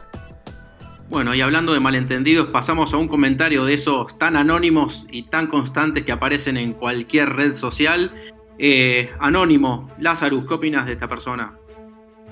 [1.09, 5.47] Bueno, y hablando de malentendidos, pasamos a un comentario de esos tan anónimos y tan
[5.47, 8.11] constantes que aparecen en cualquier red social.
[8.59, 11.53] Eh, anónimo, Lazarus, ¿qué opinas de esta persona?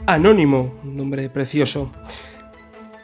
[0.06, 1.91] Anónimo, un nombre precioso.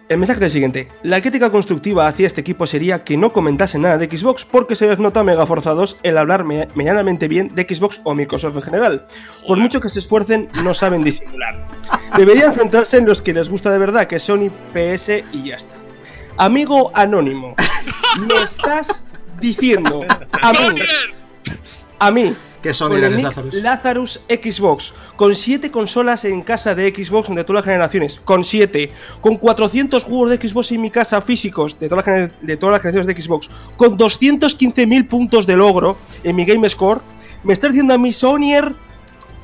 [0.10, 0.88] El mensaje es el siguiente.
[1.04, 4.88] La crítica constructiva hacia este equipo sería que no comentase nada de Xbox porque se
[4.88, 9.08] les nota mega forzados el hablar me- medianamente bien de Xbox o Microsoft en general.
[9.48, 11.68] Por mucho que se esfuercen, no saben disimular.
[12.18, 15.76] Deberían centrarse en los que les gusta de verdad, que Sony, PS y ya está.
[16.38, 17.54] Amigo anónimo,
[18.28, 19.06] me estás
[19.40, 20.06] diciendo
[20.42, 20.80] a mí,
[22.00, 23.54] a mí, Que Sony nick Lazarus.
[23.56, 28.92] Lazarus Xbox, con 7 consolas en casa de Xbox de todas las generaciones, con 7,
[29.22, 32.82] con 400 juegos de Xbox en mi casa físicos de todas las, de todas las
[32.82, 37.02] generaciones de Xbox, con 215.000 puntos de logro en mi Game Score,
[37.44, 38.76] me estás diciendo a mi Sonyer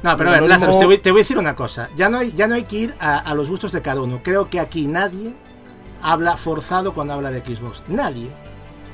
[0.03, 1.89] No, pero a ver, Anónimo- Lazarus, te voy, te voy a decir una cosa.
[1.95, 4.19] Ya no hay, ya no hay que ir a, a los gustos de cada uno.
[4.23, 5.33] Creo que aquí nadie
[6.01, 7.83] habla forzado cuando habla de Xbox.
[7.87, 8.29] Nadie.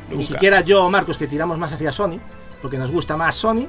[0.10, 0.28] Ni Nunca.
[0.28, 2.20] siquiera yo o Marcos, que tiramos más hacia Sony,
[2.62, 3.68] porque nos gusta más Sony.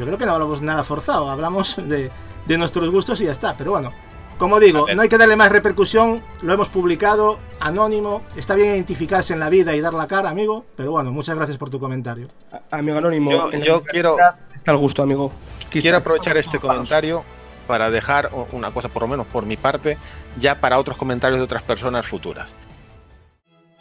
[0.00, 1.30] Yo creo que no hablamos nada forzado.
[1.30, 2.10] Hablamos de,
[2.46, 3.54] de nuestros gustos y ya está.
[3.58, 3.92] Pero bueno,
[4.38, 6.22] como digo, no hay que darle más repercusión.
[6.40, 8.22] Lo hemos publicado, anónimo.
[8.34, 10.64] Está bien identificarse en la vida y dar la cara, amigo.
[10.74, 12.28] Pero bueno, muchas gracias por tu comentario.
[12.70, 13.50] amigo anónimo.
[13.62, 14.16] Yo- quiero-
[14.56, 15.30] Está el gusto, amigo.
[15.70, 17.22] Quiero aprovechar este comentario
[17.66, 19.98] para dejar una cosa, por lo menos por mi parte,
[20.40, 22.48] ya para otros comentarios de otras personas futuras.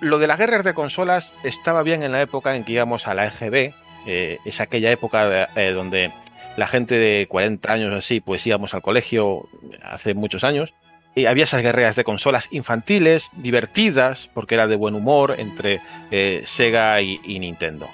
[0.01, 3.13] Lo de las guerras de consolas estaba bien en la época en que íbamos a
[3.13, 3.73] la EGB,
[4.05, 6.11] eh, es aquella época eh, donde
[6.57, 9.47] la gente de 40 años así, pues íbamos al colegio
[9.83, 10.73] hace muchos años,
[11.15, 15.81] y había esas guerreras de consolas infantiles, divertidas, porque era de buen humor entre
[16.11, 17.87] eh, Sega y, Nintendo.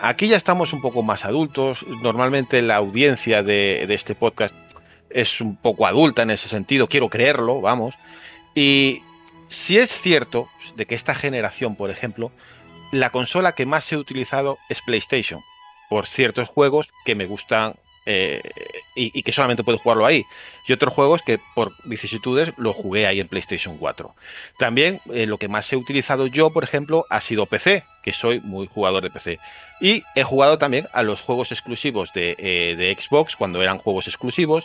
[0.00, 1.84] Aquí ya estamos un poco más adultos.
[2.02, 4.54] Normalmente la audiencia de este podcast
[5.10, 7.94] es un poco adulta en ese sentido, quiero creerlo, vamos.
[8.54, 9.02] Y
[9.48, 12.30] si es cierto de que esta generación, por ejemplo,
[12.92, 15.42] la consola que más he utilizado es PlayStation,
[15.88, 17.74] por ciertos juegos que me gustan
[18.10, 18.40] eh,
[18.94, 20.24] y, que solamente puedo jugarlo ahí.
[20.66, 24.14] Y otros juegos que por vicisitudes los jugué ahí en PlayStation 4.
[24.58, 28.40] También eh, lo que más he utilizado yo, por ejemplo, ha sido PC, que soy
[28.40, 29.38] muy jugador de PC.
[29.82, 34.08] Y he jugado también a los juegos exclusivos de, eh, de Xbox cuando eran juegos
[34.08, 34.64] exclusivos.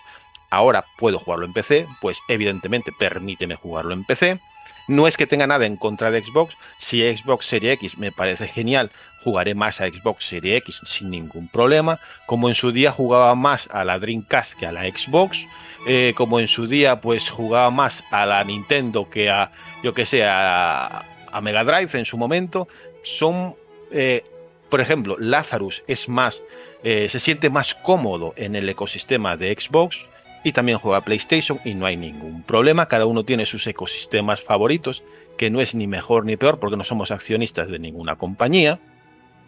[0.50, 4.40] Ahora puedo jugarlo en PC, pues evidentemente permíteme jugarlo en PC.
[4.88, 6.56] No es que tenga nada en contra de Xbox.
[6.78, 8.92] Si Xbox Series X me parece genial,
[9.24, 12.00] jugaré más a Xbox Series X sin ningún problema.
[12.26, 15.46] Como en su día jugaba más a la Dreamcast que a la Xbox.
[15.86, 19.52] eh, como en su día pues jugaba más a la Nintendo que a,
[19.84, 21.04] yo que sé, a,
[21.42, 22.68] Mega Drive en su momento.
[23.04, 23.56] Son,
[23.92, 24.24] eh,
[24.70, 26.42] por ejemplo, Lazarus es más,
[26.84, 30.06] eh, se siente más cómodo en el ecosistema de Xbox
[30.44, 32.88] y también juega PlayStation y no hay ningún problema.
[32.88, 35.04] Cada uno tiene sus ecosistemas favoritos,
[35.38, 38.80] que no es ni mejor ni peor porque no somos accionistas de ninguna compañía.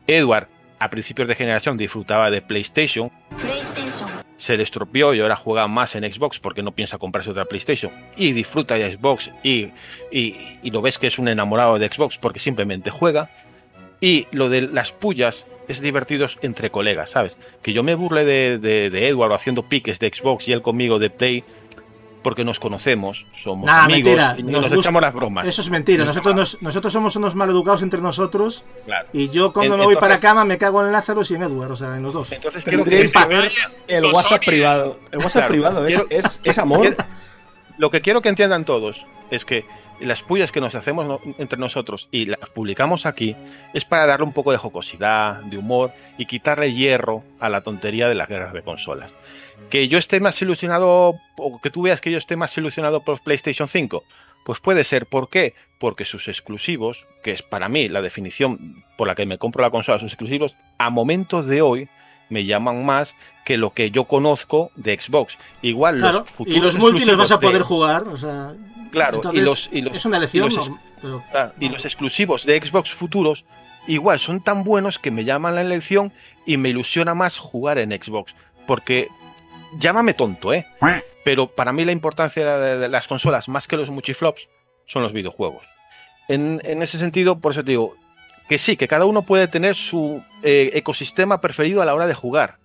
[0.07, 0.47] Edward,
[0.79, 3.11] a principios de generación, disfrutaba de PlayStation.
[4.37, 7.91] Se le estropeó y ahora juega más en Xbox porque no piensa comprarse otra PlayStation.
[8.15, 9.71] Y disfruta de Xbox y,
[10.11, 13.29] y, y lo ves que es un enamorado de Xbox porque simplemente juega.
[14.01, 17.37] Y lo de las pullas es divertido entre colegas, ¿sabes?
[17.61, 20.99] Que yo me burle de, de, de Edward haciendo piques de Xbox y él conmigo
[20.99, 21.43] de Play
[22.23, 24.35] porque nos conocemos, somos Nah, amigos mentira.
[24.37, 25.45] y nos echamos las bromas.
[25.45, 26.03] Eso es mentira.
[26.05, 28.63] Nos Nosotros, nos- nosotros somos unos maleducados entre nosotros.
[28.85, 29.07] Claro.
[29.13, 31.71] Y yo cuando En- me voy para cama me cago en Lazarus y en Edward,
[31.71, 32.31] o sea, en los dos.
[32.31, 33.51] Entonces quiero Tendríais que- ver
[33.87, 34.99] el WhatsApp privado.
[35.11, 36.95] El WhatsApp Claro, privado es, quiero- es, es amor.
[37.77, 39.65] Lo que quiero que entiendan todos es que
[39.99, 43.35] las pullas que nos hacemos entre nosotros y las publicamos aquí
[43.73, 48.07] es para darle un poco de jocosidad, de humor y quitarle hierro a la tontería
[48.07, 49.13] de las guerras de consolas.
[49.69, 53.21] Que yo esté más ilusionado, o que tú veas que yo esté más ilusionado por
[53.21, 54.03] PlayStation 5,
[54.45, 55.07] pues puede ser.
[55.07, 55.55] ¿Por qué?
[55.79, 59.71] Porque sus exclusivos, que es para mí la definición por la que me compro la
[59.71, 61.89] consola, sus exclusivos, a momentos de hoy
[62.29, 63.15] me llaman más
[63.45, 65.37] que lo que yo conozco de Xbox.
[65.61, 68.53] Igual Claro, los y futuros los multi los vas a de- poder jugar, o sea.
[68.91, 70.79] Claro, entonces, y los, y los- es una elección, y los, ¿no?
[71.01, 73.45] Pero- claro, y los exclusivos de Xbox futuros
[73.87, 76.11] igual son tan buenos que me llaman la elección
[76.45, 78.33] y me ilusiona más jugar en Xbox.
[78.65, 79.09] Porque
[79.77, 80.65] llámame tonto, ¿eh?
[81.23, 84.47] Pero para mí la importancia de, las consolas, más que los multiflops,
[84.87, 85.65] son los videojuegos.
[86.27, 87.95] En, en ese sentido, por eso te digo,
[88.49, 92.13] que sí, que cada uno puede tener su eh, ecosistema preferido a la hora de
[92.13, 92.57] jugar.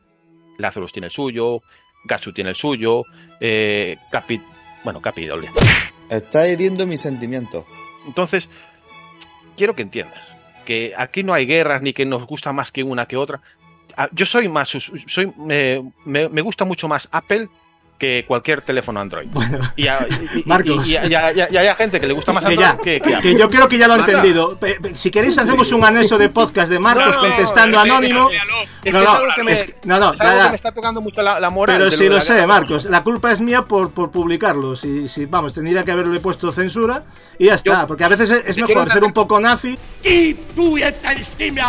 [0.58, 1.62] Lazarus tiene el suyo,
[2.04, 3.04] Gatsu tiene el suyo,
[3.40, 4.40] eh, Capi,
[4.84, 5.48] bueno, Capi doble.
[6.10, 7.64] Está hiriendo mis sentimientos.
[8.06, 8.48] Entonces,
[9.56, 10.20] quiero que entiendas
[10.64, 13.40] que aquí no hay guerras ni que nos gusta más que una que otra.
[13.96, 17.48] Ah, Yo soy más, soy, me- me gusta mucho más Apple
[18.00, 19.28] que cualquier teléfono Android.
[19.76, 20.88] y, a- y- Marcos.
[20.88, 22.66] y- y- y a- y a- y hay gente que le gusta más Que Android
[22.66, 24.58] ya, que, que que yo creo que ya lo he entendido.
[24.94, 28.30] Si queréis hacemos un anexo de podcast de Marcos No, no, contestando es que- anónimo.
[28.82, 31.20] Es No, que no, que me, es que- no, no, que me está tocando mucho
[31.20, 31.76] la, la moral.
[31.78, 32.46] Pero si lo la sé.
[32.46, 34.74] Marcos, la culpa es mía por, por publicarlo.
[34.74, 37.02] Si, si, vamos, tendría que haberle puesto censura
[37.38, 37.86] y ya está.
[37.86, 40.34] porque a veces es, yo mejor no- ser un poco nazi y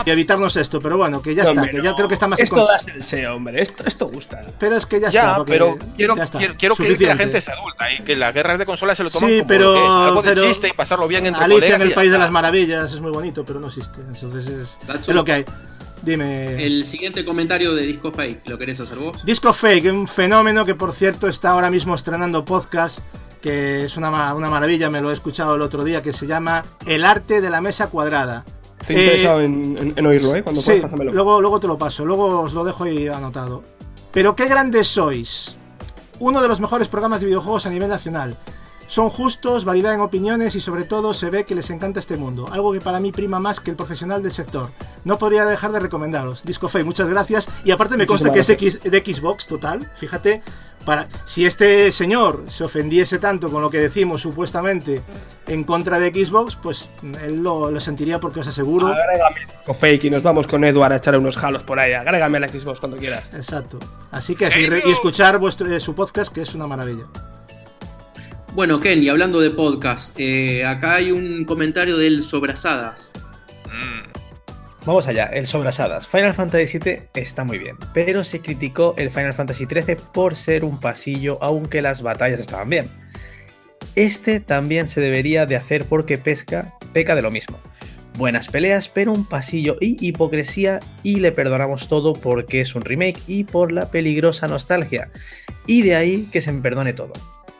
[0.06, 0.80] evitarnos esto.
[0.80, 1.96] Pero bueno, que ya No, está, que ya no.
[1.96, 3.62] creo que está más Esto da salseo, hombre.
[3.62, 4.42] Esto, esto gusta.
[4.60, 5.36] Pero es que ya, Ya, está.
[5.38, 6.38] porque pero quiero, ya está.
[6.40, 9.04] quiero, quiero creer que la gente es adulta y que las guerras de consolas se
[9.04, 11.60] lo toman Sí, como pero, que algo de pero chiste y pasarlo bien entre Alicia
[11.62, 14.00] colegas en el País de las Maravillas es muy bonito, pero no existe.
[14.02, 15.46] Entonces es, lo que hay.
[16.04, 16.64] Dime.
[16.66, 19.24] El siguiente comentario de Disco Fake, ¿lo querés hacer vos?
[19.24, 23.00] Disco Fake, un fenómeno que por cierto está ahora mismo estrenando podcast,
[23.40, 26.64] que es una, una maravilla, me lo he escuchado el otro día, que se llama
[26.88, 28.44] El arte de la mesa cuadrada.
[28.80, 30.42] Estoy Eh, interesado en, en- en oírlo, ¿eh?
[30.42, 31.14] Cuando sí, puedas, pásamelo.
[31.14, 33.64] luego, luego te lo paso, luego os lo dejo ahí anotado.
[34.12, 35.56] Pero qué grandes sois.
[36.22, 38.38] Uno de los mejores programas de videojuegos a nivel nacional.
[38.86, 42.46] Son justos, variedad en opiniones y sobre todo se ve que les encanta este mundo,
[42.52, 44.70] algo que para mí prima más que el profesional del sector.
[45.04, 46.44] No podría dejar de recomendaros.
[46.44, 47.50] Disco Fake, muchas gracias.
[47.64, 49.92] Y aparte me consta que es de Xbox total.
[49.96, 50.44] Fíjate,
[50.86, 55.02] para si este señor se ofendiese tanto con lo que decimos supuestamente
[55.48, 56.90] en contra de Xbox, pues
[57.24, 58.88] él lo, lo sentiría porque os aseguro.
[58.88, 61.94] Agrégame con fake y nos vamos con Edward a echar unos jalos por ahí.
[61.94, 63.24] Agrégame a la Xbox cuando quieras.
[63.34, 63.80] Exacto.
[64.12, 67.06] Así que sí, re- y escuchar vuestro, eh, su podcast, que es una maravilla.
[68.54, 73.14] Bueno, Ken, y hablando de podcast, eh, acá hay un comentario del Sobrasadas.
[74.86, 76.08] Vamos allá, el sobrasadas.
[76.08, 80.66] Final Fantasy VII está muy bien, pero se criticó el Final Fantasy XIII por ser
[80.66, 82.90] un pasillo, aunque las batallas estaban bien.
[83.96, 87.60] Este también se debería de hacer porque pesca, peca de lo mismo.
[88.18, 93.22] Buenas peleas, pero un pasillo y hipocresía y le perdonamos todo porque es un remake
[93.28, 95.10] y por la peligrosa nostalgia.
[95.68, 97.14] Y de ahí que se me perdone todo.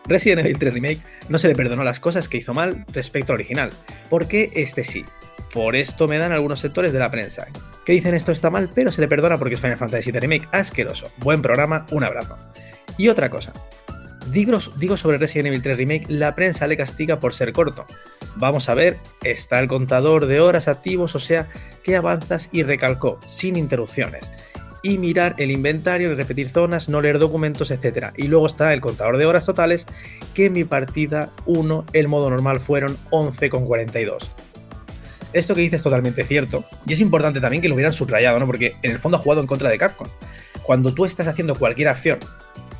[0.06, 3.36] Resident Evil 3 Remake no se le perdonó las cosas que hizo mal respecto al
[3.36, 3.70] original,
[4.10, 5.06] porque este sí.
[5.54, 7.48] Por esto me dan algunos sectores de la prensa,
[7.86, 10.48] que dicen esto está mal, pero se le perdona porque es Final Fantasy VII Remake
[10.52, 11.12] asqueroso.
[11.18, 12.38] Buen programa, un abrazo.
[12.98, 13.52] Y otra cosa,
[14.32, 17.86] digo, digo sobre Resident Evil 3 Remake, la prensa le castiga por ser corto.
[18.38, 21.50] Vamos a ver, está el contador de horas activos, o sea,
[21.84, 24.32] que avanzas y recalcó, sin interrupciones.
[24.84, 28.08] Y mirar el inventario, repetir zonas, no leer documentos, etc.
[28.16, 29.86] Y luego está el contador de horas totales,
[30.34, 34.32] que en mi partida 1, el modo normal fueron 11,42.
[35.34, 36.66] Esto que dices es totalmente cierto.
[36.86, 38.46] Y es importante también que lo hubieran subrayado, ¿no?
[38.46, 40.08] Porque en el fondo ha jugado en contra de Capcom.
[40.64, 42.20] Cuando tú estás haciendo cualquier acción,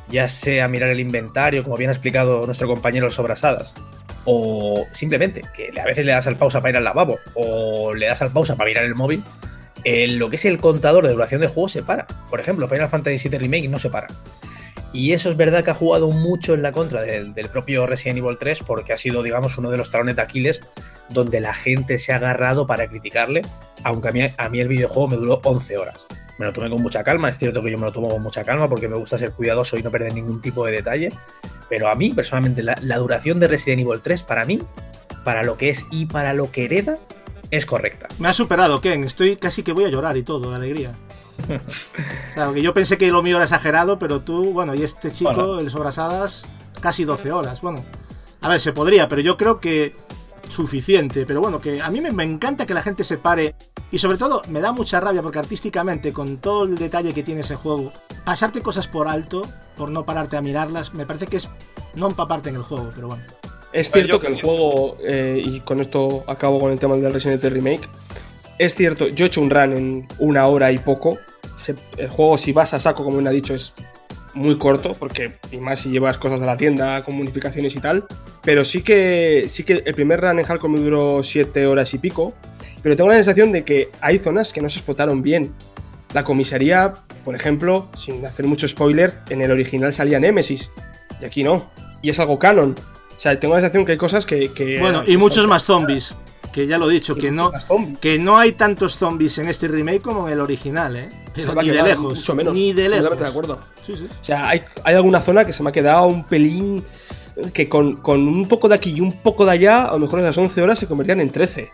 [0.08, 3.72] ya sea mirar el inventario, como bien ha explicado nuestro compañero Sobrasadas,
[4.24, 8.06] o simplemente que a veces le das al pausa para ir al lavabo, o le
[8.06, 9.22] das al pausa para mirar el móvil,
[9.84, 12.06] eh, lo que es el contador de duración del juego se para.
[12.30, 14.06] Por ejemplo, Final Fantasy VII Remake no se para.
[14.92, 18.18] Y eso es verdad que ha jugado mucho en la contra del, del propio Resident
[18.18, 20.60] Evil 3 porque ha sido, digamos, uno de los talones de Aquiles
[21.08, 23.42] donde la gente se ha agarrado para criticarle,
[23.84, 26.06] aunque a mí, a mí el videojuego me duró 11 horas.
[26.38, 28.42] Me lo tomé con mucha calma, es cierto que yo me lo tomo con mucha
[28.42, 31.12] calma porque me gusta ser cuidadoso y no perder ningún tipo de detalle,
[31.68, 34.60] pero a mí personalmente la, la duración de Resident Evil 3 para mí,
[35.24, 36.98] para lo que es y para lo que hereda,
[37.50, 38.08] es correcta.
[38.18, 39.04] Me ha superado, Ken.
[39.04, 40.92] Estoy casi que voy a llorar y todo, de alegría.
[42.34, 45.32] Claro, que yo pensé que lo mío era exagerado, pero tú, bueno, y este chico,
[45.34, 45.58] Bueno.
[45.60, 46.46] el sobrasadas,
[46.80, 47.60] casi 12 horas.
[47.60, 47.84] Bueno,
[48.40, 49.94] a ver, se podría, pero yo creo que
[50.52, 51.26] suficiente.
[51.26, 53.54] Pero bueno, que a mí me, me encanta que la gente se pare.
[53.90, 57.40] Y sobre todo, me da mucha rabia porque artísticamente, con todo el detalle que tiene
[57.40, 57.92] ese juego,
[58.24, 59.42] pasarte cosas por alto,
[59.76, 61.48] por no pararte a mirarlas, me parece que es
[61.94, 63.22] no empaparte en el juego, pero bueno.
[63.72, 67.42] Es cierto que el juego, eh, y con esto acabo con el tema del Resident
[67.42, 67.88] Evil Remake,
[68.58, 71.18] es cierto, yo he hecho un run en una hora y poco.
[71.56, 73.72] Se- el juego, si vas a saco, como me ha dicho, es
[74.34, 78.04] muy corto, porque y más si llevas cosas de la tienda, comunicaciones y tal.
[78.42, 81.98] Pero sí que, sí que el primer run en Hardcore me duró 7 horas y
[81.98, 82.34] pico.
[82.82, 85.52] Pero tengo la sensación de que hay zonas que no se explotaron bien.
[86.14, 86.92] La comisaría,
[87.24, 90.70] por ejemplo, sin hacer mucho spoiler, en el original salía Nemesis.
[91.20, 91.70] Y aquí no.
[92.02, 92.74] Y es algo canon.
[93.16, 94.50] O sea, tengo la sensación que hay cosas que.
[94.52, 96.16] que- Bueno, y muchos más zombies.
[96.52, 97.50] Que ya lo he dicho, que no,
[98.00, 101.08] que no hay tantos zombies en este remake como en el original, ¿eh?
[101.34, 102.18] Pero va, ni de lejos.
[102.18, 102.52] Mucho menos.
[102.52, 103.18] Ni de lejos.
[103.18, 103.58] De acuerdo.
[103.84, 104.06] Sí, sí.
[104.20, 106.84] O sea, hay, hay alguna zona que se me ha quedado un pelín.
[107.54, 110.20] Que con, con un poco de aquí y un poco de allá, a lo mejor
[110.20, 111.72] esas 11 horas se convertían en 13.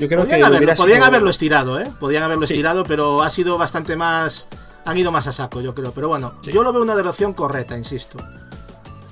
[0.00, 0.44] Yo creo Podían, que.
[0.46, 1.86] haberlo, podían sido- haberlo estirado, ¿eh?
[2.00, 2.54] Podían haberlo Sí.
[2.54, 4.48] estirado, pero ha sido bastante más.
[4.84, 5.92] Han ido más a saco, yo creo.
[5.92, 6.50] Pero bueno, Sí.
[6.50, 8.18] yo lo veo una dirección correcta, insisto.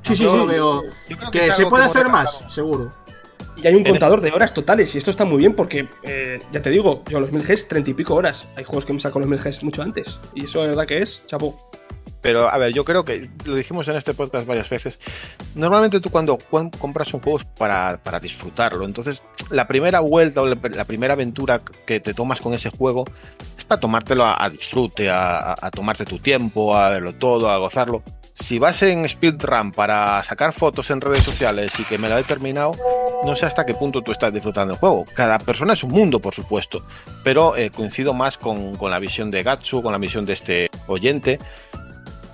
[0.03, 0.36] Sí, sí, yo sí.
[0.36, 0.82] lo veo.
[1.09, 2.93] Yo creo Que se puede hacer más, seguro.
[3.56, 4.94] Y hay un contador de horas totales.
[4.94, 7.90] Y esto está muy bien porque, eh, ya te digo, yo los 1000 Gs, 30
[7.90, 8.47] y pico horas.
[8.56, 10.18] Hay juegos que me saco los 1000 Gs mucho antes.
[10.35, 11.70] Y eso, la verdad, que es chapo.
[12.20, 14.98] Pero, a ver, yo creo que lo dijimos en este podcast varias veces.
[15.55, 18.86] Normalmente tú cuando cu- compras un juego es para, para disfrutarlo.
[18.86, 23.05] Entonces, la primera vuelta o la, primera aventura que te tomas con ese juego
[23.59, 27.51] es para tomártelo a, a disfrute, a, a- a tomarte tu tiempo, a verlo todo,
[27.51, 28.02] a gozarlo.
[28.35, 32.24] Si vas en speedrun para sacar fotos en redes sociales y que me lo he
[32.24, 32.73] terminado,
[33.24, 35.05] no sé hasta qué punto tú estás disfrutando el juego.
[35.15, 36.85] Cada persona es un mundo, por supuesto,
[37.23, 40.70] pero eh, coincido más con, con la visión de Gatsu, con la visión de este
[40.89, 41.39] oyente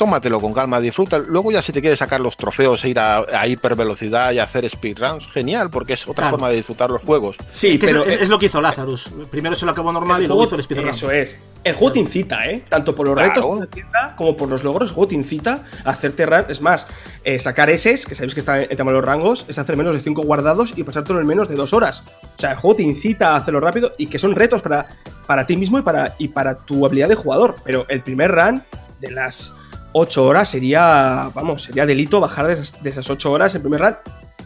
[0.00, 1.18] tómatelo con calma, disfruta.
[1.18, 4.66] Luego ya si te quieres sacar los trofeos e ir a, a hipervelocidad y hacer
[4.70, 6.30] speedruns, genial, porque es otra Claro.
[6.30, 7.36] forma de disfrutar los juegos.
[7.50, 8.04] Sí, Que pero.
[8.06, 9.10] es, es lo que hizo Lazarus.
[9.30, 10.88] Primero se lo acabó normal y luego hizo el speedrun.
[10.88, 11.36] Eso es.
[11.62, 12.64] El juego te incita, ¿eh?
[12.66, 13.28] Tanto por los Claro.
[13.34, 16.46] retos que te incita, como por los logros, el juego te incita a hacerte run.
[16.48, 16.86] Es más,
[17.22, 19.76] eh, sacar S, que sabéis que está en el tema de los rangos, es hacer
[19.76, 22.02] menos de 5 guardados y pasártelo en menos de 2 horas.
[22.06, 24.86] O sea, el juego te incita a hacerlo rápido y que son retos para,
[25.26, 27.56] para ti mismo y para, y para tu habilidad de jugador.
[27.64, 28.62] Pero el primer run
[29.00, 29.52] de las
[29.92, 33.80] 8 horas sería, vamos, sería delito bajar de esas, de esas 8 horas el primer
[33.80, 33.96] run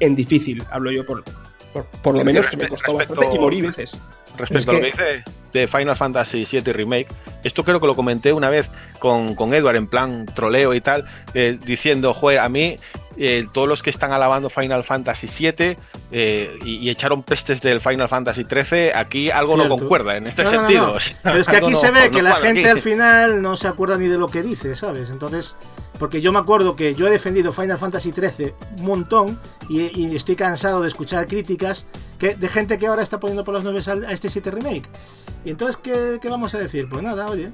[0.01, 1.23] en difícil, hablo yo por,
[1.73, 3.97] por, por lo menos que me costó respecto- bastante y morí veces.
[4.37, 7.07] Respecto Es a lo que- que dice de Final Fantasy VII Remake,
[7.45, 8.69] esto creo que lo comenté una vez
[8.99, 11.05] con, con Edward en plan troleo y tal,
[11.35, 12.75] eh, diciendo, joder, a mí
[13.17, 15.77] eh, todos los que están alabando Final Fantasy VII
[16.17, 19.79] eh, y, y echaron pestes del Final Fantasy XIII, aquí algo no Cierto.
[19.79, 20.87] concuerda en este No, no, no, sentido.
[20.87, 20.93] no.
[20.93, 22.69] o sea, Pero es que aquí no- se ve no que la gente aquí.
[22.69, 25.11] al final no se acuerda ni de lo que dice, ¿sabes?
[25.11, 25.57] Entonces,
[25.99, 30.15] porque yo me acuerdo que yo he defendido Final Fantasy XIII un montón y, y
[30.15, 31.85] estoy cansado de escuchar críticas
[32.21, 34.89] que, de gente que ahora está poniendo por las nubes al- a este 7 remake.
[35.45, 36.89] Y entonces, ¿qué, qué vamos a decir?
[36.89, 37.47] Pues nada, oye.
[37.47, 37.51] eh,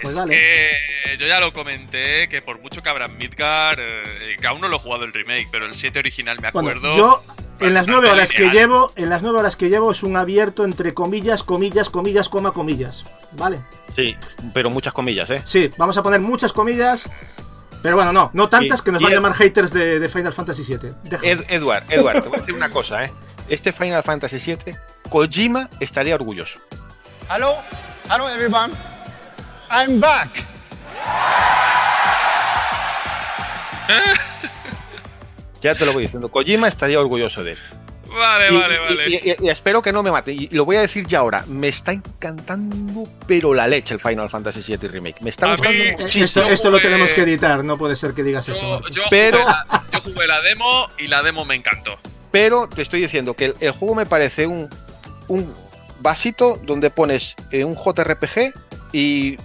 [0.00, 0.32] Pues es vale.
[0.34, 4.68] que yo ya lo comenté, que por mucho que abra Midgar, eh, que aún no
[4.68, 6.96] lo he jugado el remake, pero el 7 original me Bueno, acuerdo.
[6.96, 7.22] yo
[7.60, 10.64] en las nueve horas que llevo, en las nueve horas que llevo es un abierto
[10.64, 13.04] entre comillas, comillas, comillas, coma, comillas.
[13.32, 13.60] ¿Vale?
[13.94, 14.16] Sí,
[14.54, 15.42] pero muchas comillas, ¿eh?
[15.44, 17.10] Sí, vamos a poner muchas comillas.
[17.82, 20.32] Pero bueno, no, no tantas Sí, que nos van a llamar haters de, de Final
[20.32, 20.90] Fantasy VII.
[21.22, 23.12] Ed- Edward, Edward, te voy a decir una cosa, ¿eh?
[23.48, 24.74] Este Final Fantasy VII,
[25.08, 26.58] Kojima estaría orgulloso.
[27.30, 27.54] Hello,
[28.10, 28.72] hello everyone.
[29.70, 30.44] I'm back.
[35.62, 36.28] Ya te lo voy diciendo.
[36.30, 37.58] Kojima estaría orgulloso de él.
[38.08, 39.08] Vale, Y- vale, y- vale.
[39.10, 40.32] Y, y- y espero que no me mate.
[40.32, 41.44] Y lo voy a decir ya ahora.
[41.46, 45.20] Me está encantando, pero la leche el Final Fantasy VII Remake.
[45.20, 46.24] Me está A gustando mí- muchísimo.
[46.24, 48.80] esto esto lo tenemos que editar, no puede ser que digas eso.
[48.90, 51.98] yo Pero- jugué la, yo jugué la demo y la demo me encantó.
[52.30, 54.68] Pero te estoy diciendo que el, el juego me parece un,
[55.28, 55.52] un
[56.00, 58.52] vasito donde pones eh, un JRPG
[58.92, 59.36] y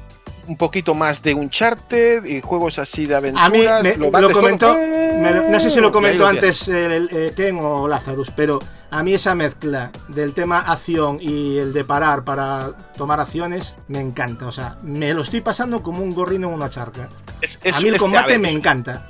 [0.47, 3.47] un poquito más de Uncharted y juegos así de aventuras.
[3.47, 7.09] A mí me- lo, comentó, me lo- no sé si lo comentó antes el, el-
[7.11, 8.59] eh, Ken o Lazarus, pero
[8.91, 13.99] a mí esa mezcla del tema acción y el de parar para tomar acciones me
[14.01, 14.47] encanta.
[14.47, 17.09] O sea, me lo estoy pasando como un gorrino en una charca.
[17.41, 19.09] Es- es- a mí el es combate ver, me encanta.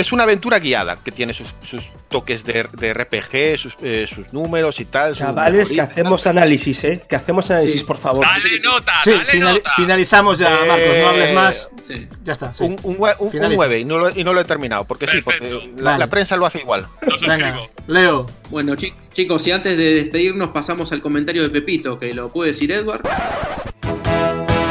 [0.00, 4.32] Es una aventura guiada que tiene sus, sus toques de, de RPG, sus, eh, sus
[4.32, 5.14] números y tal.
[5.14, 7.04] su Chavales, que hacemos análisis, ¿eh?
[7.08, 7.86] Que hacemos análisis, Sí.
[7.86, 8.24] por favor.
[8.24, 9.70] Dale nota, Sí, dale final- nota.
[9.76, 11.68] finalizamos ya, Eh, Marcos, no hables más.
[11.86, 12.08] Sí.
[12.24, 12.54] Ya está.
[12.54, 12.64] sí.
[12.64, 13.56] Un, un, nue- un- un Finaliza.
[13.56, 14.84] 9 y no, lo, y no lo he terminado.
[14.84, 15.98] Porque sí, porque la, Vale.
[15.98, 16.86] la prensa lo hace igual.
[17.26, 18.26] Venga, Leo.
[18.48, 22.52] Bueno, chi- chicos, y antes de despedirnos pasamos al comentario de Pepito, que lo puede
[22.52, 23.02] decir Edward.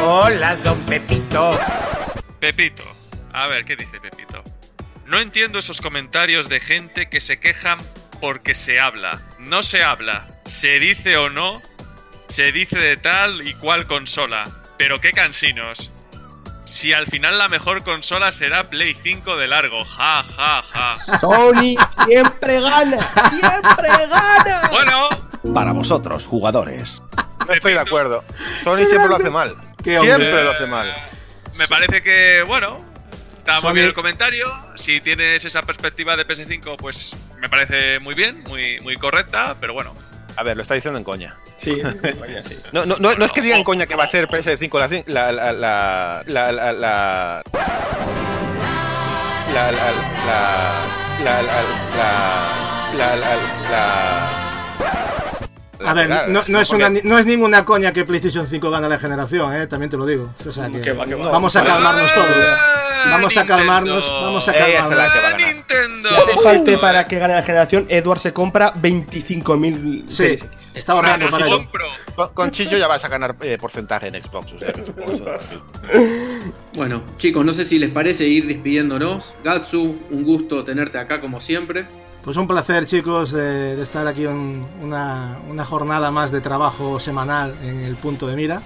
[0.05, 1.51] Hola, don Pepito.
[2.39, 2.83] Pepito.
[3.33, 4.28] A ver, ¿qué dice Pepito?
[5.09, 7.79] No entiendo esos comentarios de gente que se quejan
[8.21, 9.19] porque se habla.
[9.39, 10.27] No se habla.
[10.45, 11.63] Se dice o no,
[12.27, 14.47] se dice de tal y cual consola.
[14.77, 15.91] Pero qué cansinos.
[16.63, 19.83] Si al final la mejor consola será Play 5 de largo.
[19.83, 21.17] Ja, ja, ja.
[21.19, 21.75] Sony
[22.05, 22.99] siempre gana.
[23.31, 24.69] Siempre gana.
[24.69, 25.09] Bueno,
[25.55, 27.01] Para vosotros, jugadores.
[27.47, 28.23] No estoy de acuerdo.
[28.63, 29.57] Sony siempre lo hace mal.
[29.83, 30.95] Siempre lo hace mal.
[31.57, 32.88] me parece que, bueno,
[33.55, 34.51] está muy bien el comentario.
[34.75, 39.73] Si tienes esa perspectiva de PS5, pues me parece muy bien, muy, muy correcta, pero
[39.73, 39.95] bueno.
[40.37, 41.35] A ver, lo está diciendo en coña.
[41.57, 41.77] Sí,
[42.19, 42.55] vaya, sí.
[42.71, 45.03] No, no, no, no es que digan coña que va a ser PS5 la cin-
[45.07, 47.43] la la la la la la
[49.51, 49.91] la la la la
[51.23, 51.61] la la
[51.93, 53.35] la la la
[53.71, 54.39] la
[55.85, 58.87] A ver, no, no es porque- una, no es ninguna coña que PlayStation 5 gana
[58.89, 59.65] la generación, ¿eh?
[59.67, 60.33] también te lo digo.
[60.45, 61.31] O sea que Que va, que va.
[61.31, 62.27] vamos a calmarnos todos.
[62.29, 62.75] ¡Ah,
[63.11, 64.99] Vamos a calmarnos, vamos a calmarnos.
[64.99, 65.37] ¡Ah.
[65.37, 66.09] Nintendo!
[66.09, 70.37] Si hace falta para que gane la generación, Edward se compra 25.000 Sí,
[70.73, 71.69] está ahorrando Bueno, para ello.
[72.15, 74.51] Con, con Chicho ya vas a ganar eh, porcentaje en Xbox.
[74.51, 74.73] o sea.
[76.75, 79.35] Bueno, chicos, no sé si les parece ir despidiéndonos.
[79.43, 81.85] Gatsu, un gusto tenerte acá como siempre.
[82.23, 87.79] Pues un placer, chicos, de, estar aquí en una, jornada más de trabajo semanal en
[87.79, 88.61] el punto de mira.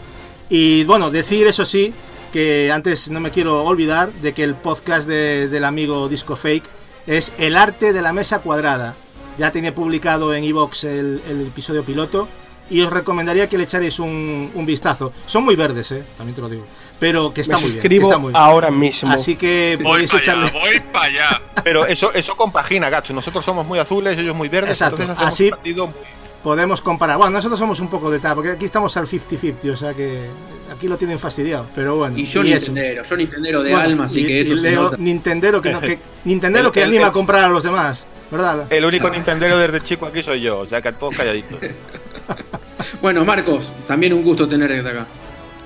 [0.49, 1.93] Y bueno, decir eso sí,
[2.31, 6.65] que antes no me quiero olvidar de que el podcast de- del amigo Disco Fake
[7.05, 8.95] es El arte de la mesa cuadrada.
[9.37, 12.27] Ya tiene publicado en iVox el, el episodio piloto
[12.69, 15.11] y os recomendaría que le echaréis un, un vistazo.
[15.25, 16.65] Son muy verdes, eh, también te lo digo.
[16.99, 17.81] Pero que está Me muy bien.
[17.89, 18.41] que está muy bien.
[18.41, 19.11] ahora mismo.
[19.11, 20.45] Así que Voy podéis para echarle.
[20.47, 21.41] allá, voy para allá.
[21.63, 23.13] Pero eso, eso compagina, gacho.
[23.13, 24.71] Nosotros somos muy azules, ellos muy verdes.
[24.71, 25.01] Exacto.
[25.01, 25.95] Entonces hacemos Así- un partido muy-
[26.43, 27.17] Podemos comparar.
[27.17, 30.27] Bueno, nosotros somos un poco de tal, porque aquí estamos al 50-50, o sea que
[30.75, 31.67] aquí lo tienen fastidiado.
[31.73, 32.17] Pero bueno.
[32.17, 32.65] Y yo y eso.
[32.73, 34.91] Nintendero, yo Nintendero de Bueno, alma, así y- que eso y Leo.
[34.97, 38.67] Nintendero que, no, que, Nintendero que anima a comprar a los demás, ¿verdad?
[38.69, 41.59] El único Nintendero desde chico aquí soy yo, o sea que todos calladitos.
[43.01, 45.05] Bueno, Marcos, también un gusto tenerte acá.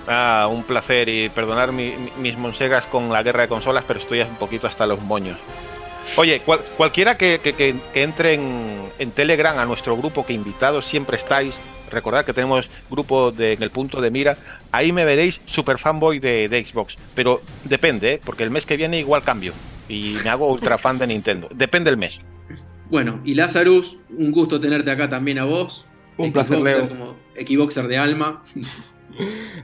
[0.08, 4.00] Ah, un placer y perdonar mi- mi- mis monsegas con la guerra de consolas, pero
[4.00, 5.38] estoy un poquito hasta los moños.
[6.16, 10.34] Oye, cual- cualquiera que, que- que- que entre en, en Telegram a nuestro grupo, que
[10.34, 11.54] invitados siempre estáis,
[11.92, 14.38] recordad que tenemos grupo de, en el punto de mira,
[14.72, 18.22] ahí me veréis super fanboy de, de Xbox, pero depende, ¿eh?
[18.24, 19.54] porque el mes que viene igual cambio
[19.90, 22.20] y me hago ultra fan de Nintendo, depende el mes.
[22.90, 25.86] Bueno, y Lazarus, un gusto tenerte acá también a vos.
[26.18, 26.90] Un placer, Leo.
[26.90, 28.42] Como Xboxer de alma.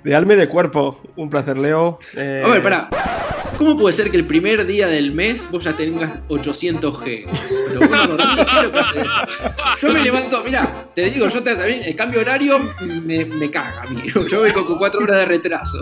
[0.04, 1.02] De alma y de cuerpo.
[1.16, 2.00] Un placer, Leo.
[2.16, 2.90] Eh, A ver, pará.
[3.58, 7.26] ¿Cómo puede ser que el primer día del mes vos ya tengas 800G?
[7.68, 7.88] Pero ¿qué
[8.94, 9.82] que?
[9.82, 12.60] Yo me levanto, mira, te digo, yo también, el cambio horario
[13.06, 14.02] me, me caga a mí.
[14.30, 15.78] Yo vengo con 4 horas de retraso.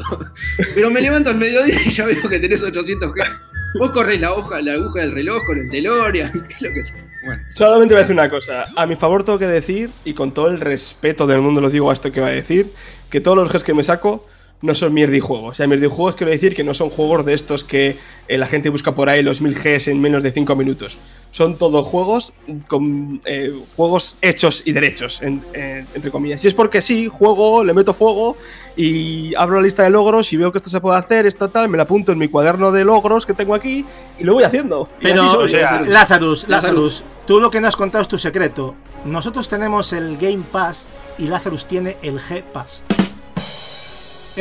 [0.75, 3.39] Pero me levanto al mediodía y ya veo que tenés 800G.
[3.79, 6.83] Vos corres la hoja, la aguja del reloj con el DeLorean, qué es lo que
[6.83, 7.10] sea.
[7.49, 8.65] Solamente voy a decir una cosa.
[8.75, 11.89] A mi favor tengo que decir, y con todo el respeto del mundo lo digo
[11.91, 12.73] a esto que va a decir,
[13.09, 14.27] que todos los Gs que me saco
[14.61, 15.51] no son mierdijuegos.
[15.51, 17.97] O sea, mierdijuegos quiero decir que no son juegos de estos que
[18.27, 20.97] eh, la gente busca por ahí los 1000 Gs en menos de 5 minutos.
[21.31, 22.33] Son todos juegos
[22.67, 26.43] con eh, juegos hechos y derechos, en- en- entre comillas.
[26.45, 28.37] Y es porque sí, juego, le meto fuego
[28.75, 31.67] y abro la lista de logros y veo que esto se puede hacer, esto tal,
[31.69, 33.85] me la apunto en mi cuaderno de logros que tengo aquí
[34.19, 34.87] y lo voy haciendo.
[35.01, 35.45] Pero, soy.
[35.45, 38.75] o sea, Lazarus, Lazarus, tú lo que no has contado es tu secreto.
[39.05, 40.85] Nosotros tenemos el Game Pass
[41.17, 42.83] y Lazarus tiene el G Pass.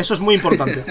[0.01, 0.85] Eso es muy importante.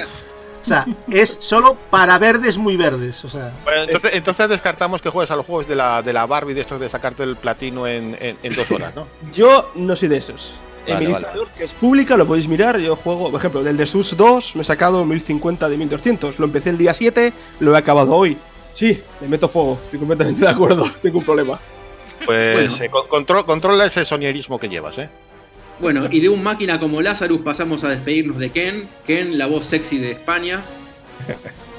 [0.61, 3.23] O sea, es solo para verdes muy verdes.
[3.25, 6.25] O sea, Bueno, entonces, entonces descartamos que juegues a los juegos de la, de la
[6.25, 9.07] Barbie de estos de sacarte el platino en, en- en dos horas, ¿no?
[9.33, 10.53] Yo no soy de esos.
[10.85, 11.27] en Vale, mi vale.
[11.33, 12.77] lista que es pública, lo podéis mirar.
[12.77, 16.39] Yo juego, por ejemplo, del de Sus 2 me he sacado 1050 de 1200.
[16.39, 17.31] Lo empecé el día 7,
[17.61, 18.37] lo he acabado hoy.
[18.73, 20.83] Sí, le meto fuego, estoy completamente de acuerdo.
[21.01, 21.57] Tengo un problema.
[22.25, 22.83] Pues Bueno.
[22.83, 25.09] eh, con- control- controla ese soñerismo que llevas, ¿eh?
[25.79, 28.89] Bueno, y de un máquina como Lazarus pasamos a despedirnos de Ken.
[29.05, 30.61] Ken, la voz sexy de España.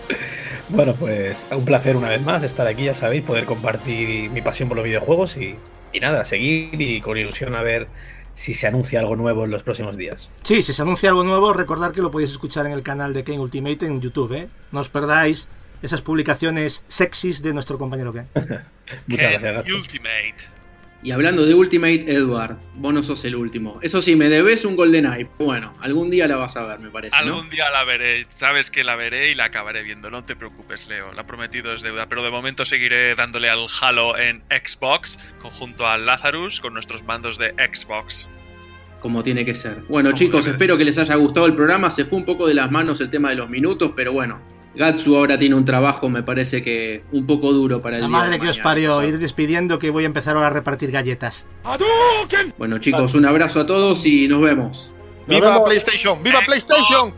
[0.73, 4.69] Bueno, pues un placer una vez más estar aquí, ya sabéis, poder compartir mi pasión
[4.69, 5.57] por los videojuegos y,
[5.93, 7.89] y nada, seguir y con ilusión a ver
[8.35, 10.31] si se anuncia algo nuevo en los próximos días.
[10.45, 13.25] sí, si se anuncia algo nuevo, recordad que lo podéis escuchar en el canal de
[13.25, 14.33] Ken Ultimate en YouTube.
[14.33, 14.49] ¿eh?
[14.71, 15.49] No os perdáis
[15.83, 18.29] esas publicaciones sexys de nuestro compañero Ken.
[18.35, 18.65] Muchas
[19.09, 19.75] Ken gracias, gato.
[19.75, 20.60] Ultimate.
[21.03, 23.79] Y hablando de Ultimate, Edward, vos no sos el último.
[23.81, 25.29] Eso sí, me debes un GoldenEye.
[25.39, 27.17] Bueno, algún día la vas a ver, me parece.
[27.17, 27.23] ¿no?
[27.23, 30.89] Algún día la veré, sabes que la veré y la acabaré viendo, no te preocupes,
[30.89, 35.89] Leo, la prometido es deuda, pero de momento seguiré dándole al Halo en Xbox, conjunto
[35.89, 38.29] al Lazarus, con nuestros mandos de Xbox.
[39.01, 39.83] Como tiene que ser.
[39.89, 41.91] Bueno, chicos, espero que les haya gustado el programa.
[41.91, 44.39] Se fue un poco de las manos el tema de los minutos, pero bueno.
[44.75, 48.17] Gatsu ahora tiene un trabajo, me parece que un poco duro para el La día
[48.19, 49.11] de madre que os parió, ¿sabes?
[49.11, 51.47] ir despidiendo que voy a empezar ahora a repartir galletas.
[52.57, 54.93] Bueno, chicos, un abrazo a todos y nos vemos.
[55.27, 55.69] Nos ¡Viva vemos.
[55.69, 56.23] PlayStation!
[56.23, 56.41] ¡Viva.
[56.47, 57.11] PlayStation!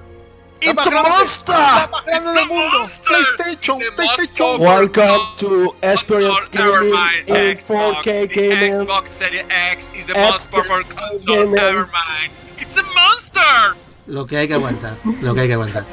[0.65, 2.79] ¡La ¡La más grande It's del a mundo!
[2.79, 3.17] monster!
[3.37, 3.79] ¡PlayStation!
[3.79, 4.59] Most PlayStation!
[4.59, 6.95] powerful Welcome to Experience Gaming
[7.27, 8.03] in Xbox.
[8.05, 8.73] 4K The gaming.
[8.87, 12.31] Xbox Series X is the most powerful console ever made.
[12.59, 13.77] It's a monster!
[14.07, 15.85] Lo que hay que aguantar, lo que hay que aguantar.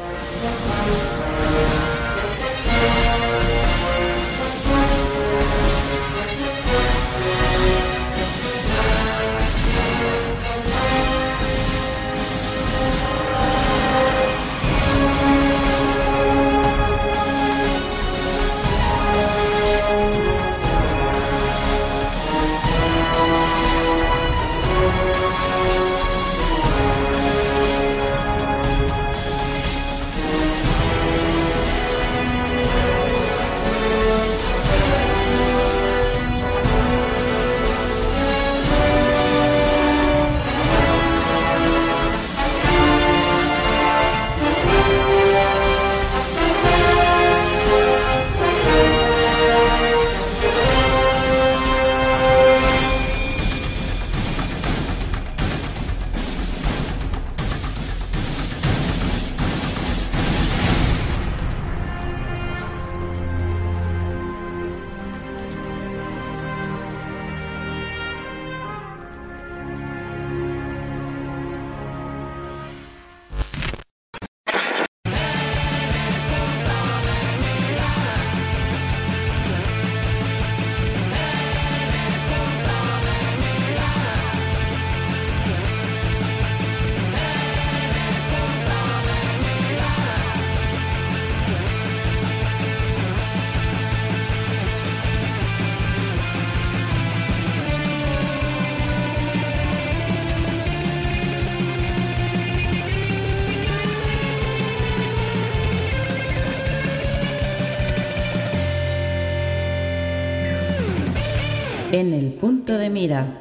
[112.00, 113.39] En el punto de mira.